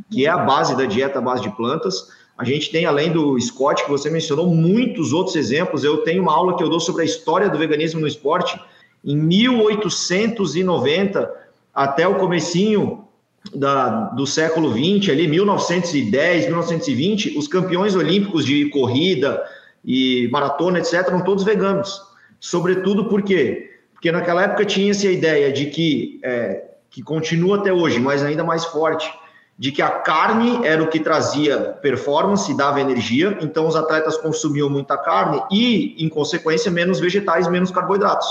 que 0.08 0.24
é 0.24 0.28
a 0.28 0.38
base 0.38 0.76
da 0.76 0.84
dieta 0.84 1.18
à 1.18 1.22
base 1.22 1.42
de 1.42 1.50
plantas. 1.50 2.06
A 2.38 2.44
gente 2.44 2.70
tem, 2.70 2.86
além 2.86 3.10
do 3.10 3.36
Scott, 3.40 3.82
que 3.82 3.90
você 3.90 4.08
mencionou, 4.08 4.46
muitos 4.46 5.12
outros 5.12 5.34
exemplos. 5.34 5.82
Eu 5.82 6.04
tenho 6.04 6.22
uma 6.22 6.32
aula 6.32 6.56
que 6.56 6.62
eu 6.62 6.68
dou 6.68 6.78
sobre 6.78 7.02
a 7.02 7.04
história 7.04 7.50
do 7.50 7.58
veganismo 7.58 8.00
no 8.00 8.06
esporte. 8.06 8.56
Em 9.04 9.16
1890 9.16 11.28
até 11.74 12.06
o 12.06 12.14
comecinho 12.14 13.08
da, 13.52 14.10
do 14.10 14.24
século 14.24 14.70
20, 14.70 15.10
ali 15.10 15.26
1910, 15.26 16.44
1920, 16.44 17.36
os 17.36 17.48
campeões 17.48 17.96
olímpicos 17.96 18.46
de 18.46 18.66
corrida 18.66 19.42
e 19.84 20.28
maratona, 20.30 20.78
etc., 20.78 21.08
eram 21.08 21.24
todos 21.24 21.42
veganos. 21.42 22.00
Sobretudo 22.38 23.06
porque 23.06 23.71
porque 24.02 24.10
naquela 24.10 24.42
época 24.42 24.64
tinha-se 24.64 25.06
a 25.06 25.12
ideia 25.12 25.52
de 25.52 25.66
que, 25.66 26.18
é, 26.24 26.64
que 26.90 27.00
continua 27.04 27.58
até 27.58 27.72
hoje, 27.72 28.00
mas 28.00 28.20
ainda 28.20 28.42
mais 28.42 28.64
forte, 28.64 29.08
de 29.56 29.70
que 29.70 29.80
a 29.80 29.90
carne 29.90 30.66
era 30.66 30.82
o 30.82 30.88
que 30.88 30.98
trazia 30.98 31.56
performance, 31.80 32.52
dava 32.56 32.80
energia, 32.80 33.38
então 33.40 33.64
os 33.64 33.76
atletas 33.76 34.16
consumiam 34.16 34.68
muita 34.68 34.96
carne 34.96 35.40
e, 35.52 36.04
em 36.04 36.08
consequência, 36.08 36.68
menos 36.68 36.98
vegetais, 36.98 37.46
menos 37.46 37.70
carboidratos. 37.70 38.26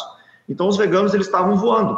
Então 0.50 0.68
os 0.68 0.76
veganos 0.76 1.14
eles 1.14 1.28
estavam 1.28 1.56
voando. 1.56 1.98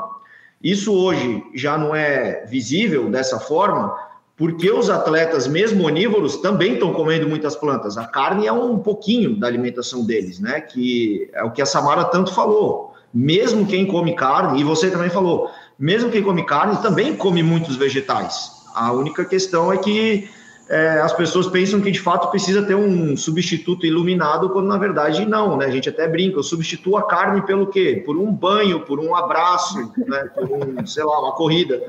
Isso 0.62 0.94
hoje 0.94 1.44
já 1.56 1.76
não 1.76 1.96
é 1.96 2.46
visível 2.46 3.10
dessa 3.10 3.40
forma, 3.40 3.92
porque 4.38 4.70
os 4.70 4.88
atletas, 4.88 5.48
mesmo 5.48 5.84
onívoros, 5.88 6.38
também 6.38 6.74
estão 6.74 6.94
comendo 6.94 7.28
muitas 7.28 7.56
plantas. 7.56 7.98
A 7.98 8.06
carne 8.06 8.46
é 8.46 8.54
um 8.54 8.78
pouquinho 8.78 9.36
da 9.36 9.48
alimentação 9.48 10.06
deles, 10.06 10.40
né? 10.40 10.62
Que 10.62 11.28
é 11.34 11.44
o 11.44 11.50
que 11.50 11.62
a 11.62 11.66
Samara 11.66 12.06
tanto 12.06 12.32
falou 12.32 12.93
mesmo 13.14 13.68
quem 13.68 13.86
come 13.86 14.16
carne, 14.16 14.60
e 14.60 14.64
você 14.64 14.90
também 14.90 15.10
falou, 15.10 15.50
mesmo 15.78 16.10
quem 16.10 16.24
come 16.24 16.46
carne 16.46 16.82
também 16.82 17.16
come 17.16 17.44
muitos 17.44 17.76
vegetais. 17.76 18.64
A 18.74 18.92
única 18.92 19.24
questão 19.24 19.72
é 19.72 19.78
que 19.78 20.28
é, 20.70 21.02
as 21.02 21.14
pessoas 21.14 21.48
pensam 21.48 21.82
que 21.82 21.92
de 21.92 22.00
fato 22.00 22.30
precisa 22.30 22.64
ter 22.64 22.74
um 22.74 23.16
substituto 23.18 23.86
iluminado, 23.86 24.50
quando 24.50 24.68
na 24.68 24.78
verdade 24.78 25.26
não, 25.26 25.58
né? 25.58 25.66
A 25.66 25.72
gente 25.72 25.90
até 25.90 26.08
brinca, 26.08 26.38
eu 26.38 26.44
substituo 26.44 26.98
a 26.98 27.04
carne 27.04 27.42
pelo 27.42 27.68
quê? 27.68 28.02
Por 28.06 28.18
um 28.18 28.32
banho, 28.32 28.80
por 28.80 29.00
um 29.00 29.16
abraço, 29.16 29.92
né? 29.98 30.30
por 30.34 30.50
um, 30.52 30.86
sei 30.86 31.04
lá, 31.04 31.20
uma 31.20 31.34
corrida. 31.34 31.82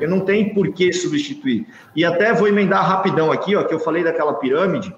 Eu 0.00 0.08
não 0.08 0.20
tem 0.20 0.54
por 0.54 0.72
que 0.72 0.92
substituir. 0.92 1.66
E 1.96 2.04
até 2.04 2.32
vou 2.32 2.46
emendar 2.46 2.86
rapidão 2.86 3.32
aqui, 3.32 3.56
ó, 3.56 3.64
que 3.64 3.74
eu 3.74 3.80
falei 3.80 4.04
daquela 4.04 4.34
pirâmide. 4.34 4.94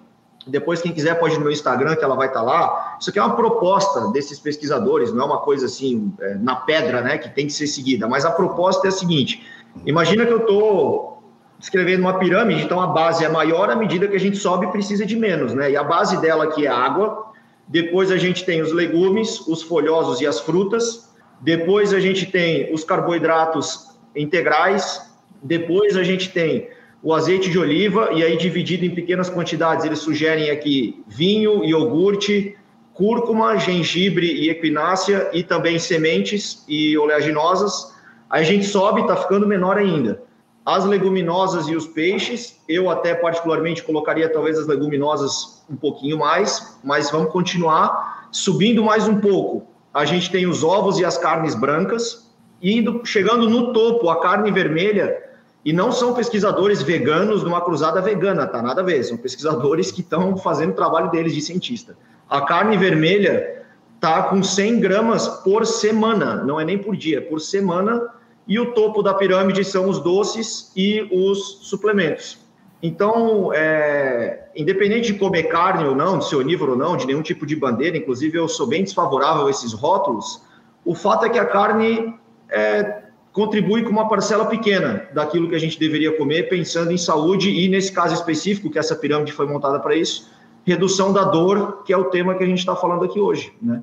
Depois, 0.46 0.82
quem 0.82 0.92
quiser 0.92 1.14
pode 1.18 1.34
ir 1.34 1.38
no 1.38 1.44
meu 1.44 1.52
Instagram, 1.52 1.94
que 1.94 2.04
ela 2.04 2.16
vai 2.16 2.26
estar 2.26 2.40
tá 2.40 2.46
lá. 2.46 2.96
Isso 3.00 3.10
aqui 3.10 3.18
é 3.18 3.22
uma 3.22 3.36
proposta 3.36 4.08
desses 4.12 4.38
pesquisadores, 4.38 5.12
não 5.12 5.22
é 5.22 5.26
uma 5.26 5.38
coisa 5.38 5.66
assim, 5.66 6.12
é, 6.20 6.34
na 6.34 6.56
pedra, 6.56 7.00
né, 7.00 7.18
que 7.18 7.28
tem 7.28 7.46
que 7.46 7.52
ser 7.52 7.66
seguida. 7.66 8.08
Mas 8.08 8.24
a 8.24 8.30
proposta 8.30 8.86
é 8.86 8.90
a 8.90 8.92
seguinte: 8.92 9.46
imagina 9.86 10.26
que 10.26 10.32
eu 10.32 10.38
estou 10.38 11.22
escrevendo 11.60 12.00
uma 12.00 12.18
pirâmide, 12.18 12.62
então 12.62 12.80
a 12.80 12.88
base 12.88 13.24
é 13.24 13.28
maior 13.28 13.70
à 13.70 13.76
medida 13.76 14.08
que 14.08 14.16
a 14.16 14.20
gente 14.20 14.36
sobe 14.36 14.66
precisa 14.72 15.06
de 15.06 15.14
menos, 15.14 15.54
né? 15.54 15.70
E 15.70 15.76
a 15.76 15.84
base 15.84 16.20
dela 16.20 16.44
aqui 16.44 16.66
é 16.66 16.70
água. 16.70 17.30
Depois 17.68 18.10
a 18.10 18.16
gente 18.16 18.44
tem 18.44 18.60
os 18.60 18.72
legumes, 18.72 19.40
os 19.46 19.62
folhosos 19.62 20.20
e 20.20 20.26
as 20.26 20.40
frutas. 20.40 21.08
Depois 21.40 21.94
a 21.94 22.00
gente 22.00 22.26
tem 22.26 22.74
os 22.74 22.82
carboidratos 22.82 23.96
integrais. 24.14 25.08
Depois 25.40 25.96
a 25.96 26.02
gente 26.02 26.30
tem 26.30 26.68
o 27.02 27.12
azeite 27.12 27.50
de 27.50 27.58
oliva, 27.58 28.10
e 28.12 28.22
aí 28.22 28.36
dividido 28.36 28.84
em 28.84 28.94
pequenas 28.94 29.28
quantidades, 29.28 29.84
eles 29.84 29.98
sugerem 29.98 30.50
aqui 30.50 31.02
vinho, 31.08 31.64
iogurte, 31.64 32.56
cúrcuma, 32.94 33.56
gengibre 33.56 34.26
e 34.26 34.48
equinácea, 34.48 35.28
e 35.32 35.42
também 35.42 35.78
sementes 35.78 36.64
e 36.68 36.96
oleaginosas. 36.96 37.92
Aí 38.30 38.42
a 38.42 38.44
gente 38.44 38.66
sobe, 38.66 39.00
está 39.00 39.16
ficando 39.16 39.46
menor 39.48 39.78
ainda. 39.78 40.22
As 40.64 40.84
leguminosas 40.84 41.66
e 41.66 41.74
os 41.74 41.88
peixes, 41.88 42.60
eu 42.68 42.88
até 42.88 43.14
particularmente 43.16 43.82
colocaria 43.82 44.32
talvez 44.32 44.56
as 44.56 44.68
leguminosas 44.68 45.64
um 45.68 45.74
pouquinho 45.74 46.18
mais, 46.18 46.78
mas 46.84 47.10
vamos 47.10 47.32
continuar 47.32 48.28
subindo 48.30 48.84
mais 48.84 49.08
um 49.08 49.18
pouco. 49.18 49.66
A 49.92 50.04
gente 50.04 50.30
tem 50.30 50.46
os 50.46 50.62
ovos 50.62 51.00
e 51.00 51.04
as 51.04 51.18
carnes 51.18 51.56
brancas, 51.56 52.30
E 52.62 52.78
indo, 52.78 53.04
chegando 53.04 53.50
no 53.50 53.72
topo, 53.72 54.08
a 54.08 54.20
carne 54.20 54.52
vermelha, 54.52 55.31
e 55.64 55.72
não 55.72 55.92
são 55.92 56.14
pesquisadores 56.14 56.82
veganos 56.82 57.42
numa 57.44 57.60
cruzada 57.60 58.00
vegana, 58.00 58.46
tá? 58.46 58.60
Nada 58.60 58.80
a 58.80 58.84
ver, 58.84 59.02
são 59.04 59.16
pesquisadores 59.16 59.92
que 59.92 60.00
estão 60.00 60.36
fazendo 60.36 60.70
o 60.70 60.74
trabalho 60.76 61.10
deles 61.10 61.34
de 61.34 61.40
cientista. 61.40 61.96
A 62.28 62.40
carne 62.40 62.76
vermelha 62.76 63.62
tá 64.00 64.24
com 64.24 64.42
100 64.42 64.80
gramas 64.80 65.28
por 65.28 65.64
semana, 65.64 66.36
não 66.36 66.58
é 66.58 66.64
nem 66.64 66.76
por 66.76 66.96
dia, 66.96 67.18
é 67.18 67.20
por 67.20 67.40
semana, 67.40 68.08
e 68.48 68.58
o 68.58 68.72
topo 68.72 69.02
da 69.02 69.14
pirâmide 69.14 69.64
são 69.64 69.88
os 69.88 70.00
doces 70.00 70.72
e 70.76 71.08
os 71.12 71.60
suplementos. 71.62 72.40
Então, 72.82 73.52
é, 73.54 74.48
independente 74.56 75.12
de 75.12 75.18
comer 75.18 75.44
carne 75.44 75.86
ou 75.86 75.94
não, 75.94 76.18
de 76.18 76.28
ser 76.28 76.34
onívoro 76.34 76.72
ou 76.72 76.78
não, 76.78 76.96
de 76.96 77.06
nenhum 77.06 77.22
tipo 77.22 77.46
de 77.46 77.54
bandeira, 77.54 77.96
inclusive 77.96 78.36
eu 78.36 78.48
sou 78.48 78.66
bem 78.66 78.82
desfavorável 78.82 79.46
a 79.46 79.50
esses 79.50 79.72
rótulos, 79.72 80.42
o 80.84 80.96
fato 80.96 81.24
é 81.26 81.28
que 81.28 81.38
a 81.38 81.44
carne 81.44 82.12
é, 82.50 83.01
contribui 83.32 83.82
com 83.82 83.90
uma 83.90 84.08
parcela 84.08 84.46
pequena 84.46 85.08
daquilo 85.14 85.48
que 85.48 85.54
a 85.54 85.58
gente 85.58 85.78
deveria 85.78 86.16
comer, 86.16 86.48
pensando 86.48 86.92
em 86.92 86.98
saúde 86.98 87.50
e, 87.50 87.68
nesse 87.68 87.90
caso 87.90 88.14
específico, 88.14 88.70
que 88.70 88.78
essa 88.78 88.94
pirâmide 88.94 89.32
foi 89.32 89.46
montada 89.46 89.80
para 89.80 89.96
isso, 89.96 90.30
redução 90.64 91.12
da 91.12 91.24
dor, 91.24 91.82
que 91.84 91.92
é 91.92 91.96
o 91.96 92.04
tema 92.04 92.34
que 92.34 92.44
a 92.44 92.46
gente 92.46 92.58
está 92.58 92.76
falando 92.76 93.04
aqui 93.04 93.18
hoje. 93.18 93.52
Né? 93.60 93.82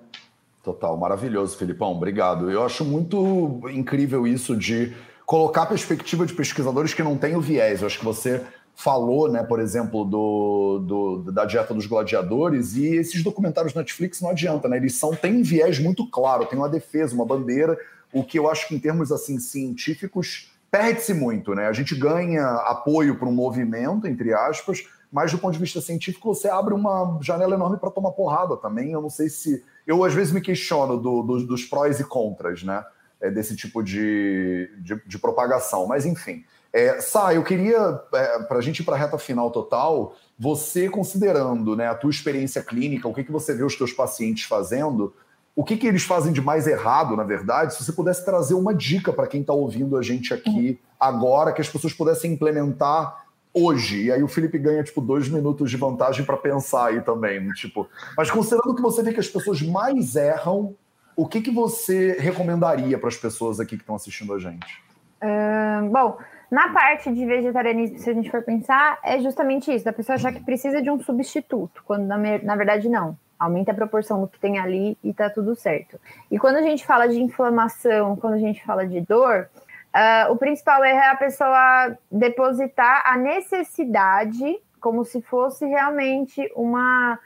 Total, 0.64 0.95
maravilhoso, 0.95 1.58
Filipão, 1.58 1.91
obrigado. 1.91 2.52
Eu 2.52 2.64
acho 2.64 2.86
muito 2.86 3.62
incrível 3.72 4.28
isso 4.28 4.56
de 4.56 4.93
colocar 5.26 5.64
a 5.64 5.68
perspectiva 5.68 6.26
de 6.26 6.34
pesquisadores 6.34 6.93
que 6.93 7.04
não 7.04 7.18
têm 7.18 7.36
o 7.36 7.41
viés. 7.41 7.82
Eu 7.82 7.88
acho 7.88 8.00
que 8.00 8.06
você 8.06 8.41
falou, 8.76 9.30
né, 9.30 9.43
por 9.43 9.60
exemplo, 9.60 10.06
do, 10.06 10.80
do, 10.80 11.32
da 11.32 11.43
dieta 11.43 11.74
dos 11.74 11.86
gladiadores, 11.86 12.76
e 12.78 12.95
esses 12.95 13.22
documentários 13.22 13.74
Netflix 13.74 14.22
não 14.22 14.30
adianta, 14.30 14.70
né? 14.70 14.78
Eles 14.78 14.95
são, 14.95 15.14
têm 15.14 15.36
um 15.36 15.43
viés 15.43 15.80
muito 15.80 16.10
claro, 16.10 16.45
tem 16.45 16.58
uma 16.58 16.70
defesa, 16.70 17.14
uma 17.14 17.26
bandeira, 17.26 17.78
o 18.14 18.24
que 18.24 18.38
eu 18.38 18.49
acho 18.49 18.68
que 18.68 18.76
em 18.76 18.80
termos 18.80 19.12
assim 19.12 19.39
científicos 19.39 20.51
perde-se 20.72 21.14
muito, 21.14 21.53
né? 21.53 21.68
A 21.68 21.74
gente 21.74 21.95
ganha 21.95 22.45
apoio 22.45 23.18
para 23.18 23.28
um 23.28 23.34
movimento, 23.34 24.07
entre 24.07 24.34
aspas, 24.34 24.84
mas 25.12 25.32
do 25.32 25.39
ponto 25.39 25.53
de 25.53 25.60
vista 25.60 25.82
científico 25.82 26.34
você 26.34 26.47
abre 26.47 26.74
uma 26.74 27.20
janela 27.22 27.55
enorme 27.55 27.78
para 27.78 27.89
tomar 27.89 28.12
porrada 28.12 28.55
também. 28.57 28.91
Eu 28.91 29.01
não 29.01 29.10
sei 29.10 29.30
se. 29.30 29.64
Eu 29.86 30.03
às 30.03 30.14
vezes 30.14 30.32
me 30.32 30.41
questiono 30.41 30.97
do, 30.97 31.24
do, 31.24 31.47
dos 31.47 31.66
prós 31.66 31.99
e 31.99 32.03
contras, 32.03 32.64
né? 32.64 32.84
É, 33.20 33.30
desse 33.30 33.55
tipo 33.55 33.84
de, 33.84 34.70
de, 34.78 34.95
de 35.05 35.20
propagação, 35.20 35.86
mas 35.88 36.05
enfim. 36.05 36.45
É, 36.72 37.01
Sá, 37.01 37.34
eu 37.34 37.43
queria, 37.43 37.99
é, 38.14 38.43
para 38.43 38.60
a 38.60 38.62
gente 38.62 38.80
ir 38.80 38.86
para 38.86 38.95
a 38.95 38.97
reta 38.97 39.18
final 39.18 39.49
total, 39.49 40.16
você 40.38 40.88
considerando 40.88 41.76
né, 41.76 41.88
a 41.88 41.95
tua 41.95 42.12
experiência 42.12 42.64
clínica, 42.64 43.07
o 43.07 43.14
que, 43.14 43.24
que 43.24 43.32
você 43.32 43.53
vê 43.53 43.64
os 43.64 43.76
teus 43.76 43.91
pacientes 43.91 44.45
fazendo, 44.45 45.14
o 45.60 45.64
que, 45.66 45.76
que 45.76 45.86
eles 45.86 46.03
fazem 46.03 46.32
de 46.32 46.41
mais 46.41 46.68
errado, 46.68 47.18
na 47.18 47.24
verdade, 47.26 47.74
se 47.74 47.84
você 47.84 47.91
pudesse 47.91 48.24
trazer 48.24 48.53
uma 48.53 48.74
dica 48.74 49.12
para 49.12 49.28
quem 49.28 49.41
está 49.41 49.51
ouvindo 49.51 49.97
a 49.97 50.01
gente 50.01 50.34
aqui 50.34 50.80
agora, 50.97 51.51
que 51.51 51.60
as 51.60 51.68
pessoas 51.68 51.91
pudessem 51.91 52.32
implementar 52.32 53.26
hoje. 53.53 54.05
E 54.05 54.10
aí 54.10 54.24
o 54.24 54.28
Felipe 54.30 54.57
ganha, 54.57 54.82
tipo, 54.86 55.01
dois 55.01 55.28
minutos 55.28 55.70
de 55.70 55.76
vantagem 55.76 56.24
para 56.24 56.38
pensar 56.38 56.86
aí 56.86 57.01
também. 57.01 57.45
Tipo, 57.51 57.89
mas 58.16 58.32
considerando 58.32 58.74
que 58.74 58.82
você 58.82 59.03
vê 59.03 59.12
que 59.12 59.20
as 59.20 59.28
pessoas 59.28 59.62
mais 59.62 60.16
erram, 60.16 60.76
o 61.14 61.28
que, 61.28 61.41
que 61.41 61.51
você 61.51 62.16
recomendaria 62.18 62.97
para 62.97 63.10
as 63.10 63.18
pessoas 63.18 63.60
aqui 63.60 63.76
que 63.76 63.84
estão 63.84 63.95
assistindo 63.95 64.34
a 64.34 64.39
gente? 64.39 64.82
Uh, 65.22 65.89
bom, 65.89 66.20
na 66.49 66.72
parte 66.72 67.14
de 67.14 67.26
vegetarianismo, 67.26 67.99
se 67.99 68.10
a 68.10 68.14
gente 68.14 68.32
for 68.32 68.41
pensar, 68.43 68.97
é 69.03 69.20
justamente 69.20 69.76
isso, 69.76 69.84
da 69.84 69.91
pessoa 69.91 70.16
achar 70.16 70.32
que 70.32 70.39
precisa 70.39 70.82
de 70.82 70.89
um 70.89 71.03
substituto, 71.03 71.84
quando 71.84 72.05
na, 72.07 72.18
na 72.18 72.55
verdade 72.55 72.88
não. 72.88 73.18
Aumenta 73.40 73.72
a 73.72 73.76
proporção 73.76 74.22
do 74.22 74.28
que 74.28 74.40
tem 74.40 74.60
ali 74.60 74.98
e 75.04 75.14
tá 75.14 75.30
tudo 75.30 75.56
certo. 75.56 76.00
E 76.30 76.38
quando 76.38 76.58
a 76.58 76.62
gente 76.62 76.86
fala 76.86 77.08
de 77.08 77.22
inflamação, 77.22 78.16
quando 78.16 78.34
a 78.34 78.40
gente 78.40 78.64
fala 78.66 78.86
de 78.86 79.00
dor, 79.02 79.50
uh, 79.96 80.32
o 80.32 80.36
principal 80.36 80.84
erro 80.84 81.00
é 81.00 81.10
a 81.10 81.16
pessoa 81.16 81.98
depositar 82.12 83.04
a 83.06 83.18
necessidade 83.18 84.60
como 84.80 85.04
se 85.04 85.22
fosse 85.22 85.66
realmente 85.66 86.52
uma 86.56 87.20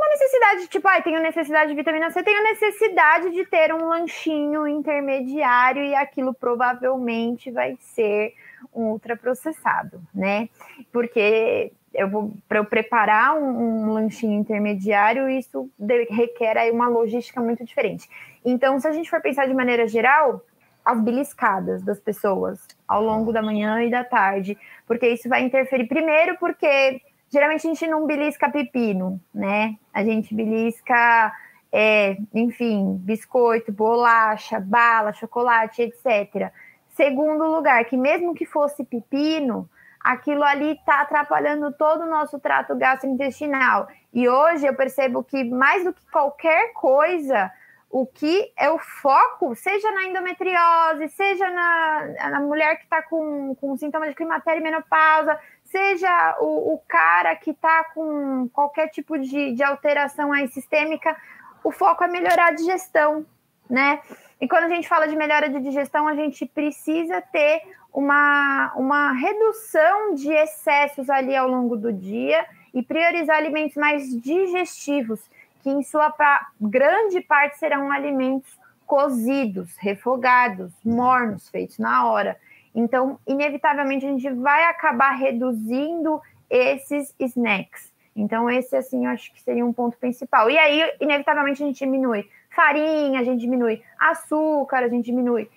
uma 0.00 0.08
necessidade, 0.08 0.66
tipo, 0.68 0.88
ah, 0.88 1.02
tenho 1.02 1.20
necessidade 1.20 1.68
de 1.68 1.76
vitamina 1.76 2.10
C, 2.10 2.22
tenho 2.22 2.42
necessidade 2.42 3.32
de 3.32 3.44
ter 3.44 3.74
um 3.74 3.86
lanchinho 3.86 4.66
intermediário 4.66 5.84
e 5.84 5.94
aquilo 5.94 6.32
provavelmente 6.32 7.50
vai 7.50 7.76
ser 7.78 8.32
um 8.74 8.92
ultraprocessado, 8.92 10.00
né? 10.14 10.48
Porque 10.90 11.70
eu 11.92 12.08
vou 12.08 12.32
para 12.48 12.58
eu 12.58 12.64
preparar 12.64 13.36
um, 13.36 13.86
um, 13.86 13.92
lanchinho 13.92 14.38
intermediário, 14.38 15.28
isso 15.28 15.68
de, 15.78 16.04
requer 16.04 16.56
aí 16.56 16.70
uma 16.70 16.88
logística 16.88 17.40
muito 17.40 17.64
diferente. 17.64 18.08
Então, 18.44 18.78
se 18.78 18.86
a 18.86 18.92
gente 18.92 19.10
for 19.10 19.20
pensar 19.20 19.46
de 19.46 19.54
maneira 19.54 19.86
geral, 19.86 20.42
as 20.84 21.00
beliscadas 21.00 21.82
das 21.82 22.00
pessoas 22.00 22.66
ao 22.86 23.02
longo 23.02 23.32
da 23.32 23.42
manhã 23.42 23.82
e 23.82 23.90
da 23.90 24.04
tarde, 24.04 24.56
porque 24.86 25.08
isso 25.08 25.28
vai 25.28 25.42
interferir 25.42 25.86
primeiro 25.86 26.36
porque 26.38 27.00
geralmente 27.28 27.66
a 27.66 27.70
gente 27.70 27.86
não 27.86 28.06
belisca 28.06 28.50
pepino, 28.50 29.20
né? 29.34 29.76
A 29.92 30.02
gente 30.02 30.34
belisca 30.34 31.32
é, 31.72 32.16
enfim, 32.34 32.96
biscoito, 33.02 33.72
bolacha, 33.72 34.58
bala, 34.58 35.12
chocolate, 35.12 35.82
etc. 35.82 36.52
Segundo 36.90 37.44
lugar, 37.44 37.84
que 37.84 37.96
mesmo 37.96 38.34
que 38.34 38.44
fosse 38.44 38.84
pepino, 38.84 39.68
aquilo 40.00 40.42
ali 40.42 40.72
está 40.72 41.02
atrapalhando 41.02 41.72
todo 41.72 42.02
o 42.02 42.10
nosso 42.10 42.38
trato 42.40 42.74
gastrointestinal. 42.74 43.88
E 44.12 44.28
hoje 44.28 44.66
eu 44.66 44.74
percebo 44.74 45.22
que 45.22 45.44
mais 45.44 45.84
do 45.84 45.92
que 45.92 46.10
qualquer 46.10 46.72
coisa, 46.72 47.50
o 47.90 48.06
que 48.06 48.52
é 48.56 48.70
o 48.70 48.78
foco, 48.78 49.54
seja 49.54 49.90
na 49.92 50.04
endometriose, 50.04 51.08
seja 51.08 51.50
na, 51.50 52.30
na 52.30 52.40
mulher 52.40 52.76
que 52.76 52.84
está 52.84 53.02
com, 53.02 53.54
com 53.56 53.76
sintomas 53.76 54.08
de 54.08 54.14
climatério 54.14 54.60
e 54.60 54.62
menopausa, 54.62 55.38
seja 55.64 56.36
o, 56.40 56.74
o 56.74 56.82
cara 56.88 57.36
que 57.36 57.50
está 57.50 57.84
com 57.94 58.48
qualquer 58.52 58.88
tipo 58.88 59.18
de, 59.18 59.52
de 59.52 59.62
alteração 59.62 60.32
aí 60.32 60.48
sistêmica, 60.48 61.16
o 61.62 61.70
foco 61.70 62.02
é 62.02 62.08
melhorar 62.08 62.48
a 62.48 62.52
digestão, 62.52 63.26
né? 63.68 64.00
E 64.40 64.48
quando 64.48 64.64
a 64.64 64.68
gente 64.68 64.88
fala 64.88 65.06
de 65.06 65.14
melhora 65.14 65.48
de 65.48 65.60
digestão, 65.60 66.08
a 66.08 66.14
gente 66.14 66.46
precisa 66.46 67.20
ter 67.20 67.62
uma, 67.92 68.72
uma 68.74 69.12
redução 69.12 70.14
de 70.14 70.32
excessos 70.32 71.10
ali 71.10 71.36
ao 71.36 71.48
longo 71.48 71.76
do 71.76 71.92
dia 71.92 72.46
e 72.72 72.82
priorizar 72.82 73.36
alimentos 73.36 73.76
mais 73.76 74.08
digestivos, 74.20 75.20
que 75.62 75.68
em 75.68 75.82
sua 75.82 76.14
grande 76.58 77.20
parte 77.20 77.58
serão 77.58 77.90
alimentos 77.90 78.58
cozidos, 78.86 79.76
refogados, 79.78 80.72
mornos, 80.84 81.48
feitos 81.48 81.78
na 81.78 82.06
hora. 82.06 82.36
Então, 82.74 83.18
inevitavelmente, 83.26 84.06
a 84.06 84.08
gente 84.08 84.30
vai 84.30 84.64
acabar 84.64 85.12
reduzindo 85.12 86.20
esses 86.48 87.14
snacks. 87.20 87.92
Então, 88.16 88.50
esse, 88.50 88.74
assim, 88.74 89.04
eu 89.04 89.12
acho 89.12 89.32
que 89.32 89.40
seria 89.40 89.64
um 89.64 89.72
ponto 89.72 89.96
principal. 89.96 90.50
E 90.50 90.58
aí, 90.58 90.92
inevitavelmente, 91.00 91.62
a 91.62 91.66
gente 91.66 91.78
diminui 91.78 92.28
farinha, 92.50 93.20
a 93.20 93.24
gente 93.24 93.40
diminui 93.40 93.82
açúcar, 93.98 94.78
a 94.78 94.88
gente 94.88 95.06
diminui 95.06 95.44
uh, 95.44 95.48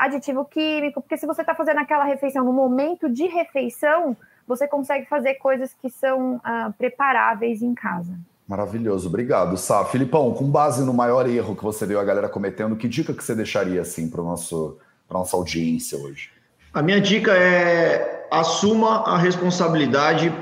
aditivo 0.00 0.44
químico, 0.44 1.00
porque 1.00 1.16
se 1.16 1.26
você 1.26 1.42
está 1.42 1.54
fazendo 1.54 1.80
aquela 1.80 2.04
refeição 2.04 2.44
no 2.44 2.52
momento 2.52 3.08
de 3.08 3.26
refeição, 3.26 4.16
você 4.46 4.66
consegue 4.68 5.06
fazer 5.06 5.34
coisas 5.34 5.74
que 5.74 5.90
são 5.90 6.36
uh, 6.36 6.72
preparáveis 6.78 7.62
em 7.62 7.74
casa. 7.74 8.18
Maravilhoso, 8.46 9.08
obrigado, 9.08 9.56
Sá. 9.56 9.84
Filipão, 9.84 10.32
com 10.32 10.48
base 10.48 10.84
no 10.84 10.94
maior 10.94 11.28
erro 11.28 11.56
que 11.56 11.64
você 11.64 11.84
viu 11.84 11.98
a 11.98 12.04
galera 12.04 12.28
cometendo, 12.28 12.76
que 12.76 12.86
dica 12.86 13.12
que 13.12 13.24
você 13.24 13.34
deixaria 13.34 13.80
assim 13.80 14.08
para 14.08 14.22
nosso 14.22 14.78
para 15.08 15.18
nossa 15.18 15.36
audiência 15.36 15.98
hoje? 15.98 16.30
A 16.72 16.82
minha 16.82 17.00
dica 17.00 17.32
é 17.32 18.26
assuma 18.30 19.02
a 19.02 19.16
responsabilidade 19.16 20.32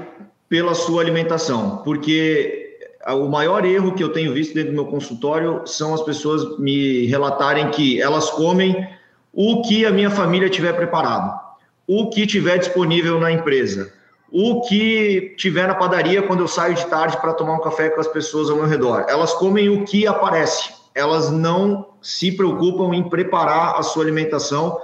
pela 0.49 0.75
sua 0.75 1.03
alimentação, 1.03 1.79
porque 1.79 2.64
o 3.09 3.29
maior 3.29 3.65
erro 3.65 3.95
que 3.95 4.03
eu 4.03 4.13
tenho 4.13 4.33
visto 4.33 4.55
dentro 4.55 4.71
do 4.71 4.77
meu 4.77 4.87
consultório 4.87 5.63
são 5.67 5.93
as 5.93 6.03
pessoas 6.03 6.59
me 6.59 7.07
relatarem 7.07 7.71
que 7.71 8.01
elas 8.01 8.31
comem 8.31 8.89
o 9.33 9.63
que 9.63 9.85
a 9.85 9.91
minha 9.91 10.11
família 10.11 10.49
tiver 10.49 10.73
preparado, 10.73 11.39
o 11.87 12.09
que 12.09 12.27
tiver 12.27 12.59
disponível 12.59 13.21
na 13.21 13.31
empresa, 13.31 13.93
o 14.31 14.63
que 14.63 15.35
tiver 15.37 15.67
na 15.67 15.75
padaria 15.75 16.23
quando 16.23 16.41
eu 16.41 16.49
saio 16.49 16.75
de 16.75 16.87
tarde 16.87 17.21
para 17.21 17.35
tomar 17.35 17.55
um 17.55 17.61
café 17.61 17.91
com 17.91 18.01
as 18.01 18.09
pessoas 18.09 18.49
ao 18.49 18.57
meu 18.57 18.67
redor. 18.67 19.05
Elas 19.09 19.35
comem 19.35 19.69
o 19.69 19.85
que 19.85 20.07
aparece, 20.07 20.73
elas 20.95 21.31
não 21.31 21.91
se 22.01 22.33
preocupam 22.33 22.95
em 22.95 23.09
preparar 23.09 23.79
a 23.79 23.83
sua 23.83 24.03
alimentação 24.03 24.81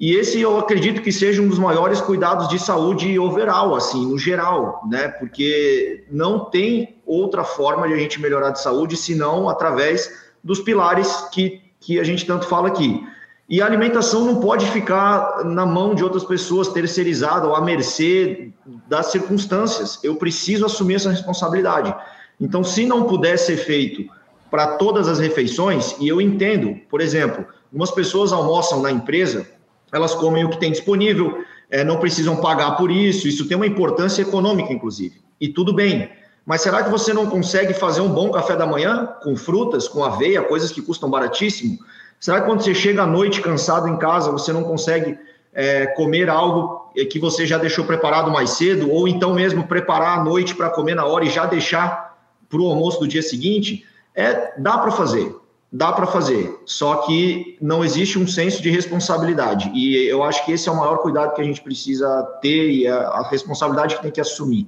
e 0.00 0.14
esse 0.14 0.40
eu 0.40 0.56
acredito 0.56 1.02
que 1.02 1.10
seja 1.10 1.42
um 1.42 1.48
dos 1.48 1.58
maiores 1.58 2.00
cuidados 2.00 2.48
de 2.48 2.58
saúde 2.58 3.18
overall, 3.18 3.74
assim, 3.74 4.06
no 4.06 4.16
geral, 4.16 4.82
né? 4.88 5.08
Porque 5.08 6.04
não 6.08 6.44
tem 6.44 6.97
outra 7.08 7.42
forma 7.44 7.88
de 7.88 7.94
a 7.94 7.96
gente 7.96 8.20
melhorar 8.20 8.50
de 8.50 8.60
saúde 8.60 8.96
senão 8.96 9.48
através 9.48 10.28
dos 10.44 10.60
pilares 10.60 11.28
que, 11.32 11.60
que 11.80 11.98
a 11.98 12.04
gente 12.04 12.26
tanto 12.26 12.46
fala 12.46 12.68
aqui. 12.68 13.02
E 13.48 13.62
a 13.62 13.66
alimentação 13.66 14.24
não 14.24 14.40
pode 14.40 14.66
ficar 14.66 15.42
na 15.44 15.64
mão 15.64 15.94
de 15.94 16.04
outras 16.04 16.24
pessoas, 16.24 16.68
terceirizada 16.68 17.46
ou 17.46 17.54
à 17.54 17.60
mercê 17.62 18.50
das 18.86 19.06
circunstâncias. 19.06 19.98
Eu 20.04 20.16
preciso 20.16 20.66
assumir 20.66 20.96
essa 20.96 21.10
responsabilidade. 21.10 21.94
Então, 22.38 22.62
se 22.62 22.84
não 22.84 23.04
puder 23.04 23.38
ser 23.38 23.56
feito 23.56 24.04
para 24.50 24.76
todas 24.76 25.08
as 25.08 25.18
refeições, 25.18 25.96
e 25.98 26.06
eu 26.06 26.20
entendo, 26.20 26.76
por 26.90 27.00
exemplo, 27.00 27.46
Algumas 27.68 27.90
pessoas 27.90 28.32
almoçam 28.32 28.80
na 28.80 28.90
empresa, 28.90 29.46
elas 29.92 30.14
comem 30.14 30.44
o 30.44 30.50
que 30.50 30.58
tem 30.58 30.72
disponível, 30.72 31.44
é, 31.70 31.84
não 31.84 31.98
precisam 31.98 32.36
pagar 32.36 32.72
por 32.72 32.90
isso, 32.90 33.28
isso 33.28 33.46
tem 33.46 33.56
uma 33.56 33.66
importância 33.66 34.22
econômica, 34.22 34.72
inclusive. 34.72 35.20
E 35.38 35.48
tudo 35.48 35.74
bem. 35.74 36.10
Mas 36.48 36.62
será 36.62 36.82
que 36.82 36.88
você 36.88 37.12
não 37.12 37.26
consegue 37.26 37.74
fazer 37.74 38.00
um 38.00 38.08
bom 38.08 38.30
café 38.30 38.56
da 38.56 38.64
manhã 38.64 39.06
com 39.22 39.36
frutas, 39.36 39.86
com 39.86 40.02
aveia, 40.02 40.40
coisas 40.40 40.72
que 40.72 40.80
custam 40.80 41.10
baratíssimo? 41.10 41.78
Será 42.18 42.40
que 42.40 42.46
quando 42.46 42.62
você 42.62 42.74
chega 42.74 43.02
à 43.02 43.06
noite 43.06 43.42
cansado 43.42 43.86
em 43.86 43.98
casa, 43.98 44.32
você 44.32 44.50
não 44.50 44.64
consegue 44.64 45.18
é, 45.52 45.88
comer 45.88 46.30
algo 46.30 46.90
que 47.10 47.18
você 47.18 47.44
já 47.44 47.58
deixou 47.58 47.84
preparado 47.84 48.30
mais 48.30 48.48
cedo, 48.48 48.90
ou 48.90 49.06
então 49.06 49.34
mesmo 49.34 49.66
preparar 49.66 50.20
à 50.20 50.24
noite 50.24 50.54
para 50.54 50.70
comer 50.70 50.94
na 50.94 51.04
hora 51.04 51.26
e 51.26 51.28
já 51.28 51.44
deixar 51.44 52.16
para 52.48 52.58
o 52.58 52.66
almoço 52.66 52.98
do 52.98 53.06
dia 53.06 53.20
seguinte? 53.20 53.84
É, 54.14 54.54
dá 54.58 54.78
para 54.78 54.90
fazer, 54.90 55.36
dá 55.70 55.92
para 55.92 56.06
fazer, 56.06 56.58
só 56.64 56.94
que 57.02 57.58
não 57.60 57.84
existe 57.84 58.18
um 58.18 58.26
senso 58.26 58.62
de 58.62 58.70
responsabilidade. 58.70 59.70
E 59.74 60.08
eu 60.08 60.22
acho 60.22 60.46
que 60.46 60.52
esse 60.52 60.66
é 60.66 60.72
o 60.72 60.76
maior 60.76 60.96
cuidado 60.96 61.34
que 61.34 61.42
a 61.42 61.44
gente 61.44 61.60
precisa 61.60 62.22
ter 62.40 62.70
e 62.70 62.88
a, 62.88 63.00
a 63.00 63.28
responsabilidade 63.28 63.96
que 63.96 64.02
tem 64.02 64.10
que 64.10 64.20
assumir. 64.22 64.66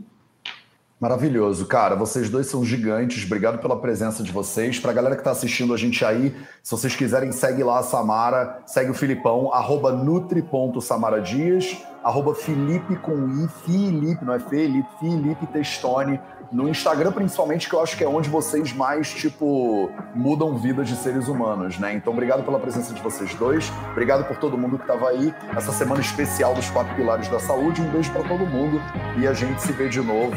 Maravilhoso, 1.01 1.65
cara. 1.65 1.97
Vocês 1.97 2.29
dois 2.29 2.47
são 2.47 2.63
gigantes. 2.63 3.25
Obrigado 3.25 3.59
pela 3.59 3.81
presença 3.81 4.23
de 4.23 4.31
vocês. 4.31 4.79
Para 4.79 4.91
a 4.91 4.95
galera 4.95 5.15
que 5.15 5.23
está 5.23 5.31
assistindo 5.31 5.73
a 5.73 5.77
gente 5.79 6.05
aí, 6.05 6.37
se 6.63 6.71
vocês 6.71 6.95
quiserem, 6.95 7.33
segue 7.33 7.65
lá 7.65 7.79
a 7.79 7.83
Samara, 7.83 8.63
segue 8.67 8.91
o 8.91 8.95
Filipão, 8.95 9.51
arroba 9.51 9.93
nutri.samaradias, 9.93 11.79
arroba 12.05 12.35
Felipe 12.35 12.97
com 12.97 13.15
I, 13.15 13.49
Felipe, 13.65 14.23
não 14.23 14.35
é 14.35 14.41
Felipe, 14.41 14.89
Felipe 15.01 15.47
Testone 15.47 16.21
no 16.53 16.69
Instagram, 16.69 17.13
principalmente, 17.13 17.69
que 17.69 17.75
eu 17.75 17.83
acho 17.83 17.97
que 17.97 18.05
é 18.05 18.09
onde 18.09 18.29
vocês 18.29 18.73
mais, 18.73 19.13
tipo, 19.13 19.91
mudam 20.15 20.57
vidas 20.57 20.89
de 20.89 20.97
seres 20.97 21.29
humanos, 21.29 21.79
né? 21.79 21.95
Então, 21.95 22.13
obrigado 22.13 22.43
pela 22.43 22.59
presença 22.59 22.93
de 22.93 23.01
vocês 23.01 23.35
dois. 23.35 23.71
Obrigado 23.93 24.27
por 24.27 24.37
todo 24.37 24.59
mundo 24.59 24.77
que 24.77 24.85
estava 24.85 25.09
aí. 25.09 25.35
Essa 25.57 25.73
semana 25.73 26.01
especial 26.01 26.55
dos 26.55 26.69
quatro 26.71 26.95
pilares 26.95 27.29
da 27.29 27.39
saúde. 27.39 27.81
Um 27.81 27.91
beijo 27.91 28.11
para 28.13 28.23
todo 28.23 28.45
mundo 28.47 28.81
e 29.17 29.27
a 29.27 29.33
gente 29.33 29.63
se 29.63 29.73
vê 29.73 29.89
de 29.89 30.01
novo 30.01 30.35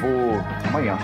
amanhã. 0.67 0.97